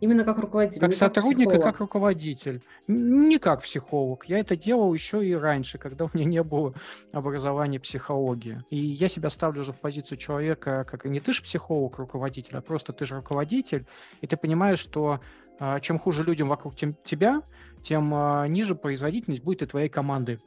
Именно 0.00 0.24
как 0.24 0.38
руководитель. 0.38 0.80
Как 0.80 0.92
сотрудник 0.92 1.50
как 1.50 1.58
и 1.58 1.62
как 1.62 1.80
руководитель. 1.80 2.62
Не 2.86 3.38
как 3.38 3.62
психолог. 3.62 4.26
Я 4.26 4.38
это 4.38 4.56
делал 4.56 4.94
еще 4.94 5.26
и 5.26 5.32
раньше, 5.34 5.78
когда 5.78 6.04
у 6.04 6.10
меня 6.12 6.24
не 6.24 6.42
было 6.42 6.74
образования 7.12 7.80
психологии. 7.80 8.62
И 8.70 8.76
я 8.76 9.08
себя 9.08 9.28
ставлю 9.28 9.62
уже 9.62 9.72
в 9.72 9.80
позицию 9.80 10.18
человека, 10.18 10.86
как 10.88 11.04
и 11.04 11.08
не 11.08 11.20
ты 11.20 11.32
же 11.32 11.42
психолог, 11.42 11.98
руководитель, 11.98 12.56
а 12.56 12.60
просто 12.60 12.92
ты 12.92 13.06
же 13.06 13.16
руководитель, 13.16 13.86
и 14.20 14.26
ты 14.28 14.36
понимаешь, 14.36 14.78
что 14.78 15.20
а, 15.58 15.80
чем 15.80 15.98
хуже 15.98 16.22
людям 16.22 16.48
вокруг 16.48 16.76
тебя, 16.76 17.42
тем 17.82 18.14
а, 18.14 18.46
ниже 18.46 18.76
производительность 18.76 19.42
будет 19.42 19.62
и 19.62 19.66
твоей 19.66 19.88
команды. 19.88 20.38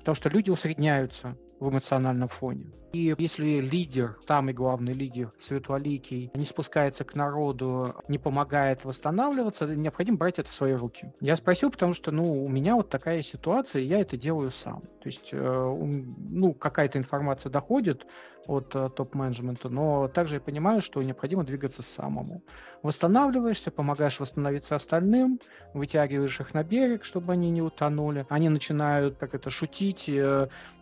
Потому 0.00 0.14
что 0.14 0.28
люди 0.28 0.50
усредняются 0.50 1.36
в 1.60 1.70
эмоциональном 1.70 2.28
фоне. 2.28 2.66
И 2.92 3.14
если 3.18 3.60
лидер, 3.60 4.16
самый 4.26 4.54
главный 4.54 4.92
лидер, 4.92 5.32
светлоликий, 5.38 6.30
не 6.34 6.44
спускается 6.46 7.04
к 7.04 7.14
народу, 7.14 7.94
не 8.08 8.18
помогает 8.18 8.84
восстанавливаться, 8.84 9.66
необходимо 9.66 10.16
брать 10.16 10.38
это 10.38 10.48
в 10.48 10.54
свои 10.54 10.72
руки. 10.72 11.12
Я 11.20 11.36
спросил, 11.36 11.70
потому 11.70 11.92
что, 11.92 12.12
ну, 12.12 12.44
у 12.44 12.48
меня 12.48 12.76
вот 12.76 12.88
такая 12.88 13.20
ситуация, 13.22 13.82
и 13.82 13.86
я 13.86 14.00
это 14.00 14.16
делаю 14.16 14.50
сам. 14.50 14.80
То 15.00 15.06
есть, 15.06 15.30
э, 15.32 15.38
ну, 15.38 16.54
какая-то 16.54 16.98
информация 16.98 17.50
доходит 17.50 18.06
от 18.46 18.74
э, 18.74 18.88
топ-менеджмента, 18.88 19.68
но 19.68 20.08
также 20.08 20.36
я 20.36 20.40
понимаю, 20.40 20.80
что 20.80 21.02
необходимо 21.02 21.44
двигаться 21.44 21.82
самому. 21.82 22.42
Восстанавливаешься, 22.82 23.70
помогаешь 23.70 24.18
восстановиться 24.20 24.74
остальным, 24.74 25.38
вытягиваешь 25.74 26.40
их 26.40 26.54
на 26.54 26.64
берег, 26.64 27.04
чтобы 27.04 27.32
они 27.32 27.50
не 27.50 27.60
утонули. 27.60 28.24
Они 28.30 28.48
начинают, 28.48 29.18
как 29.18 29.34
это, 29.34 29.50
шутить, 29.50 30.08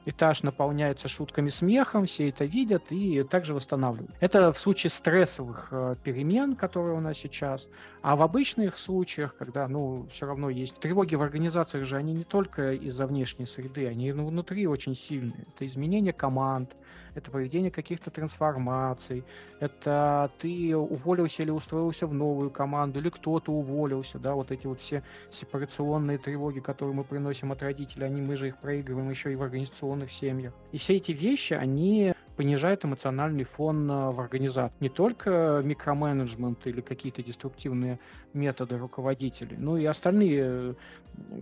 этаж 0.07 0.43
наполняется 0.43 1.09
шутками 1.09 1.49
смеха, 1.49 1.96
успехом, 1.97 2.07
все 2.07 2.29
это 2.29 2.45
видят 2.45 2.93
и 2.93 3.23
также 3.25 3.55
восстанавливают. 3.55 4.15
Это 4.21 4.53
в 4.53 4.59
случае 4.59 4.91
стрессовых 4.91 5.69
э, 5.71 5.95
перемен, 6.03 6.57
которые 6.57 6.97
у 6.97 7.01
нас 7.01 7.19
сейчас. 7.19 7.69
А 8.03 8.17
в 8.17 8.23
обычных 8.23 8.77
случаях, 8.77 9.37
когда, 9.37 9.69
ну, 9.69 10.07
все 10.11 10.27
равно 10.27 10.51
есть 10.51 10.79
тревоги 10.81 11.15
в 11.15 11.23
организациях 11.23 11.85
же, 11.85 11.97
они 11.97 12.13
не 12.13 12.25
только 12.25 12.73
из-за 12.73 13.07
внешней 13.07 13.47
среды, 13.47 13.87
они 13.87 14.13
внутри 14.13 14.67
очень 14.67 14.95
сильные. 14.95 15.45
Это 15.55 15.67
изменение 15.67 16.13
команд, 16.13 16.77
это 17.17 17.31
проведение 17.31 17.71
каких-то 17.71 18.11
трансформаций, 18.11 19.25
это 19.61 20.31
ты 20.39 20.77
уволился 20.77 21.43
или 21.43 21.51
устроился 21.51 22.07
в 22.07 22.15
новую 22.15 22.51
команду, 22.51 22.99
или 22.99 23.09
кто-то 23.09 23.53
уволился, 23.53 24.19
да, 24.19 24.35
вот 24.35 24.51
эти 24.51 24.67
вот 24.67 24.81
все 24.81 25.03
сепарационные 25.31 26.19
тревоги, 26.19 26.61
которые 26.61 26.95
мы 26.95 27.05
приносим 27.05 27.53
от 27.53 27.63
родителей, 27.63 28.07
они, 28.07 28.21
мы 28.21 28.37
же 28.37 28.49
их 28.49 28.59
проигрываем 28.59 29.09
еще 29.11 29.33
и 29.33 29.37
в 29.37 29.43
организационных 29.43 30.11
семьях. 30.11 30.53
И 30.73 30.79
все 30.79 30.97
эти 30.97 31.13
вещи, 31.13 31.55
они 31.55 32.15
понижает 32.37 32.85
эмоциональный 32.85 33.45
фон 33.45 33.91
э, 33.91 34.11
в 34.11 34.21
организации. 34.21 34.75
Не 34.81 34.89
только 34.89 35.61
микроменеджмент 35.65 36.67
или 36.67 36.81
какие-то 36.81 37.23
деструктивные 37.23 37.99
методы 38.37 38.77
руководителей, 38.77 39.57
но 39.59 39.79
и 39.79 39.85
остальные, 39.87 40.77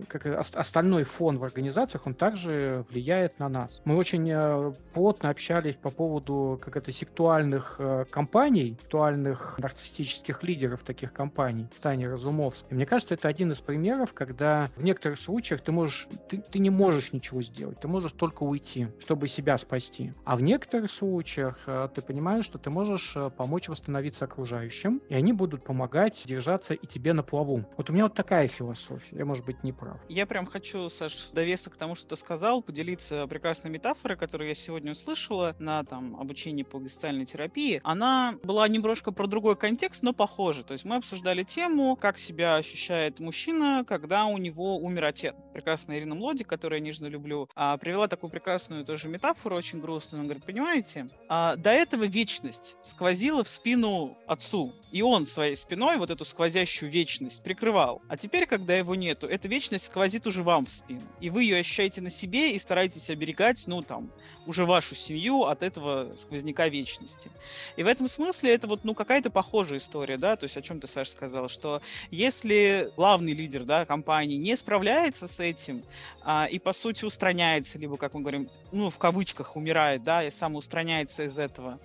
как 0.07 0.25
остальной 0.25 1.03
фон 1.03 1.37
в 1.37 1.43
организациях, 1.43 2.07
он 2.07 2.13
также 2.15 2.85
влияет 2.89 3.37
на 3.39 3.49
нас. 3.49 3.81
Мы 3.85 3.95
очень 3.95 4.29
э, 4.31 4.71
плотно 4.93 5.29
общались 5.29 5.75
по 5.75 5.91
поводу 5.91 6.59
как 6.61 6.77
это 6.77 6.91
сектуальных 6.91 7.75
э, 7.79 8.05
компаний, 8.09 8.77
сектуальных 8.81 9.59
нарциссических 9.59 10.41
лидеров 10.43 10.83
таких 10.83 11.13
компаний, 11.13 11.67
Таня 11.81 12.09
Разумовской. 12.09 12.75
мне 12.75 12.85
кажется, 12.85 13.13
это 13.13 13.27
один 13.27 13.51
из 13.51 13.59
примеров, 13.59 14.13
когда 14.13 14.69
в 14.75 14.83
некоторых 14.83 15.19
случаях 15.19 15.61
ты 15.61 15.71
можешь, 15.71 16.07
ты, 16.29 16.37
ты 16.37 16.59
не 16.59 16.69
можешь 16.69 17.11
ничего 17.13 17.41
сделать, 17.41 17.79
ты 17.79 17.87
можешь 17.87 18.13
только 18.13 18.43
уйти, 18.43 18.87
чтобы 18.99 19.27
себя 19.27 19.57
спасти. 19.57 20.13
А 20.23 20.35
в 20.35 20.41
некоторых 20.41 20.84
некоторых 20.85 20.91
случаях 20.91 21.57
э, 21.67 21.89
ты 21.93 22.01
понимаешь, 22.01 22.45
что 22.45 22.57
ты 22.57 22.69
можешь 22.69 23.15
э, 23.15 23.29
помочь 23.29 23.67
восстановиться 23.69 24.25
окружающим, 24.25 25.01
и 25.09 25.15
они 25.15 25.33
будут 25.33 25.63
помогать 25.63 26.23
держаться 26.25 26.73
и 26.73 26.87
тебе 26.87 27.13
на 27.13 27.23
плаву. 27.23 27.65
Вот 27.77 27.89
у 27.89 27.93
меня 27.93 28.03
вот 28.03 28.13
такая 28.13 28.47
философия. 28.47 29.17
Я, 29.17 29.25
может 29.25 29.45
быть, 29.45 29.63
не 29.63 29.73
прав. 29.73 29.97
Я 30.09 30.25
прям 30.25 30.45
хочу, 30.45 30.89
Саш, 30.89 31.29
довесок 31.33 31.73
к 31.73 31.77
тому, 31.77 31.95
что 31.95 32.07
ты 32.09 32.15
сказал, 32.15 32.61
поделиться 32.61 33.27
прекрасной 33.27 33.71
метафорой, 33.71 34.17
которую 34.17 34.47
я 34.47 34.55
сегодня 34.55 34.91
услышала 34.91 35.55
на 35.59 35.83
там 35.83 36.15
обучении 36.19 36.63
по 36.63 36.79
гестальной 36.79 37.25
терапии. 37.25 37.81
Она 37.83 38.35
была 38.43 38.67
немножко 38.67 39.11
про 39.11 39.27
другой 39.27 39.55
контекст, 39.55 40.03
но 40.03 40.13
похоже. 40.13 40.63
То 40.63 40.73
есть 40.73 40.85
мы 40.85 40.97
обсуждали 40.97 41.43
тему, 41.43 41.95
как 41.95 42.17
себя 42.17 42.55
ощущает 42.55 43.19
мужчина, 43.19 43.83
когда 43.87 44.25
у 44.25 44.37
него 44.37 44.77
умер 44.77 45.05
отец. 45.05 45.35
Прекрасная 45.53 45.97
Ирина 45.97 46.15
Млоди, 46.15 46.43
которую 46.43 46.79
я 46.79 46.85
нежно 46.85 47.07
люблю, 47.07 47.49
а, 47.55 47.77
привела 47.77 48.07
такую 48.07 48.29
прекрасную 48.29 48.85
тоже 48.85 49.07
метафору, 49.07 49.55
очень 49.55 49.81
грустную. 49.81 50.19
Она 50.19 50.27
говорит, 50.27 50.45
понимаете, 50.45 50.74
понимаете? 50.75 51.07
А, 51.27 51.55
до 51.55 51.71
этого 51.71 52.05
вечность 52.05 52.77
сквозила 52.81 53.43
в 53.43 53.47
спину 53.47 54.17
отцу, 54.27 54.73
и 54.91 55.01
он 55.01 55.25
своей 55.25 55.55
спиной 55.55 55.97
вот 55.97 56.09
эту 56.11 56.25
сквозящую 56.25 56.91
вечность 56.91 57.43
прикрывал. 57.43 58.01
А 58.07 58.17
теперь, 58.17 58.45
когда 58.45 58.75
его 58.75 58.95
нету, 58.95 59.27
эта 59.27 59.47
вечность 59.47 59.85
сквозит 59.85 60.27
уже 60.27 60.43
вам 60.43 60.65
в 60.65 60.71
спину, 60.71 61.07
и 61.19 61.29
вы 61.29 61.43
ее 61.43 61.59
ощущаете 61.59 62.01
на 62.01 62.09
себе 62.09 62.55
и 62.55 62.59
стараетесь 62.59 63.09
оберегать, 63.09 63.63
ну 63.67 63.81
там, 63.81 64.11
уже 64.45 64.65
вашу 64.65 64.95
семью 64.95 65.43
от 65.43 65.63
этого 65.63 66.11
сквозняка 66.15 66.67
вечности. 66.67 67.31
И 67.75 67.83
в 67.83 67.87
этом 67.87 68.07
смысле 68.07 68.53
это 68.53 68.67
вот, 68.67 68.81
ну, 68.83 68.93
какая-то 68.93 69.29
похожая 69.29 69.79
история, 69.79 70.17
да, 70.17 70.35
то 70.35 70.45
есть 70.45 70.57
о 70.57 70.61
чем 70.61 70.79
ты, 70.79 70.87
Саша, 70.87 71.11
сказал, 71.11 71.49
что 71.49 71.81
если 72.11 72.91
главный 72.95 73.33
лидер, 73.33 73.63
да, 73.63 73.85
компании 73.85 74.37
не 74.37 74.55
справляется 74.55 75.27
с 75.27 75.39
этим 75.39 75.83
а, 76.23 76.47
и, 76.49 76.59
по 76.59 76.73
сути, 76.73 77.05
устраняется, 77.05 77.77
либо, 77.77 77.97
как 77.97 78.13
мы 78.13 78.21
говорим, 78.21 78.49
ну, 78.71 78.89
в 78.89 78.97
кавычках, 78.97 79.55
умирает, 79.55 80.03
да, 80.03 80.23
и 80.23 80.31
сам 80.31 80.55
устраняется 80.55 81.23
из 81.23 81.37
этого, 81.39 81.79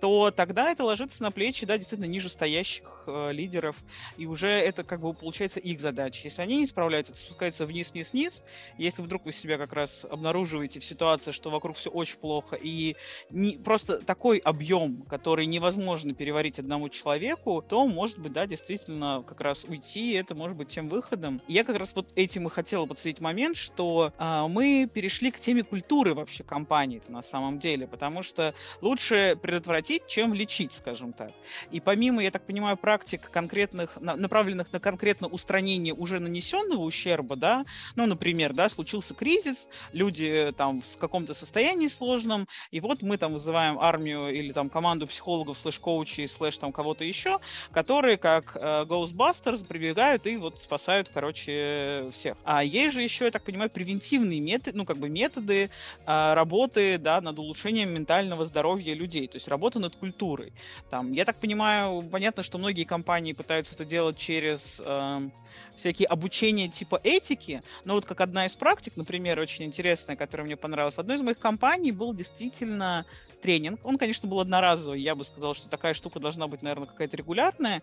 то 0.00 0.30
тогда 0.30 0.70
это 0.70 0.84
ложится 0.84 1.22
на 1.22 1.30
плечи, 1.30 1.66
да, 1.66 1.78
действительно 1.78 2.08
нижестоящих 2.08 3.04
э, 3.06 3.32
лидеров, 3.32 3.76
и 4.16 4.26
уже 4.26 4.48
это 4.48 4.84
как 4.84 5.00
бы 5.00 5.14
получается 5.14 5.60
их 5.60 5.80
задача. 5.80 6.20
Если 6.24 6.42
они 6.42 6.58
не 6.58 6.66
справляются, 6.66 7.12
это 7.12 7.22
спускается 7.22 7.66
вниз-вниз-вниз. 7.66 8.44
Если 8.78 9.02
вдруг 9.02 9.24
вы 9.24 9.32
себя 9.32 9.58
как 9.58 9.72
раз 9.72 10.06
обнаруживаете 10.08 10.80
в 10.80 10.84
ситуации, 10.84 11.32
что 11.32 11.50
вокруг 11.50 11.76
все 11.76 11.90
очень 11.90 12.18
плохо, 12.18 12.56
и 12.56 12.96
не, 13.30 13.56
просто 13.56 13.98
такой 13.98 14.38
объем, 14.38 15.02
который 15.02 15.46
невозможно 15.46 16.14
переварить 16.14 16.58
одному 16.58 16.88
человеку, 16.88 17.64
то, 17.66 17.86
может 17.86 18.18
быть, 18.18 18.32
да, 18.32 18.46
действительно 18.46 19.24
как 19.26 19.40
раз 19.40 19.64
уйти, 19.64 20.12
это 20.12 20.34
может 20.34 20.56
быть 20.56 20.68
тем 20.68 20.88
выходом. 20.88 21.40
Я 21.48 21.64
как 21.64 21.78
раз 21.78 21.94
вот 21.96 22.12
этим 22.16 22.46
и 22.46 22.50
хотела 22.50 22.86
подсветить 22.86 23.20
момент, 23.20 23.56
что 23.56 24.12
э, 24.18 24.46
мы 24.48 24.88
перешли 24.92 25.30
к 25.30 25.38
теме 25.38 25.62
культуры 25.62 26.14
вообще 26.14 26.44
компании 26.44 27.02
на 27.08 27.22
самом 27.22 27.58
деле, 27.58 27.86
потому 27.86 28.22
что 28.22 28.54
лучше 28.80 29.38
предотвратить 29.40 29.85
предотвратить, 29.86 30.06
чем 30.06 30.34
лечить, 30.34 30.72
скажем 30.72 31.12
так. 31.12 31.32
И 31.70 31.80
помимо, 31.80 32.22
я 32.22 32.30
так 32.30 32.46
понимаю, 32.46 32.76
практик 32.76 33.30
конкретных, 33.30 33.98
направленных 34.00 34.72
на 34.72 34.80
конкретно 34.80 35.28
устранение 35.28 35.94
уже 35.94 36.18
нанесенного 36.20 36.82
ущерба, 36.82 37.36
да, 37.36 37.64
ну, 37.96 38.06
например, 38.06 38.52
да, 38.52 38.68
случился 38.68 39.14
кризис, 39.14 39.68
люди 39.92 40.52
там 40.56 40.80
в 40.80 40.98
каком-то 40.98 41.34
состоянии 41.34 41.88
сложном, 41.88 42.46
и 42.70 42.80
вот 42.80 43.02
мы 43.02 43.16
там 43.16 43.32
вызываем 43.32 43.78
армию 43.78 44.28
или 44.28 44.52
там 44.52 44.68
команду 44.68 45.06
психологов, 45.06 45.58
слэш-коучей, 45.58 46.28
слэш 46.28 46.58
там 46.58 46.72
кого-то 46.72 47.04
еще, 47.04 47.38
которые 47.72 48.16
как 48.16 48.56
э, 48.56 48.84
Ghostbusters 48.84 49.64
прибегают 49.64 50.26
и 50.26 50.36
вот 50.36 50.58
спасают, 50.58 51.10
короче, 51.12 52.08
всех. 52.12 52.36
А 52.44 52.62
есть 52.62 52.94
же 52.94 53.02
еще, 53.02 53.26
я 53.26 53.30
так 53.30 53.44
понимаю, 53.44 53.70
превентивные 53.70 54.40
методы, 54.40 54.76
ну, 54.76 54.84
как 54.84 54.98
бы 54.98 55.08
методы 55.08 55.70
э, 56.06 56.34
работы, 56.34 56.98
да, 56.98 57.20
над 57.20 57.38
улучшением 57.38 57.90
ментального 57.90 58.44
здоровья 58.44 58.94
людей, 58.94 59.26
то 59.28 59.36
есть 59.36 59.48
работа 59.48 59.75
работа 59.76 59.78
над 59.78 59.96
культурой. 59.96 60.52
Там, 60.90 61.12
я 61.12 61.24
так 61.24 61.36
понимаю, 61.36 62.02
понятно, 62.10 62.42
что 62.42 62.58
многие 62.58 62.84
компании 62.84 63.32
пытаются 63.32 63.74
это 63.74 63.84
делать 63.84 64.16
через 64.16 64.82
э, 64.84 65.30
всякие 65.76 66.08
обучения 66.08 66.68
типа 66.68 67.00
этики, 67.02 67.62
но 67.84 67.94
вот 67.94 68.06
как 68.06 68.20
одна 68.20 68.46
из 68.46 68.56
практик, 68.56 68.92
например, 68.96 69.38
очень 69.38 69.64
интересная, 69.64 70.16
которая 70.16 70.46
мне 70.46 70.56
понравилась, 70.56 70.96
в 70.96 71.00
одной 71.00 71.16
из 71.16 71.22
моих 71.22 71.38
компаний 71.38 71.92
был 71.92 72.14
действительно 72.14 73.04
тренинг. 73.42 73.80
Он, 73.84 73.98
конечно, 73.98 74.28
был 74.28 74.40
одноразовый, 74.40 75.00
я 75.00 75.14
бы 75.14 75.24
сказала, 75.24 75.54
что 75.54 75.68
такая 75.68 75.94
штука 75.94 76.20
должна 76.20 76.46
быть, 76.46 76.62
наверное, 76.62 76.86
какая-то 76.86 77.16
регулярная. 77.16 77.82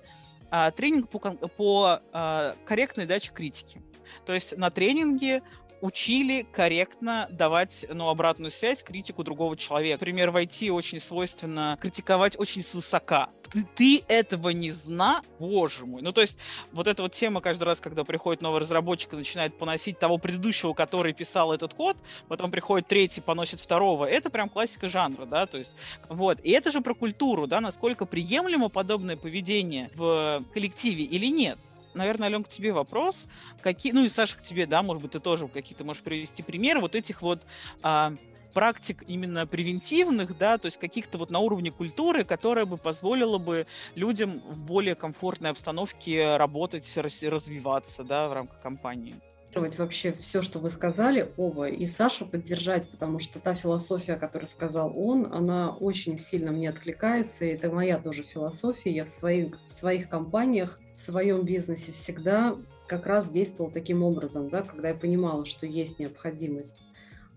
А, 0.50 0.72
тренинг 0.72 1.10
по, 1.10 1.20
по 1.20 2.00
а, 2.12 2.56
корректной 2.66 3.06
даче 3.06 3.32
критики. 3.34 3.82
То 4.26 4.34
есть 4.34 4.58
на 4.58 4.70
тренинге 4.70 5.42
учили 5.84 6.48
корректно 6.50 7.28
давать 7.30 7.86
ну, 7.94 8.08
обратную 8.08 8.52
связь, 8.52 8.82
критику 8.82 9.26
другого 9.26 9.58
человека. 9.58 9.96
Например, 9.96 10.32
в 10.32 10.38
IT 10.38 10.72
очень 10.72 11.02
свойственно 11.02 11.78
критиковать 11.82 12.40
очень 12.40 12.64
свысока. 12.64 13.32
Ты, 13.52 13.68
ты 13.76 14.04
этого 14.08 14.50
не 14.50 14.72
зна, 14.72 15.22
боже 15.40 15.86
мой. 15.86 16.02
Ну, 16.02 16.14
то 16.14 16.22
есть, 16.22 16.40
вот 16.72 16.88
эта 16.88 17.02
вот 17.04 17.12
тема 17.12 17.42
каждый 17.42 17.66
раз, 17.66 17.82
когда 17.82 18.06
приходит 18.06 18.42
новый 18.42 18.62
разработчик 18.62 19.12
и 19.12 19.18
начинает 19.18 19.58
поносить 19.58 20.00
того 20.00 20.18
предыдущего, 20.18 20.74
который 20.74 21.12
писал 21.12 21.52
этот 21.52 21.74
код, 21.74 21.98
потом 22.30 22.50
приходит 22.50 22.88
третий, 22.88 23.20
поносит 23.20 23.60
второго, 23.60 24.06
это 24.06 24.30
прям 24.30 24.48
классика 24.48 24.88
жанра, 24.88 25.26
да, 25.26 25.48
то 25.48 25.58
есть, 25.58 25.76
вот. 26.08 26.40
И 26.44 26.52
это 26.52 26.72
же 26.72 26.80
про 26.80 26.96
культуру, 26.96 27.46
да, 27.46 27.60
насколько 27.60 28.06
приемлемо 28.06 28.70
подобное 28.70 29.18
поведение 29.18 29.92
в 29.96 30.46
коллективе 30.54 31.04
или 31.04 31.26
нет 31.26 31.60
наверное, 31.94 32.28
Ален, 32.28 32.44
к 32.44 32.48
тебе 32.48 32.72
вопрос. 32.72 33.28
Какие, 33.62 33.94
ну 33.94 34.04
и 34.04 34.10
Саша, 34.10 34.38
к 34.38 34.42
тебе, 34.42 34.66
да, 34.66 34.84
может 34.84 35.02
быть, 35.02 35.12
ты 35.12 35.20
тоже 35.20 35.48
какие-то 35.48 35.84
можешь 35.84 36.04
привести 36.04 36.44
примеры 36.44 36.80
вот 36.80 36.96
этих 36.96 37.22
вот 37.22 37.44
а, 37.82 38.14
практик 38.54 39.04
именно 39.08 39.46
превентивных, 39.48 40.38
да, 40.38 40.58
то 40.58 40.68
есть 40.68 40.78
каких-то 40.78 41.18
вот 41.18 41.30
на 41.30 41.40
уровне 41.40 41.72
культуры, 41.72 42.24
которая 42.24 42.66
бы 42.66 42.78
позволила 42.78 43.38
бы 43.38 43.68
людям 43.96 44.42
в 44.48 44.64
более 44.64 44.96
комфортной 44.96 45.52
обстановке 45.52 46.38
работать, 46.38 46.98
развиваться, 46.98 48.04
да, 48.04 48.28
в 48.28 48.34
рамках 48.34 48.62
компании 48.62 49.16
вообще 49.62 50.14
все, 50.14 50.42
что 50.42 50.60
вы 50.60 50.70
сказали, 50.70 51.32
оба, 51.38 51.68
и 51.68 51.88
Сашу 51.88 52.26
поддержать, 52.26 52.90
потому 52.90 53.20
что 53.20 53.40
та 53.40 53.56
философия, 53.56 54.16
которую 54.16 54.48
сказал 54.48 54.94
он, 54.96 55.34
она 55.34 55.72
очень 55.72 56.20
сильно 56.20 56.52
мне 56.52 56.70
откликается, 56.70 57.46
и 57.46 57.50
это 57.50 57.72
моя 57.72 57.98
тоже 57.98 58.24
философия. 58.24 58.92
Я 58.92 59.06
в 59.06 59.10
своих, 59.10 59.58
в 59.68 59.72
своих 59.72 60.10
компаниях 60.10 60.80
в 60.96 61.00
своем 61.00 61.44
бизнесе 61.44 61.92
всегда 61.92 62.56
как 62.88 63.06
раз 63.06 63.30
действовал 63.30 63.72
таким 63.72 64.04
образом, 64.04 64.50
да, 64.50 64.62
когда 64.62 64.90
я 64.90 64.96
понимала, 64.96 65.46
что 65.46 65.66
есть 65.66 66.00
необходимость 66.00 66.86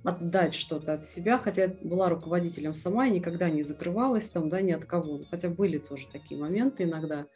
отдать 0.04 0.54
что-то 0.54 0.94
от 0.94 1.04
себя, 1.04 1.38
хотя 1.38 1.62
я 1.62 1.76
была 1.82 2.08
руководителем 2.08 2.74
сама 2.74 3.06
и 3.06 3.10
никогда 3.10 3.50
не 3.50 3.62
закрывалась 3.62 4.28
там, 4.28 4.48
да, 4.48 4.60
ни 4.60 4.72
от 4.72 4.84
кого. 4.84 5.20
Хотя 5.30 5.48
были 5.48 5.78
тоже 5.78 6.06
такие 6.12 6.40
моменты 6.40 6.84
иногда 6.84 7.26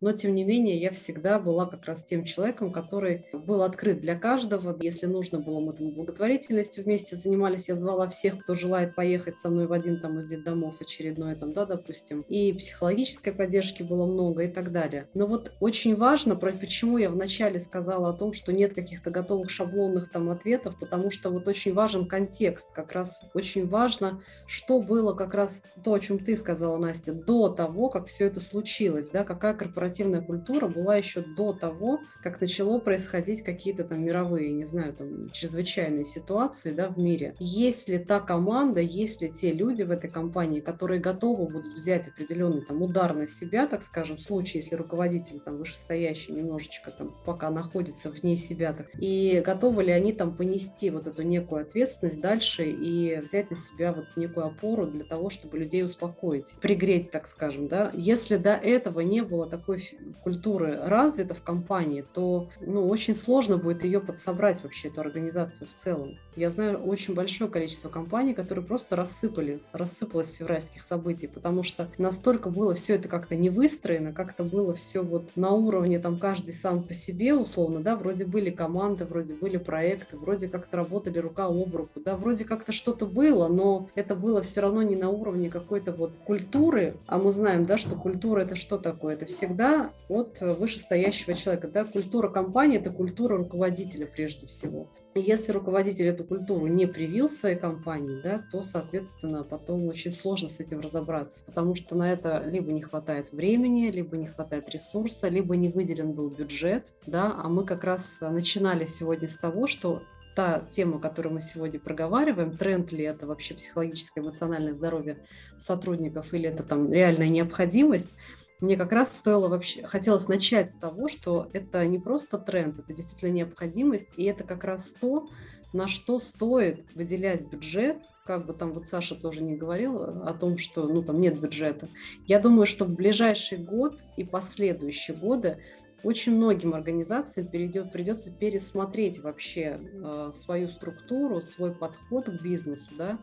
но 0.00 0.12
тем 0.12 0.34
не 0.34 0.44
менее 0.44 0.80
я 0.80 0.90
всегда 0.90 1.38
была 1.38 1.66
как 1.66 1.84
раз 1.84 2.04
тем 2.04 2.24
человеком, 2.24 2.72
который 2.72 3.26
был 3.32 3.62
открыт 3.62 4.00
для 4.00 4.18
каждого. 4.18 4.76
Если 4.80 5.06
нужно 5.06 5.40
было, 5.40 5.60
мы 5.60 5.72
там 5.72 5.90
благотворительностью 5.90 6.84
вместе 6.84 7.16
занимались, 7.16 7.68
я 7.68 7.76
звала 7.76 8.08
всех, 8.08 8.38
кто 8.38 8.54
желает 8.54 8.94
поехать 8.94 9.36
со 9.36 9.50
мной 9.50 9.66
в 9.66 9.72
один 9.72 10.00
там 10.00 10.18
из 10.18 10.26
детдомов 10.26 10.80
очередной, 10.80 11.36
там, 11.36 11.52
да, 11.52 11.66
допустим. 11.66 12.22
И 12.28 12.52
психологической 12.52 13.32
поддержки 13.32 13.82
было 13.82 14.06
много 14.06 14.44
и 14.44 14.48
так 14.48 14.72
далее. 14.72 15.08
Но 15.14 15.26
вот 15.26 15.52
очень 15.60 15.94
важно, 15.96 16.36
про 16.36 16.52
почему 16.52 16.98
я 16.98 17.10
вначале 17.10 17.60
сказала 17.60 18.10
о 18.10 18.12
том, 18.12 18.32
что 18.32 18.52
нет 18.52 18.74
каких-то 18.74 19.10
готовых 19.10 19.50
шаблонных 19.50 20.10
там 20.10 20.30
ответов, 20.30 20.78
потому 20.78 21.10
что 21.10 21.30
вот 21.30 21.46
очень 21.46 21.74
важен 21.74 22.06
контекст, 22.06 22.72
как 22.72 22.92
раз 22.92 23.20
очень 23.34 23.66
важно, 23.66 24.22
что 24.46 24.80
было 24.80 25.12
как 25.12 25.34
раз 25.34 25.62
то, 25.84 25.92
о 25.92 26.00
чем 26.00 26.18
ты 26.18 26.36
сказала, 26.36 26.78
Настя, 26.78 27.12
до 27.12 27.48
того, 27.48 27.88
как 27.88 28.06
все 28.06 28.26
это 28.26 28.40
случилось, 28.40 29.08
да, 29.08 29.24
какая 29.24 29.54
корпоративная 29.54 29.89
корпоративная 29.90 30.20
культура 30.20 30.68
была 30.68 30.96
еще 30.96 31.20
до 31.20 31.52
того, 31.52 32.00
как 32.22 32.40
начало 32.40 32.78
происходить 32.78 33.42
какие-то 33.42 33.84
там 33.84 34.04
мировые, 34.04 34.52
не 34.52 34.64
знаю, 34.64 34.92
там 34.92 35.30
чрезвычайные 35.30 36.04
ситуации 36.04 36.70
да, 36.70 36.88
в 36.88 36.98
мире. 36.98 37.34
Есть 37.38 37.88
ли 37.88 37.98
та 37.98 38.20
команда, 38.20 38.80
есть 38.80 39.22
ли 39.22 39.30
те 39.30 39.52
люди 39.52 39.82
в 39.82 39.90
этой 39.90 40.10
компании, 40.10 40.60
которые 40.60 41.00
готовы 41.00 41.46
будут 41.46 41.74
взять 41.74 42.08
определенный 42.08 42.62
там 42.64 42.82
удар 42.82 43.14
на 43.14 43.26
себя, 43.26 43.66
так 43.66 43.82
скажем, 43.82 44.16
в 44.16 44.20
случае, 44.20 44.62
если 44.62 44.76
руководитель 44.76 45.40
там 45.40 45.56
вышестоящий 45.58 46.34
немножечко 46.34 46.90
там 46.90 47.14
пока 47.24 47.50
находится 47.50 48.10
вне 48.10 48.36
себя, 48.36 48.72
так, 48.72 48.86
и 48.98 49.42
готовы 49.44 49.84
ли 49.84 49.92
они 49.92 50.12
там 50.12 50.36
понести 50.36 50.90
вот 50.90 51.06
эту 51.06 51.22
некую 51.22 51.62
ответственность 51.62 52.20
дальше 52.20 52.64
и 52.64 53.18
взять 53.20 53.50
на 53.50 53.56
себя 53.56 53.92
вот 53.92 54.06
некую 54.16 54.46
опору 54.46 54.86
для 54.86 55.04
того, 55.04 55.30
чтобы 55.30 55.58
людей 55.58 55.84
успокоить, 55.84 56.54
пригреть, 56.60 57.10
так 57.10 57.26
скажем, 57.26 57.68
да. 57.68 57.90
Если 57.94 58.36
до 58.36 58.52
этого 58.52 59.00
не 59.00 59.22
было 59.22 59.48
такой 59.48 59.79
культуры 60.22 60.78
развита 60.82 61.34
в 61.34 61.42
компании, 61.42 62.04
то 62.12 62.50
ну, 62.60 62.88
очень 62.88 63.16
сложно 63.16 63.56
будет 63.56 63.84
ее 63.84 64.00
подсобрать 64.00 64.62
вообще, 64.62 64.88
эту 64.88 65.00
организацию 65.00 65.66
в 65.66 65.74
целом. 65.74 66.18
Я 66.36 66.50
знаю 66.50 66.78
очень 66.78 67.14
большое 67.14 67.50
количество 67.50 67.88
компаний, 67.88 68.34
которые 68.34 68.64
просто 68.64 68.96
рассыпали, 68.96 69.60
рассыпалось 69.72 70.32
с 70.32 70.34
февральских 70.34 70.82
событий, 70.82 71.26
потому 71.26 71.62
что 71.62 71.88
настолько 71.98 72.50
было 72.50 72.74
все 72.74 72.94
это 72.94 73.08
как-то 73.08 73.36
не 73.36 73.50
выстроено, 73.50 74.12
как-то 74.12 74.44
было 74.44 74.74
все 74.74 75.02
вот 75.02 75.30
на 75.36 75.50
уровне 75.50 75.98
там 75.98 76.18
каждый 76.18 76.52
сам 76.52 76.82
по 76.82 76.94
себе 76.94 77.34
условно, 77.34 77.80
да, 77.80 77.96
вроде 77.96 78.24
были 78.24 78.50
команды, 78.50 79.04
вроде 79.04 79.34
были 79.34 79.56
проекты, 79.56 80.16
вроде 80.16 80.48
как-то 80.48 80.76
работали 80.76 81.18
рука 81.18 81.46
об 81.46 81.74
руку, 81.74 82.00
да, 82.00 82.16
вроде 82.16 82.44
как-то 82.44 82.72
что-то 82.72 83.06
было, 83.06 83.48
но 83.48 83.88
это 83.94 84.14
было 84.14 84.42
все 84.42 84.60
равно 84.60 84.82
не 84.82 84.96
на 84.96 85.10
уровне 85.10 85.50
какой-то 85.50 85.92
вот 85.92 86.12
культуры, 86.24 86.96
а 87.06 87.18
мы 87.18 87.32
знаем, 87.32 87.64
да, 87.64 87.78
что 87.78 87.96
культура 87.96 88.40
это 88.40 88.56
что 88.56 88.78
такое? 88.78 89.14
Это 89.14 89.26
всегда 89.26 89.69
от 90.08 90.40
вышестоящего 90.40 91.34
человека. 91.34 91.68
Да? 91.68 91.84
Культура 91.84 92.28
компании– 92.28 92.78
это 92.80 92.90
культура 92.90 93.36
руководителя 93.36 94.06
прежде 94.06 94.46
всего. 94.46 94.88
И 95.14 95.20
если 95.20 95.50
руководитель 95.50 96.06
эту 96.06 96.22
культуру 96.22 96.68
не 96.68 96.86
привил 96.86 97.28
своей 97.28 97.56
компании, 97.56 98.20
да, 98.22 98.44
то, 98.52 98.62
соответственно, 98.62 99.42
потом 99.42 99.88
очень 99.88 100.12
сложно 100.12 100.48
с 100.48 100.60
этим 100.60 100.78
разобраться, 100.78 101.42
потому 101.46 101.74
что 101.74 101.96
на 101.96 102.12
это 102.12 102.44
либо 102.46 102.70
не 102.70 102.80
хватает 102.80 103.32
времени, 103.32 103.90
либо 103.90 104.16
не 104.16 104.28
хватает 104.28 104.68
ресурса, 104.68 105.28
либо 105.28 105.56
не 105.56 105.68
выделен 105.68 106.12
был 106.12 106.30
бюджет, 106.30 106.92
да, 107.06 107.34
а 107.36 107.48
мы 107.48 107.64
как 107.64 107.82
раз 107.82 108.18
начинали 108.20 108.84
сегодня 108.84 109.28
с 109.28 109.36
того, 109.36 109.66
что 109.66 110.00
та 110.36 110.60
тема, 110.70 111.00
которую 111.00 111.34
мы 111.34 111.42
сегодня 111.42 111.80
проговариваем, 111.80 112.56
тренд 112.56 112.92
ли 112.92 113.04
это 113.04 113.26
вообще 113.26 113.54
психологическое 113.54 114.20
эмоциональное 114.20 114.74
здоровье 114.74 115.18
сотрудников 115.58 116.32
или 116.32 116.48
это 116.48 116.62
там 116.62 116.92
реальная 116.92 117.28
необходимость, 117.28 118.12
мне 118.60 118.76
как 118.76 118.92
раз 118.92 119.16
стоило 119.16 119.48
вообще, 119.48 119.86
хотелось 119.86 120.28
начать 120.28 120.72
с 120.72 120.74
того, 120.74 121.08
что 121.08 121.48
это 121.52 121.86
не 121.86 121.98
просто 121.98 122.38
тренд, 122.38 122.78
это 122.78 122.92
действительно 122.92 123.30
необходимость, 123.30 124.12
и 124.16 124.24
это 124.24 124.44
как 124.44 124.64
раз 124.64 124.92
то, 124.92 125.28
на 125.72 125.88
что 125.88 126.18
стоит 126.20 126.84
выделять 126.94 127.42
бюджет, 127.48 127.98
как 128.24 128.46
бы 128.46 128.52
там 128.52 128.72
вот 128.72 128.86
Саша 128.86 129.14
тоже 129.14 129.42
не 129.42 129.56
говорил 129.56 130.02
о 130.02 130.34
том, 130.34 130.58
что 130.58 130.86
ну 130.86 131.02
там 131.02 131.20
нет 131.20 131.40
бюджета. 131.40 131.88
Я 132.26 132.38
думаю, 132.38 132.66
что 132.66 132.84
в 132.84 132.94
ближайший 132.94 133.58
год 133.58 133.98
и 134.16 134.24
последующие 134.24 135.16
годы 135.16 135.58
очень 136.02 136.36
многим 136.36 136.74
организациям 136.74 137.48
перейдет, 137.48 137.92
придется 137.92 138.30
пересмотреть 138.30 139.18
вообще 139.20 139.80
э, 139.80 140.30
свою 140.32 140.68
структуру, 140.68 141.42
свой 141.42 141.74
подход 141.74 142.26
к 142.26 142.42
бизнесу, 142.42 142.90
да, 142.96 143.18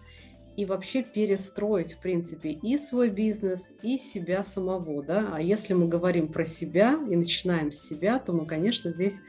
и 0.58 0.66
вообще 0.66 1.04
перестроить, 1.04 1.94
в 1.94 2.00
принципе, 2.00 2.50
и 2.50 2.80
свой 2.80 3.10
бизнес, 3.10 3.70
и 3.84 3.98
себя 3.98 4.44
самого, 4.44 5.04
да. 5.04 5.30
А 5.32 5.40
если 5.40 5.76
мы 5.76 5.88
говорим 5.88 6.28
про 6.28 6.46
себя 6.46 7.00
и 7.10 7.16
начинаем 7.16 7.72
с 7.72 7.80
себя, 7.80 8.18
то 8.18 8.34
мы, 8.34 8.48
конечно, 8.48 8.90
здесь 8.90 9.22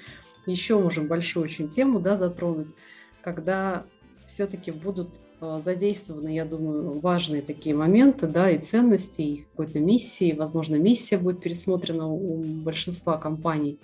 еще 0.47 0.79
можем 0.81 1.07
большую 1.07 1.45
очень 1.45 1.69
тему, 1.69 2.01
да, 2.01 2.17
затронуть, 2.17 2.69
когда 3.21 3.85
все-таки 4.25 4.71
будут 4.71 5.11
э, 5.43 5.59
задействованы, 5.63 6.35
я 6.35 6.47
думаю, 6.47 6.99
важные 6.99 7.43
такие 7.43 7.77
моменты, 7.77 8.27
да, 8.27 8.51
и 8.51 8.59
ценности, 8.59 9.21
и 9.21 9.47
какой-то 9.51 9.81
миссии, 9.81 10.33
возможно, 10.33 10.77
миссия 10.77 11.19
будет 11.19 11.43
пересмотрена 11.43 12.09
у 12.09 12.43
большинства 12.43 13.19
компаний, 13.19 13.79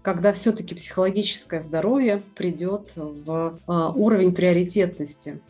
когда 0.00 0.32
все-таки 0.32 0.74
психологическое 0.74 1.60
здоровье 1.60 2.22
придет 2.34 2.92
в 2.96 3.58
а, 3.66 3.90
уровень 3.90 4.34
приоритетности 4.34 5.42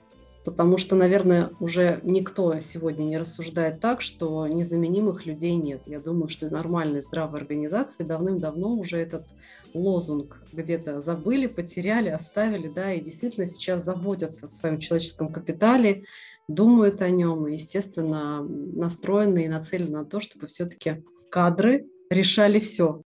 потому 0.48 0.78
что, 0.78 0.96
наверное, 0.96 1.50
уже 1.60 2.00
никто 2.04 2.58
сегодня 2.60 3.04
не 3.04 3.18
рассуждает 3.18 3.80
так, 3.80 4.00
что 4.00 4.46
незаменимых 4.46 5.26
людей 5.26 5.56
нет. 5.56 5.82
Я 5.84 6.00
думаю, 6.00 6.28
что 6.28 6.48
нормальные 6.48 7.02
здравые 7.02 7.42
организации 7.42 8.02
давным-давно 8.02 8.74
уже 8.74 8.96
этот 8.96 9.26
лозунг 9.74 10.42
где-то 10.50 11.02
забыли, 11.02 11.48
потеряли, 11.48 12.08
оставили, 12.08 12.68
да, 12.68 12.94
и 12.94 13.00
действительно 13.02 13.46
сейчас 13.46 13.84
заботятся 13.84 14.46
о 14.46 14.48
своем 14.48 14.78
человеческом 14.78 15.30
капитале, 15.30 16.04
думают 16.48 17.02
о 17.02 17.10
нем 17.10 17.46
и, 17.46 17.52
естественно, 17.52 18.42
настроены 18.42 19.44
и 19.44 19.48
нацелены 19.48 19.98
на 19.98 20.04
то, 20.06 20.18
чтобы 20.18 20.46
все-таки 20.46 21.04
кадры 21.30 21.86
решали 22.08 22.58
все. 22.58 23.02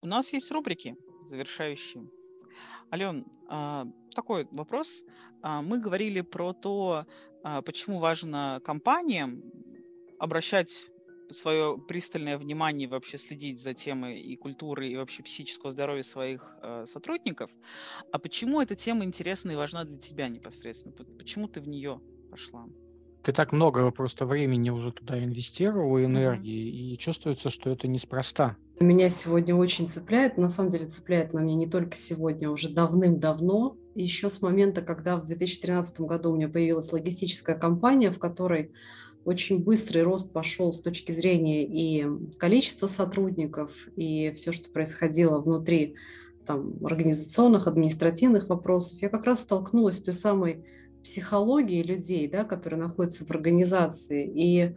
У 0.00 0.06
нас 0.06 0.32
есть 0.32 0.50
рубрики 0.50 0.96
завершающие. 1.26 2.04
Ален, 2.90 3.26
а, 3.50 3.86
такой 4.14 4.46
вопрос. 4.50 5.04
А, 5.42 5.62
мы 5.62 5.80
говорили 5.80 6.20
про 6.20 6.52
то, 6.52 7.06
а, 7.42 7.62
почему 7.62 7.98
важно 7.98 8.60
компаниям 8.64 9.42
обращать 10.18 10.88
свое 11.30 11.78
пристальное 11.88 12.38
внимание 12.38 12.88
вообще 12.88 13.18
следить 13.18 13.60
за 13.60 13.74
темой 13.74 14.20
и 14.20 14.36
культуры, 14.36 14.88
и 14.88 14.96
вообще 14.96 15.22
психического 15.22 15.70
здоровья 15.70 16.02
своих 16.02 16.56
э, 16.62 16.84
сотрудников. 16.86 17.50
А 18.12 18.18
почему 18.18 18.60
эта 18.60 18.74
тема 18.74 19.04
интересна 19.04 19.52
и 19.52 19.56
важна 19.56 19.84
для 19.84 19.98
тебя 19.98 20.28
непосредственно? 20.28 20.94
Почему 21.18 21.48
ты 21.48 21.60
в 21.60 21.68
нее 21.68 22.00
пошла? 22.30 22.66
Ты 23.22 23.32
так 23.32 23.52
много 23.52 23.90
просто 23.92 24.26
времени 24.26 24.70
уже 24.70 24.92
туда 24.92 25.22
инвестировал, 25.22 25.98
энергии, 25.98 26.66
mm-hmm. 26.66 26.94
и 26.94 26.98
чувствуется, 26.98 27.50
что 27.50 27.70
это 27.70 27.86
неспроста. 27.86 28.56
Меня 28.80 29.10
сегодня 29.10 29.54
очень 29.54 29.88
цепляет, 29.88 30.38
на 30.38 30.48
самом 30.48 30.70
деле 30.70 30.86
цепляет 30.86 31.32
на 31.32 31.38
меня 31.38 31.54
не 31.54 31.68
только 31.68 31.96
сегодня, 31.96 32.48
а 32.48 32.50
уже 32.50 32.68
давным-давно 32.68 33.76
еще 33.94 34.28
с 34.28 34.42
момента, 34.42 34.82
когда 34.82 35.16
в 35.16 35.24
2013 35.24 36.00
году 36.00 36.32
у 36.32 36.36
меня 36.36 36.48
появилась 36.48 36.92
логистическая 36.92 37.56
компания, 37.56 38.10
в 38.10 38.18
которой 38.18 38.72
очень 39.24 39.62
быстрый 39.62 40.02
рост 40.02 40.32
пошел 40.32 40.72
с 40.72 40.80
точки 40.80 41.12
зрения 41.12 41.64
и 41.64 42.06
количества 42.38 42.86
сотрудников, 42.86 43.88
и 43.96 44.32
все, 44.36 44.52
что 44.52 44.70
происходило 44.70 45.38
внутри 45.38 45.94
там, 46.46 46.74
организационных, 46.84 47.66
административных 47.66 48.48
вопросов, 48.48 49.00
я 49.00 49.08
как 49.08 49.24
раз 49.24 49.40
столкнулась 49.40 49.98
с 49.98 50.02
той 50.02 50.14
самой 50.14 50.64
психологией 51.04 51.82
людей, 51.82 52.28
да, 52.28 52.44
которые 52.44 52.80
находятся 52.80 53.24
в 53.24 53.30
организации. 53.30 54.26
И 54.26 54.76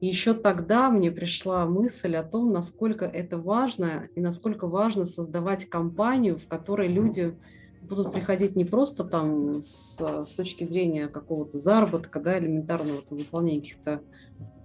еще 0.00 0.34
тогда 0.34 0.90
мне 0.90 1.10
пришла 1.10 1.66
мысль 1.66 2.14
о 2.16 2.22
том, 2.22 2.52
насколько 2.52 3.04
это 3.04 3.38
важно 3.38 4.08
и 4.14 4.20
насколько 4.20 4.66
важно 4.66 5.04
создавать 5.04 5.68
компанию, 5.68 6.36
в 6.36 6.46
которой 6.46 6.88
люди 6.88 7.34
будут 7.82 8.12
приходить 8.12 8.56
не 8.56 8.64
просто 8.64 9.04
там 9.04 9.62
с, 9.62 9.98
с 9.98 10.32
точки 10.32 10.64
зрения 10.64 11.08
какого-то 11.08 11.58
заработка, 11.58 12.20
да, 12.20 12.38
элементарного 12.38 13.02
там, 13.02 13.18
выполнения 13.18 13.60
каких-то 13.60 14.00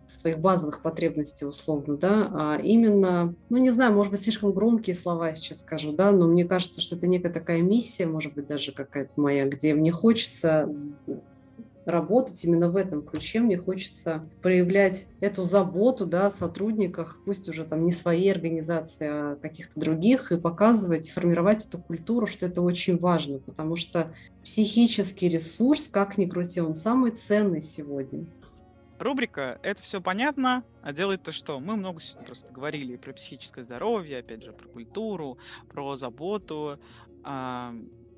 своих 0.08 0.40
базовых 0.40 0.82
потребностей 0.82 1.46
условно, 1.46 1.98
да, 1.98 2.30
а 2.34 2.60
именно, 2.62 3.34
ну 3.50 3.58
не 3.58 3.72
знаю, 3.72 3.94
может 3.94 4.12
быть, 4.12 4.22
слишком 4.22 4.52
громкие 4.52 4.96
слова 4.96 5.34
сейчас 5.34 5.62
скажу, 5.62 5.92
да, 5.92 6.12
но 6.12 6.28
мне 6.28 6.46
кажется, 6.46 6.82
что 6.82 6.96
это 6.96 7.08
некая 7.08 7.32
такая 7.32 7.62
миссия, 7.62 8.06
может 8.06 8.34
быть, 8.34 8.48
даже 8.48 8.72
какая-то 8.72 9.12
моя, 9.16 9.48
где 9.48 9.74
мне 9.74 9.92
хочется 9.92 10.70
работать 11.86 12.44
именно 12.44 12.70
в 12.70 12.76
этом 12.76 13.02
ключе. 13.02 13.40
Мне 13.40 13.58
хочется 13.58 14.28
проявлять 14.42 15.06
эту 15.20 15.44
заботу 15.44 16.06
да, 16.06 16.28
о 16.28 16.32
сотрудниках, 16.32 17.20
пусть 17.26 17.50
уже 17.50 17.64
там 17.66 17.86
не 17.86 17.92
своей 17.92 18.32
организации, 18.32 19.08
а 19.08 19.36
каких-то 19.36 19.80
других, 19.80 20.32
и 20.32 20.38
показывать, 20.38 21.10
формировать 21.10 21.66
эту 21.66 21.80
культуру, 21.80 22.28
что 22.28 22.46
это 22.46 22.62
очень 22.62 22.98
важно, 22.98 23.40
потому 23.40 23.76
что 23.76 24.14
психический 24.44 25.30
ресурс, 25.30 25.88
как 25.88 26.18
ни 26.18 26.26
крути, 26.26 26.62
он 26.62 26.76
самый 26.76 27.12
ценный 27.12 27.62
сегодня. 27.62 28.26
Рубрика 29.00 29.60
«Это 29.64 29.82
все 29.82 30.00
понятно», 30.02 30.64
а 30.82 30.94
делает-то 30.94 31.32
что? 31.32 31.60
Мы 31.60 31.76
много 31.76 32.00
сегодня 32.00 32.26
просто 32.28 32.54
говорили 32.54 32.96
про 32.96 33.12
психическое 33.12 33.64
здоровье, 33.64 34.20
опять 34.20 34.44
же, 34.44 34.54
про 34.54 34.68
культуру, 34.70 35.38
про 35.68 35.98
заботу. 35.98 36.80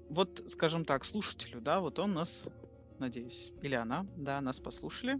Вот, 0.09 0.43
скажем 0.47 0.85
так, 0.85 1.03
слушателю, 1.03 1.61
да, 1.61 1.79
вот 1.79 1.97
он 1.97 2.13
нас 2.13 2.47
надеюсь, 2.99 3.51
или 3.61 3.75
она, 3.75 4.05
да, 4.17 4.41
нас 4.41 4.59
послушали. 4.59 5.19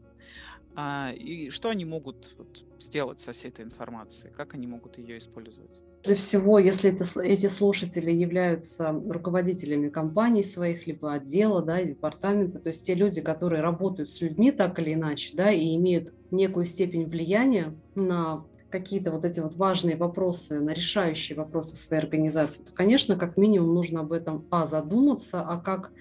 А, 0.76 1.12
и 1.16 1.50
что 1.52 1.70
они 1.70 1.86
могут 1.86 2.36
вот, 2.38 2.66
сделать 2.80 3.20
со 3.20 3.32
всей 3.32 3.48
этой 3.48 3.64
информацией? 3.64 4.34
Как 4.36 4.54
они 4.54 4.68
могут 4.68 4.98
ее 4.98 5.18
использовать? 5.18 5.82
Прежде 6.04 6.22
всего, 6.22 6.60
если 6.60 6.92
это, 6.92 7.22
эти 7.22 7.48
слушатели 7.48 8.12
являются 8.12 8.92
руководителями 8.92 9.90
компаний 9.90 10.44
своих, 10.44 10.86
либо 10.86 11.14
отдела, 11.14 11.62
да, 11.62 11.82
департамента, 11.82 12.60
то 12.60 12.70
есть 12.70 12.84
те 12.84 12.94
люди, 12.94 13.22
которые 13.22 13.62
работают 13.62 14.10
с 14.10 14.22
людьми 14.22 14.52
так 14.52 14.78
или 14.80 14.94
иначе, 14.94 15.36
да, 15.36 15.52
и 15.52 15.76
имеют 15.76 16.14
некую 16.30 16.66
степень 16.66 17.08
влияния 17.08 17.74
на 17.96 18.46
какие-то 18.70 19.12
вот 19.12 19.24
эти 19.24 19.40
вот 19.40 19.56
важные 19.56 19.96
вопросы, 19.96 20.60
на 20.60 20.72
решающие 20.72 21.38
вопросы 21.38 21.76
в 21.76 21.80
своей 21.80 22.04
организации, 22.04 22.64
то, 22.64 22.74
конечно, 22.74 23.16
как 23.16 23.38
минимум 23.38 23.74
нужно 23.74 24.02
об 24.02 24.12
этом, 24.12 24.46
а, 24.52 24.66
задуматься, 24.66 25.42
а 25.42 25.58
как 25.58 25.92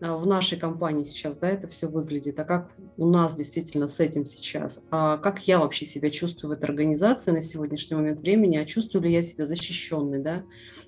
в 0.00 0.26
нашей 0.26 0.58
компании 0.58 1.02
сейчас, 1.02 1.38
да, 1.38 1.48
это 1.48 1.66
все 1.68 1.88
выглядит, 1.88 2.38
а 2.38 2.44
как 2.44 2.70
у 2.96 3.06
нас 3.06 3.34
действительно 3.34 3.88
с 3.88 4.00
этим 4.00 4.24
сейчас, 4.24 4.82
а 4.90 5.18
как 5.18 5.46
я 5.48 5.58
вообще 5.58 5.86
себя 5.86 6.10
чувствую 6.10 6.50
в 6.50 6.52
этой 6.52 6.64
организации 6.64 7.30
на 7.30 7.42
сегодняшний 7.42 7.96
момент 7.96 8.20
времени, 8.20 8.56
а 8.56 8.64
чувствую 8.64 9.02
ли 9.02 9.12
я 9.12 9.22
себя 9.22 9.46
защищенной, 9.46 10.20
да, 10.20 10.44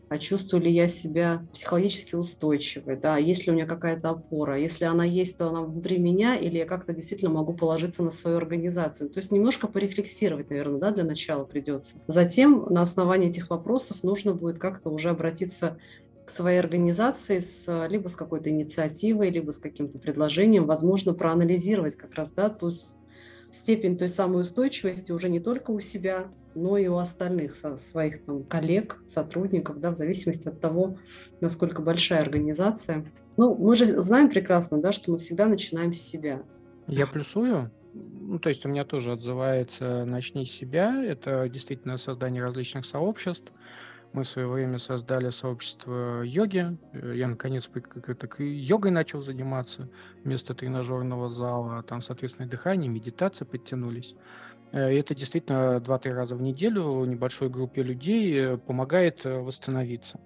а 0.09 0.19
чувствую 0.19 0.63
ли 0.63 0.73
я 0.73 0.89
себя 0.89 1.47
психологически 1.53 2.17
устойчивой, 2.17 2.97
да, 2.97 3.17
есть 3.17 3.47
ли 3.47 3.53
у 3.53 3.55
меня 3.55 3.67
какая-то 3.67 4.11
опора, 4.11 4.59
если 4.59 4.85
она 4.85 5.05
есть, 5.05 5.39
то 5.39 5.49
она 5.49 5.63
внутри 5.63 5.99
меня, 5.99 6.37
или 6.37 6.59
я 6.59 6.67
как-то 6.67 6.93
действительно 6.93 7.31
могу 7.31 7.53
положиться 7.53 8.03
на 8.03 8.11
свою 8.11 8.37
организацию, 8.37 9.11
то 9.11 9.19
есть 9.19 9.33
немножко 9.33 9.67
порефлексировать, 9.69 10.51
наверное, 10.51 10.81
да, 10.81 10.91
для 10.91 11.05
начала 11.05 11.45
придется. 11.45 11.97
Затем 12.07 12.67
на 12.71 12.83
основании 12.83 13.29
этих 13.29 13.51
вопросов 13.51 14.03
нужно 14.03 14.35
будет 14.35 14.59
как-то 14.59 14.91
уже 14.91 15.11
обратиться 15.11 15.79
своей 16.27 16.59
организации 16.59 17.41
с, 17.41 17.87
либо 17.89 18.09
с 18.09 18.15
какой-то 18.15 18.51
инициативой, 18.51 19.31
либо 19.31 19.51
с 19.51 19.59
каким-то 19.59 19.99
предложением, 19.99 20.67
возможно, 20.67 21.15
проанализировать 21.15 21.97
как 21.97 22.15
раз 22.15 22.33
да, 22.33 22.49
ту 22.51 22.71
степень 23.51 23.99
той 23.99 24.09
самой 24.09 24.43
устойчивости 24.43 25.13
уже 25.13 25.29
не 25.29 25.41
только 25.41 25.71
у 25.71 25.81
себя, 25.81 26.29
но 26.55 26.77
и 26.77 26.87
у 26.89 26.97
остальных 26.97 27.57
своих 27.77 28.25
там, 28.25 28.45
коллег, 28.45 29.03
сотрудников, 29.07 29.81
да, 29.81 29.91
в 29.91 29.97
зависимости 29.97 30.49
от 30.49 30.61
того, 30.61 30.99
насколько 31.41 31.83
большая 31.83 32.23
организация. 32.23 33.11
Ну, 33.37 33.55
мы 33.55 33.77
же 33.77 34.03
знаем 34.03 34.29
прекрасно, 34.29 34.81
да, 34.81 34.93
что 34.93 35.13
мы 35.13 35.19
всегда 35.19 35.47
начинаем 35.47 35.95
с 35.95 36.01
себя. 36.01 36.43
Я 36.87 37.07
плюсую. 37.07 37.71
Ну, 37.95 38.39
то 38.39 38.49
есть 38.49 38.65
у 38.65 38.69
меня 38.69 38.85
тоже 38.85 39.13
отзывается 39.13 40.05
«начни 40.05 40.45
с 40.45 40.51
себя». 40.53 41.03
Это 41.05 41.49
действительно 41.49 41.97
создание 41.99 42.43
различных 42.43 42.85
сообществ, 42.85 43.51
мы 44.13 44.25
в 44.25 44.29
свое 44.29 44.49
время 44.49 44.79
создали 44.79 45.31
сообщество 45.31 46.23
йоги. 46.23 46.77
Э, 46.93 47.13
я, 47.15 47.29
наконец, 47.29 47.69
так 47.69 48.41
йогой 48.41 48.91
начал 48.91 49.21
заниматься 49.21 49.89
вместо 50.25 50.55
тренажерного 50.55 51.29
зала. 51.29 51.83
Там, 51.83 52.01
соответственно, 52.01 52.49
дыхание, 52.49 52.89
медитация 52.89 53.47
подтянулись. 53.47 54.15
Э, 54.73 54.93
и 54.93 54.97
это 54.97 55.15
действительно 55.15 55.79
2-3 55.79 56.11
раза 56.11 56.37
в 56.37 56.43
неделю 56.43 57.05
небольшой 57.05 57.51
группе 57.51 57.83
людей 57.83 58.35
э, 58.35 58.57
помогает 58.57 59.25
восстановиться. 59.25 60.19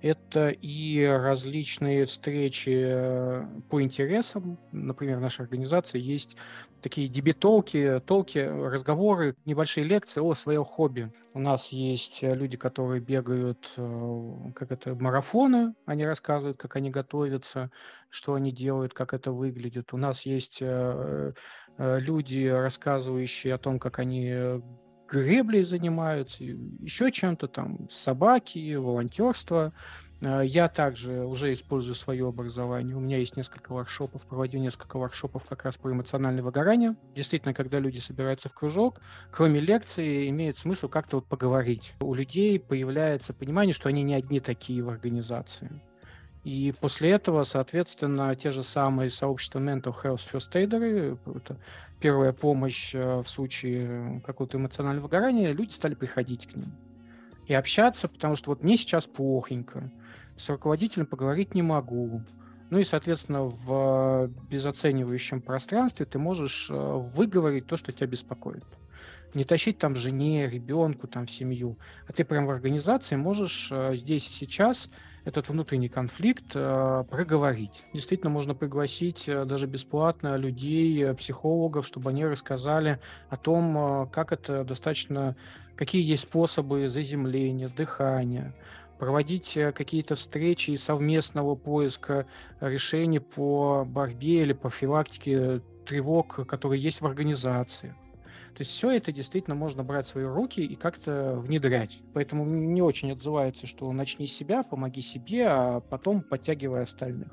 Это 0.00 0.50
и 0.50 1.04
различные 1.04 2.04
встречи 2.04 3.44
по 3.68 3.82
интересам. 3.82 4.58
Например, 4.70 5.18
в 5.18 5.22
нашей 5.22 5.42
организации 5.42 5.98
есть 5.98 6.36
такие 6.80 7.08
дебетолки, 7.08 8.00
толки, 8.06 8.38
разговоры, 8.38 9.34
небольшие 9.44 9.84
лекции 9.84 10.20
о 10.20 10.34
своем 10.34 10.64
хобби. 10.64 11.10
У 11.34 11.40
нас 11.40 11.68
есть 11.68 12.22
э, 12.22 12.34
люди, 12.34 12.56
которые 12.56 13.00
бегают, 13.00 13.72
э, 13.76 14.32
как 14.54 14.72
это, 14.72 14.94
марафоны, 14.94 15.74
они 15.86 16.04
рассказывают, 16.06 16.58
как 16.58 16.76
они 16.76 16.90
готовятся, 16.90 17.70
что 18.10 18.34
они 18.34 18.52
делают, 18.52 18.94
как 18.94 19.14
это 19.14 19.32
выглядит. 19.32 19.92
У 19.92 19.96
нас 19.96 20.22
есть 20.22 20.58
э, 20.60 21.32
люди, 21.78 22.46
рассказывающие 22.46 23.54
о 23.54 23.58
том, 23.58 23.78
как 23.78 23.98
они 23.98 24.60
греблей 25.08 25.62
занимаются, 25.62 26.44
еще 26.44 27.10
чем-то 27.10 27.48
там, 27.48 27.88
собаки, 27.90 28.74
волонтерство. 28.74 29.72
Э, 30.20 30.42
я 30.44 30.68
также 30.68 31.24
уже 31.24 31.52
использую 31.52 31.94
свое 31.94 32.28
образование. 32.28 32.96
У 32.96 33.00
меня 33.00 33.18
есть 33.18 33.36
несколько 33.36 33.72
воркшопов, 33.72 34.26
проводил 34.26 34.60
несколько 34.60 34.98
воркшопов 34.98 35.44
как 35.44 35.64
раз 35.64 35.76
по 35.76 35.90
эмоциональному 35.90 36.46
выгоранию. 36.46 36.96
Действительно, 37.14 37.54
когда 37.54 37.78
люди 37.78 37.98
собираются 37.98 38.48
в 38.48 38.54
кружок, 38.54 39.00
кроме 39.30 39.60
лекции, 39.60 40.28
имеет 40.28 40.58
смысл 40.58 40.88
как-то 40.88 41.16
вот 41.16 41.26
поговорить. 41.26 41.94
У 42.00 42.14
людей 42.14 42.58
появляется 42.60 43.32
понимание, 43.32 43.74
что 43.74 43.88
они 43.88 44.02
не 44.02 44.14
одни 44.14 44.40
такие 44.40 44.82
в 44.82 44.88
организации. 44.88 45.70
И 46.48 46.72
после 46.72 47.10
этого, 47.10 47.42
соответственно, 47.42 48.34
те 48.34 48.50
же 48.50 48.62
самые 48.62 49.10
сообщества 49.10 49.58
Mental 49.58 49.94
Health 50.02 50.22
First 50.32 50.52
Aider, 50.54 51.18
это 51.36 51.58
первая 52.00 52.32
помощь 52.32 52.94
э, 52.94 53.16
в 53.20 53.28
случае 53.28 54.22
какого-то 54.24 54.56
эмоционального 54.56 55.02
выгорания, 55.02 55.52
люди 55.52 55.72
стали 55.72 55.94
приходить 55.94 56.46
к 56.46 56.56
ним 56.56 56.72
и 57.48 57.52
общаться, 57.52 58.08
потому 58.08 58.34
что 58.34 58.48
вот 58.48 58.62
мне 58.62 58.78
сейчас 58.78 59.06
плохенько, 59.06 59.92
с 60.38 60.48
руководителем 60.48 61.04
поговорить 61.04 61.54
не 61.54 61.60
могу. 61.60 62.22
Ну 62.70 62.78
и, 62.78 62.84
соответственно, 62.84 63.42
в 63.42 64.30
безоценивающем 64.48 65.42
пространстве 65.42 66.06
ты 66.06 66.18
можешь 66.18 66.70
э, 66.70 66.74
выговорить 66.74 67.66
то, 67.66 67.76
что 67.76 67.92
тебя 67.92 68.06
беспокоит. 68.06 68.64
Не 69.34 69.44
тащить 69.44 69.78
там 69.78 69.94
жене, 69.96 70.48
ребенку, 70.48 71.06
там 71.06 71.26
в 71.26 71.30
семью. 71.30 71.78
А 72.06 72.12
ты 72.12 72.24
прям 72.24 72.46
в 72.46 72.50
организации 72.50 73.16
можешь 73.16 73.68
э, 73.70 73.94
здесь 73.94 74.28
и 74.28 74.32
сейчас 74.32 74.88
этот 75.24 75.48
внутренний 75.48 75.88
конфликт 75.88 76.52
э, 76.54 77.04
проговорить. 77.10 77.82
Действительно, 77.92 78.30
можно 78.30 78.54
пригласить 78.54 79.26
даже 79.26 79.66
бесплатно 79.66 80.36
людей, 80.36 81.14
психологов, 81.14 81.86
чтобы 81.86 82.10
они 82.10 82.24
рассказали 82.24 83.00
о 83.28 83.36
том, 83.36 84.08
как 84.10 84.32
это 84.32 84.64
достаточно, 84.64 85.36
какие 85.76 86.02
есть 86.02 86.22
способы 86.22 86.88
заземления, 86.88 87.68
дыхания, 87.68 88.54
проводить 88.98 89.56
э, 89.56 89.72
какие-то 89.72 90.16
встречи 90.16 90.70
и 90.70 90.76
совместного 90.76 91.54
поиска 91.54 92.26
решений 92.60 93.20
по 93.20 93.84
борьбе 93.84 94.42
или 94.42 94.52
профилактике 94.52 95.62
тревог, 95.86 96.46
которые 96.46 96.82
есть 96.82 97.00
в 97.00 97.06
организации. 97.06 97.94
То 98.58 98.62
есть 98.62 98.72
все 98.72 98.90
это 98.90 99.12
действительно 99.12 99.54
можно 99.54 99.84
брать 99.84 100.06
в 100.06 100.08
свои 100.08 100.24
руки 100.24 100.60
и 100.60 100.74
как-то 100.74 101.36
внедрять. 101.36 102.00
Поэтому 102.12 102.44
не 102.44 102.82
очень 102.82 103.12
отзывается, 103.12 103.68
что 103.68 103.92
начни 103.92 104.26
с 104.26 104.32
себя, 104.32 104.64
помоги 104.64 105.00
себе, 105.00 105.46
а 105.46 105.78
потом 105.78 106.22
подтягивай 106.22 106.82
остальных. 106.82 107.28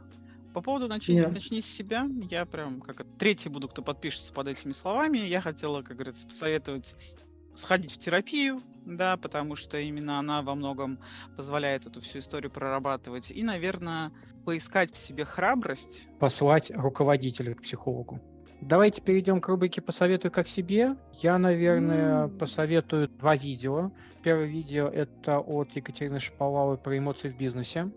По 0.54 0.62
поводу 0.62 0.88
начни, 0.88 1.18
yes. 1.18 1.34
начни 1.34 1.62
с 1.62 1.66
себя, 1.66 2.06
я 2.30 2.46
прям 2.46 2.80
как 2.80 3.08
третий 3.18 3.50
буду, 3.50 3.68
кто 3.68 3.82
подпишется 3.82 4.32
под 4.34 4.50
этими 4.50 4.72
словами. 4.72 5.18
Я 5.18 5.42
хотела, 5.42 5.82
как 5.82 5.98
говорится, 5.98 6.28
посоветовать 6.28 6.96
сходить 7.56 7.94
в 7.94 7.98
терапию, 7.98 8.62
да, 8.86 9.18
потому 9.18 9.56
что 9.56 9.80
именно 9.80 10.20
она 10.20 10.44
во 10.44 10.54
многом 10.54 11.00
позволяет 11.36 11.88
эту 11.88 12.02
всю 12.02 12.20
историю 12.20 12.52
прорабатывать. 12.52 13.32
И, 13.32 13.42
наверное, 13.42 14.12
поискать 14.46 14.94
в 14.94 14.98
себе 14.98 15.26
храбрость. 15.26 16.08
Послать 16.20 16.70
руководителя 16.70 17.56
к 17.56 17.64
психологу. 17.64 18.22
Давайте 18.62 19.02
перейдем 19.02 19.42
к 19.42 19.48
рубрике 19.48 19.82
«Посоветую 19.82 20.32
как 20.32 20.48
себе». 20.48 20.96
Я, 21.14 21.38
наверное, 21.38 22.26
mm. 22.26 22.38
посоветую 22.38 23.10
два 23.10 23.36
видео. 23.36 23.92
Первое 24.24 24.46
видео– 24.46 24.88
это 24.94 25.40
от 25.40 25.72
Екатерины 25.76 26.20
Шаповаловой 26.20 26.78
про 26.78 26.98
эмоции 26.98 27.30
в 27.30 27.38
бизнесе. 27.38 27.92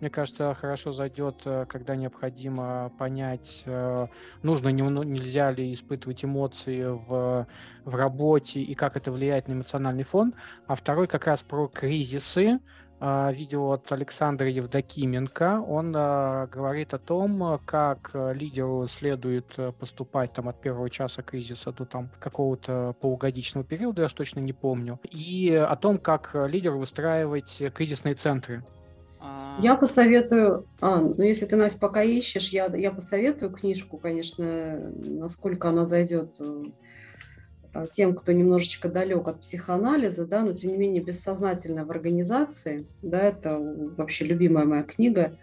Мне 0.00 0.10
кажется, 0.10 0.54
хорошо 0.54 0.92
зайдет, 0.92 1.42
э, 1.46 1.64
когда 1.66 1.96
необходимо 1.96 2.92
понять, 2.98 3.62
э, 3.64 4.06
нужно, 4.42 4.70
ну, 4.70 5.02
нельзя 5.04 5.50
ли 5.52 5.72
испытывать 5.72 6.24
эмоции 6.24 6.82
в, 6.84 7.46
в 7.84 7.94
работе 7.94 8.60
и 8.60 8.74
как 8.74 8.96
это 8.96 9.12
влияет 9.12 9.48
на 9.48 9.52
эмоциональный 9.54 10.02
фон. 10.02 10.34
А 10.66 10.74
второй 10.74 11.06
как 11.06 11.26
раз 11.26 11.42
про 11.42 11.68
кризисы, 11.68 12.58
видео 13.32 13.72
от 13.72 13.90
Александра 13.92 14.48
Евдокименко. 14.48 15.64
Он 15.66 15.94
а, 15.96 16.46
говорит 16.46 16.94
о 16.94 16.98
том, 16.98 17.60
как 17.64 18.10
лидеру 18.14 18.86
следует 18.88 19.46
поступать 19.78 20.32
там 20.32 20.48
от 20.48 20.60
первого 20.60 20.88
часа 20.90 21.22
кризиса 21.22 21.72
до 21.72 21.84
там 21.84 22.10
какого-то 22.18 22.94
полугодичного 23.00 23.64
периода, 23.64 24.02
я 24.02 24.08
точно 24.08 24.40
не 24.40 24.52
помню, 24.52 24.98
и 25.10 25.54
о 25.54 25.76
том, 25.76 25.98
как 25.98 26.30
лидеру 26.34 26.78
выстраивать 26.78 27.62
кризисные 27.74 28.14
центры. 28.14 28.64
А. 29.24 29.58
Я 29.62 29.76
посоветую, 29.76 30.66
а, 30.80 31.00
ну 31.00 31.22
если 31.22 31.46
ты, 31.46 31.56
Настя, 31.56 31.80
пока 31.80 32.02
ищешь, 32.02 32.50
я, 32.50 32.66
я 32.66 32.92
посоветую 32.92 33.52
книжку, 33.52 33.96
конечно, 33.96 34.92
насколько 34.96 35.70
она 35.70 35.86
зайдет 35.86 36.36
э, 36.40 36.64
тем, 37.90 38.14
кто 38.14 38.32
немножечко 38.32 38.88
далек 38.88 39.26
от 39.28 39.40
психоанализа, 39.40 40.26
да, 40.26 40.42
но 40.42 40.52
тем 40.52 40.70
не 40.70 40.76
менее 40.76 41.02
бессознательно 41.02 41.84
в 41.84 41.90
организации, 41.90 42.86
да, 43.02 43.20
это 43.20 43.58
вообще 43.96 44.24
любимая 44.24 44.64
моя 44.64 44.82
книга 44.82 45.36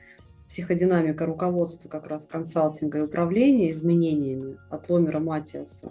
«Психодинамика 0.47 1.25
руководства 1.25 1.88
как 1.88 2.07
раз 2.07 2.25
консалтинга 2.25 2.99
и 2.99 3.01
управления 3.01 3.71
изменениями» 3.71 4.57
от 4.69 4.89
Ломера 4.89 5.19
Матиаса 5.19 5.89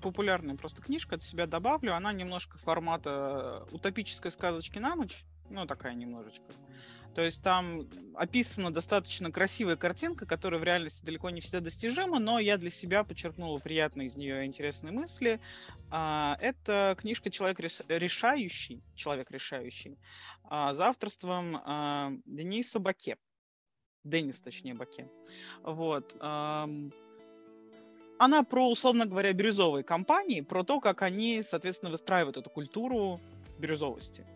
популярная 0.00 0.54
просто 0.54 0.80
книжка, 0.80 1.16
от 1.16 1.22
себя 1.22 1.46
добавлю. 1.46 1.94
Она 1.94 2.14
немножко 2.14 2.56
формата 2.56 3.62
утопической 3.72 4.30
сказочки 4.30 4.78
на 4.78 4.94
ночь 4.94 5.26
ну, 5.52 5.66
такая 5.66 5.94
немножечко. 5.94 6.44
То 7.14 7.22
есть 7.22 7.42
там 7.42 7.88
описана 8.14 8.72
достаточно 8.72 9.30
красивая 9.30 9.76
картинка, 9.76 10.26
которая 10.26 10.60
в 10.60 10.64
реальности 10.64 11.04
далеко 11.04 11.30
не 11.30 11.40
всегда 11.40 11.60
достижима, 11.60 12.18
но 12.18 12.38
я 12.38 12.56
для 12.56 12.70
себя 12.70 13.04
подчеркнула 13.04 13.58
приятные 13.58 14.08
из 14.08 14.16
нее 14.16 14.46
интересные 14.46 14.92
мысли. 14.92 15.40
А, 15.90 16.38
это 16.40 16.96
книжка 16.98 17.30
«Человек 17.30 17.60
решающий», 17.60 18.82
«Человек 18.94 19.30
решающий», 19.30 19.98
за 20.50 20.86
авторством 20.86 21.60
а, 21.64 22.12
Дениса 22.24 22.78
Баке. 22.78 23.18
Денис, 24.04 24.40
точнее, 24.40 24.74
Баке. 24.74 25.08
Вот. 25.62 26.16
Она 28.18 28.42
про, 28.44 28.68
условно 28.68 29.06
говоря, 29.06 29.32
бирюзовые 29.32 29.84
компании, 29.84 30.40
про 30.40 30.64
то, 30.64 30.80
как 30.80 31.02
они, 31.02 31.42
соответственно, 31.42 31.90
выстраивают 31.90 32.36
эту 32.36 32.50
культуру 32.50 33.20
бирюзовости. 33.58 34.26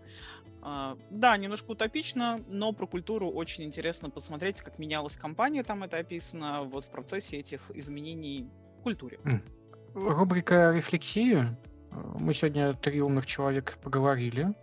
А, 0.63 0.97
да, 1.11 1.37
немножко 1.37 1.73
утопично, 1.73 2.41
но 2.49 2.73
про 2.73 2.87
культуру 2.87 3.29
очень 3.29 3.65
интересно 3.65 4.11
посмотреть, 4.11 4.61
как 4.63 4.79
менялась 4.79 5.17
компания, 5.17 5.63
там 5.63 5.83
это 5.83 5.99
описано, 5.99 6.63
вот 6.65 6.85
в 6.85 6.91
процессе 6.91 7.39
этих 7.39 7.71
изменений 7.75 8.49
в 8.81 8.83
культуре. 8.83 9.19
Рубрика 9.95 10.73
«Рефлексию». 10.73 11.57
Мы 12.19 12.35
сегодня 12.35 12.75
три 12.75 13.01
умных 13.01 13.27
человека 13.27 13.75
поговорили, 13.83 14.55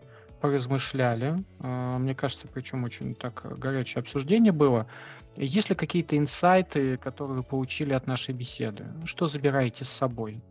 поразмышляли. 0.41 1.44
А, 1.60 1.98
мне 1.98 2.14
кажется, 2.14 2.48
причем 2.48 2.84
очень 2.84 3.16
так 3.16 3.58
горячее 3.58 4.02
обсуждение 4.02 4.52
было. 4.52 4.88
Есть 5.36 5.70
ли 5.70 5.76
какие-то 5.76 6.16
инсайты, 6.18 6.98
которые 6.98 7.38
вы 7.38 7.44
получили 7.44 7.94
от 7.94 8.06
нашей 8.06 8.36
беседы? 8.36 8.86
Что 9.06 9.28
забираете 9.28 9.84
с 9.84 9.89
собой? 9.89 10.44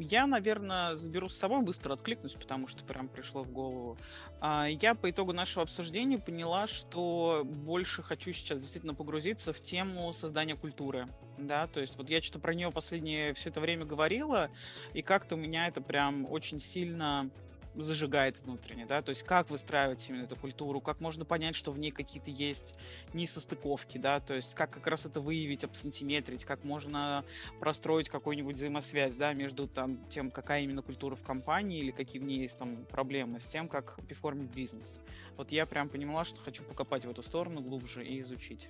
Я, 0.00 0.26
наверное, 0.26 0.94
заберу 0.94 1.28
с 1.28 1.36
собой, 1.36 1.60
быстро 1.62 1.92
откликнусь, 1.92 2.32
потому 2.32 2.66
что 2.66 2.84
прям 2.84 3.06
пришло 3.06 3.42
в 3.42 3.50
голову. 3.50 3.98
А, 4.40 4.66
я 4.66 4.94
по 4.94 5.10
итогу 5.10 5.34
нашего 5.34 5.62
обсуждения 5.62 6.18
поняла, 6.18 6.66
что 6.66 7.42
больше 7.44 8.02
хочу 8.02 8.32
сейчас 8.32 8.60
действительно 8.60 8.94
погрузиться 8.94 9.52
в 9.52 9.60
тему 9.60 10.10
создания 10.14 10.56
культуры. 10.56 11.06
Да, 11.36 11.66
то 11.66 11.80
есть 11.80 11.98
вот 11.98 12.08
я 12.08 12.22
что-то 12.22 12.38
про 12.38 12.54
нее 12.54 12.70
последнее 12.70 13.34
все 13.34 13.50
это 13.50 13.60
время 13.60 13.84
говорила, 13.84 14.50
и 14.94 15.02
как-то 15.02 15.34
у 15.34 15.38
меня 15.38 15.68
это 15.68 15.82
прям 15.82 16.24
очень 16.30 16.58
сильно 16.58 17.30
зажигает 17.74 18.40
внутренне, 18.40 18.86
да, 18.86 19.02
то 19.02 19.10
есть 19.10 19.22
как 19.22 19.50
выстраивать 19.50 20.08
именно 20.08 20.24
эту 20.24 20.36
культуру, 20.36 20.80
как 20.80 21.00
можно 21.00 21.24
понять, 21.24 21.54
что 21.54 21.70
в 21.70 21.78
ней 21.78 21.90
какие-то 21.90 22.30
есть 22.30 22.74
несостыковки, 23.12 23.98
да, 23.98 24.20
то 24.20 24.34
есть 24.34 24.54
как 24.54 24.70
как 24.70 24.86
раз 24.86 25.06
это 25.06 25.20
выявить, 25.20 25.64
обсантиметрить, 25.64 26.44
как 26.44 26.64
можно 26.64 27.24
простроить 27.60 28.08
какую-нибудь 28.08 28.56
взаимосвязь, 28.56 29.16
да, 29.16 29.32
между 29.32 29.68
там 29.68 29.98
тем, 30.08 30.30
какая 30.30 30.62
именно 30.62 30.82
культура 30.82 31.14
в 31.14 31.22
компании 31.22 31.80
или 31.80 31.90
какие 31.90 32.20
в 32.20 32.24
ней 32.24 32.40
есть 32.40 32.58
там 32.58 32.84
проблемы, 32.90 33.40
с 33.40 33.46
тем, 33.46 33.68
как 33.68 33.98
перформить 34.08 34.50
бизнес. 34.50 35.00
Вот 35.36 35.52
я 35.52 35.66
прям 35.66 35.88
понимала, 35.88 36.24
что 36.24 36.40
хочу 36.40 36.64
покопать 36.64 37.04
в 37.04 37.10
эту 37.10 37.22
сторону 37.22 37.60
глубже 37.60 38.04
и 38.04 38.20
изучить. 38.20 38.68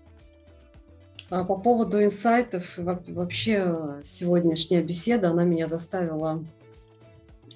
А 1.31 1.45
по 1.45 1.57
поводу 1.57 2.03
инсайтов, 2.03 2.77
вообще 2.77 4.01
сегодняшняя 4.03 4.83
беседа, 4.83 5.31
она 5.31 5.45
меня 5.45 5.69
заставила 5.69 6.45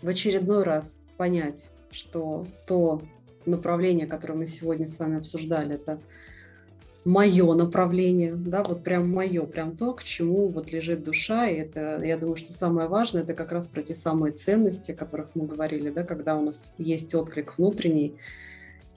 в 0.00 0.08
очередной 0.08 0.62
раз 0.62 1.00
понять, 1.16 1.68
что 1.90 2.46
то 2.66 3.02
направление, 3.46 4.06
которое 4.06 4.34
мы 4.34 4.46
сегодня 4.46 4.86
с 4.86 4.98
вами 4.98 5.18
обсуждали, 5.18 5.74
это 5.74 5.98
мое 7.04 7.52
направление, 7.54 8.34
да, 8.34 8.62
вот 8.62 8.82
прям 8.82 9.10
мое, 9.10 9.44
прям 9.44 9.76
то, 9.76 9.92
к 9.92 10.02
чему 10.02 10.48
вот 10.48 10.72
лежит 10.72 11.04
душа, 11.04 11.46
и 11.46 11.56
это, 11.56 12.02
я 12.02 12.16
думаю, 12.16 12.36
что 12.36 12.52
самое 12.52 12.88
важное, 12.88 13.22
это 13.22 13.34
как 13.34 13.52
раз 13.52 13.66
про 13.66 13.82
те 13.82 13.94
самые 13.94 14.32
ценности, 14.32 14.92
о 14.92 14.96
которых 14.96 15.28
мы 15.34 15.46
говорили, 15.46 15.90
да, 15.90 16.02
когда 16.02 16.36
у 16.36 16.42
нас 16.42 16.74
есть 16.78 17.14
отклик 17.14 17.58
внутренний, 17.58 18.16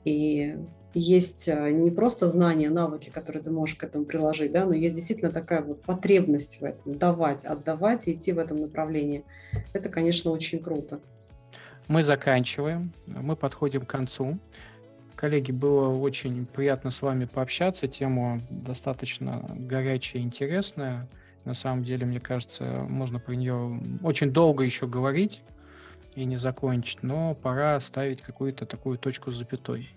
и 0.05 0.55
есть 0.93 1.49
а, 1.49 1.69
не 1.69 1.91
просто 1.91 2.29
знания, 2.29 2.69
навыки, 2.69 3.09
которые 3.09 3.43
ты 3.43 3.51
можешь 3.51 3.75
к 3.75 3.83
этому 3.83 4.05
приложить, 4.05 4.53
да, 4.53 4.65
но 4.65 4.73
есть 4.73 4.95
действительно 4.95 5.31
такая 5.31 5.61
вот 5.61 5.81
потребность 5.81 6.61
в 6.61 6.63
этом, 6.63 6.97
давать, 6.97 7.43
отдавать 7.43 8.07
и 8.07 8.13
идти 8.13 8.31
в 8.31 8.39
этом 8.39 8.57
направлении. 8.57 9.25
Это, 9.73 9.89
конечно, 9.89 10.31
очень 10.31 10.59
круто. 10.59 11.01
Мы 11.87 12.03
заканчиваем, 12.03 12.91
мы 13.05 13.35
подходим 13.35 13.85
к 13.85 13.89
концу. 13.89 14.37
Коллеги, 15.15 15.51
было 15.51 15.89
очень 15.89 16.45
приятно 16.45 16.91
с 16.91 17.01
вами 17.01 17.25
пообщаться. 17.25 17.87
Тема 17.87 18.41
достаточно 18.49 19.45
горячая 19.49 20.21
и 20.21 20.25
интересная. 20.25 21.07
На 21.45 21.53
самом 21.53 21.85
деле, 21.85 22.05
мне 22.05 22.19
кажется, 22.19 22.85
можно 22.89 23.19
про 23.19 23.33
нее 23.33 23.81
очень 24.03 24.31
долго 24.31 24.65
еще 24.65 24.85
говорить 24.85 25.41
и 26.15 26.25
не 26.25 26.35
закончить, 26.35 27.03
но 27.03 27.35
пора 27.35 27.79
ставить 27.79 28.21
какую-то 28.21 28.65
такую 28.65 28.97
точку 28.97 29.31
с 29.31 29.37
запятой. 29.37 29.89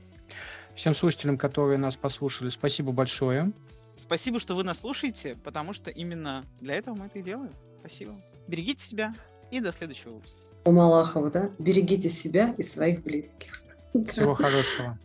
Всем 0.77 0.95
слушателям, 0.95 1.37
которые 1.37 1.77
нас 1.77 1.97
послушали, 1.97 2.51
спасибо 2.51 2.93
большое. 2.93 3.51
Спасибо, 3.97 4.39
что 4.39 4.55
вы 4.55 4.63
нас 4.63 4.81
слушаете, 4.81 5.35
потому 5.43 5.73
что 5.73 5.91
именно 5.91 6.45
для 6.61 6.77
этого 6.77 6.95
мы 6.95 7.07
это 7.07 7.19
и 7.19 7.23
делаем. 7.23 7.53
Спасибо. 7.81 8.15
Берегите 8.47 8.83
себя 8.83 9.15
и 9.51 9.61
до 9.61 9.73
следующего 9.73 10.13
выпуска 10.13 10.50
у 10.65 10.73
Малахова, 10.73 11.31
да? 11.31 11.51
Берегите 11.59 12.09
себя 12.09 12.55
и 12.59 12.63
своих 12.63 13.03
близких. 13.03 13.63
Всего 14.09 14.35
хорошего. 14.35 14.99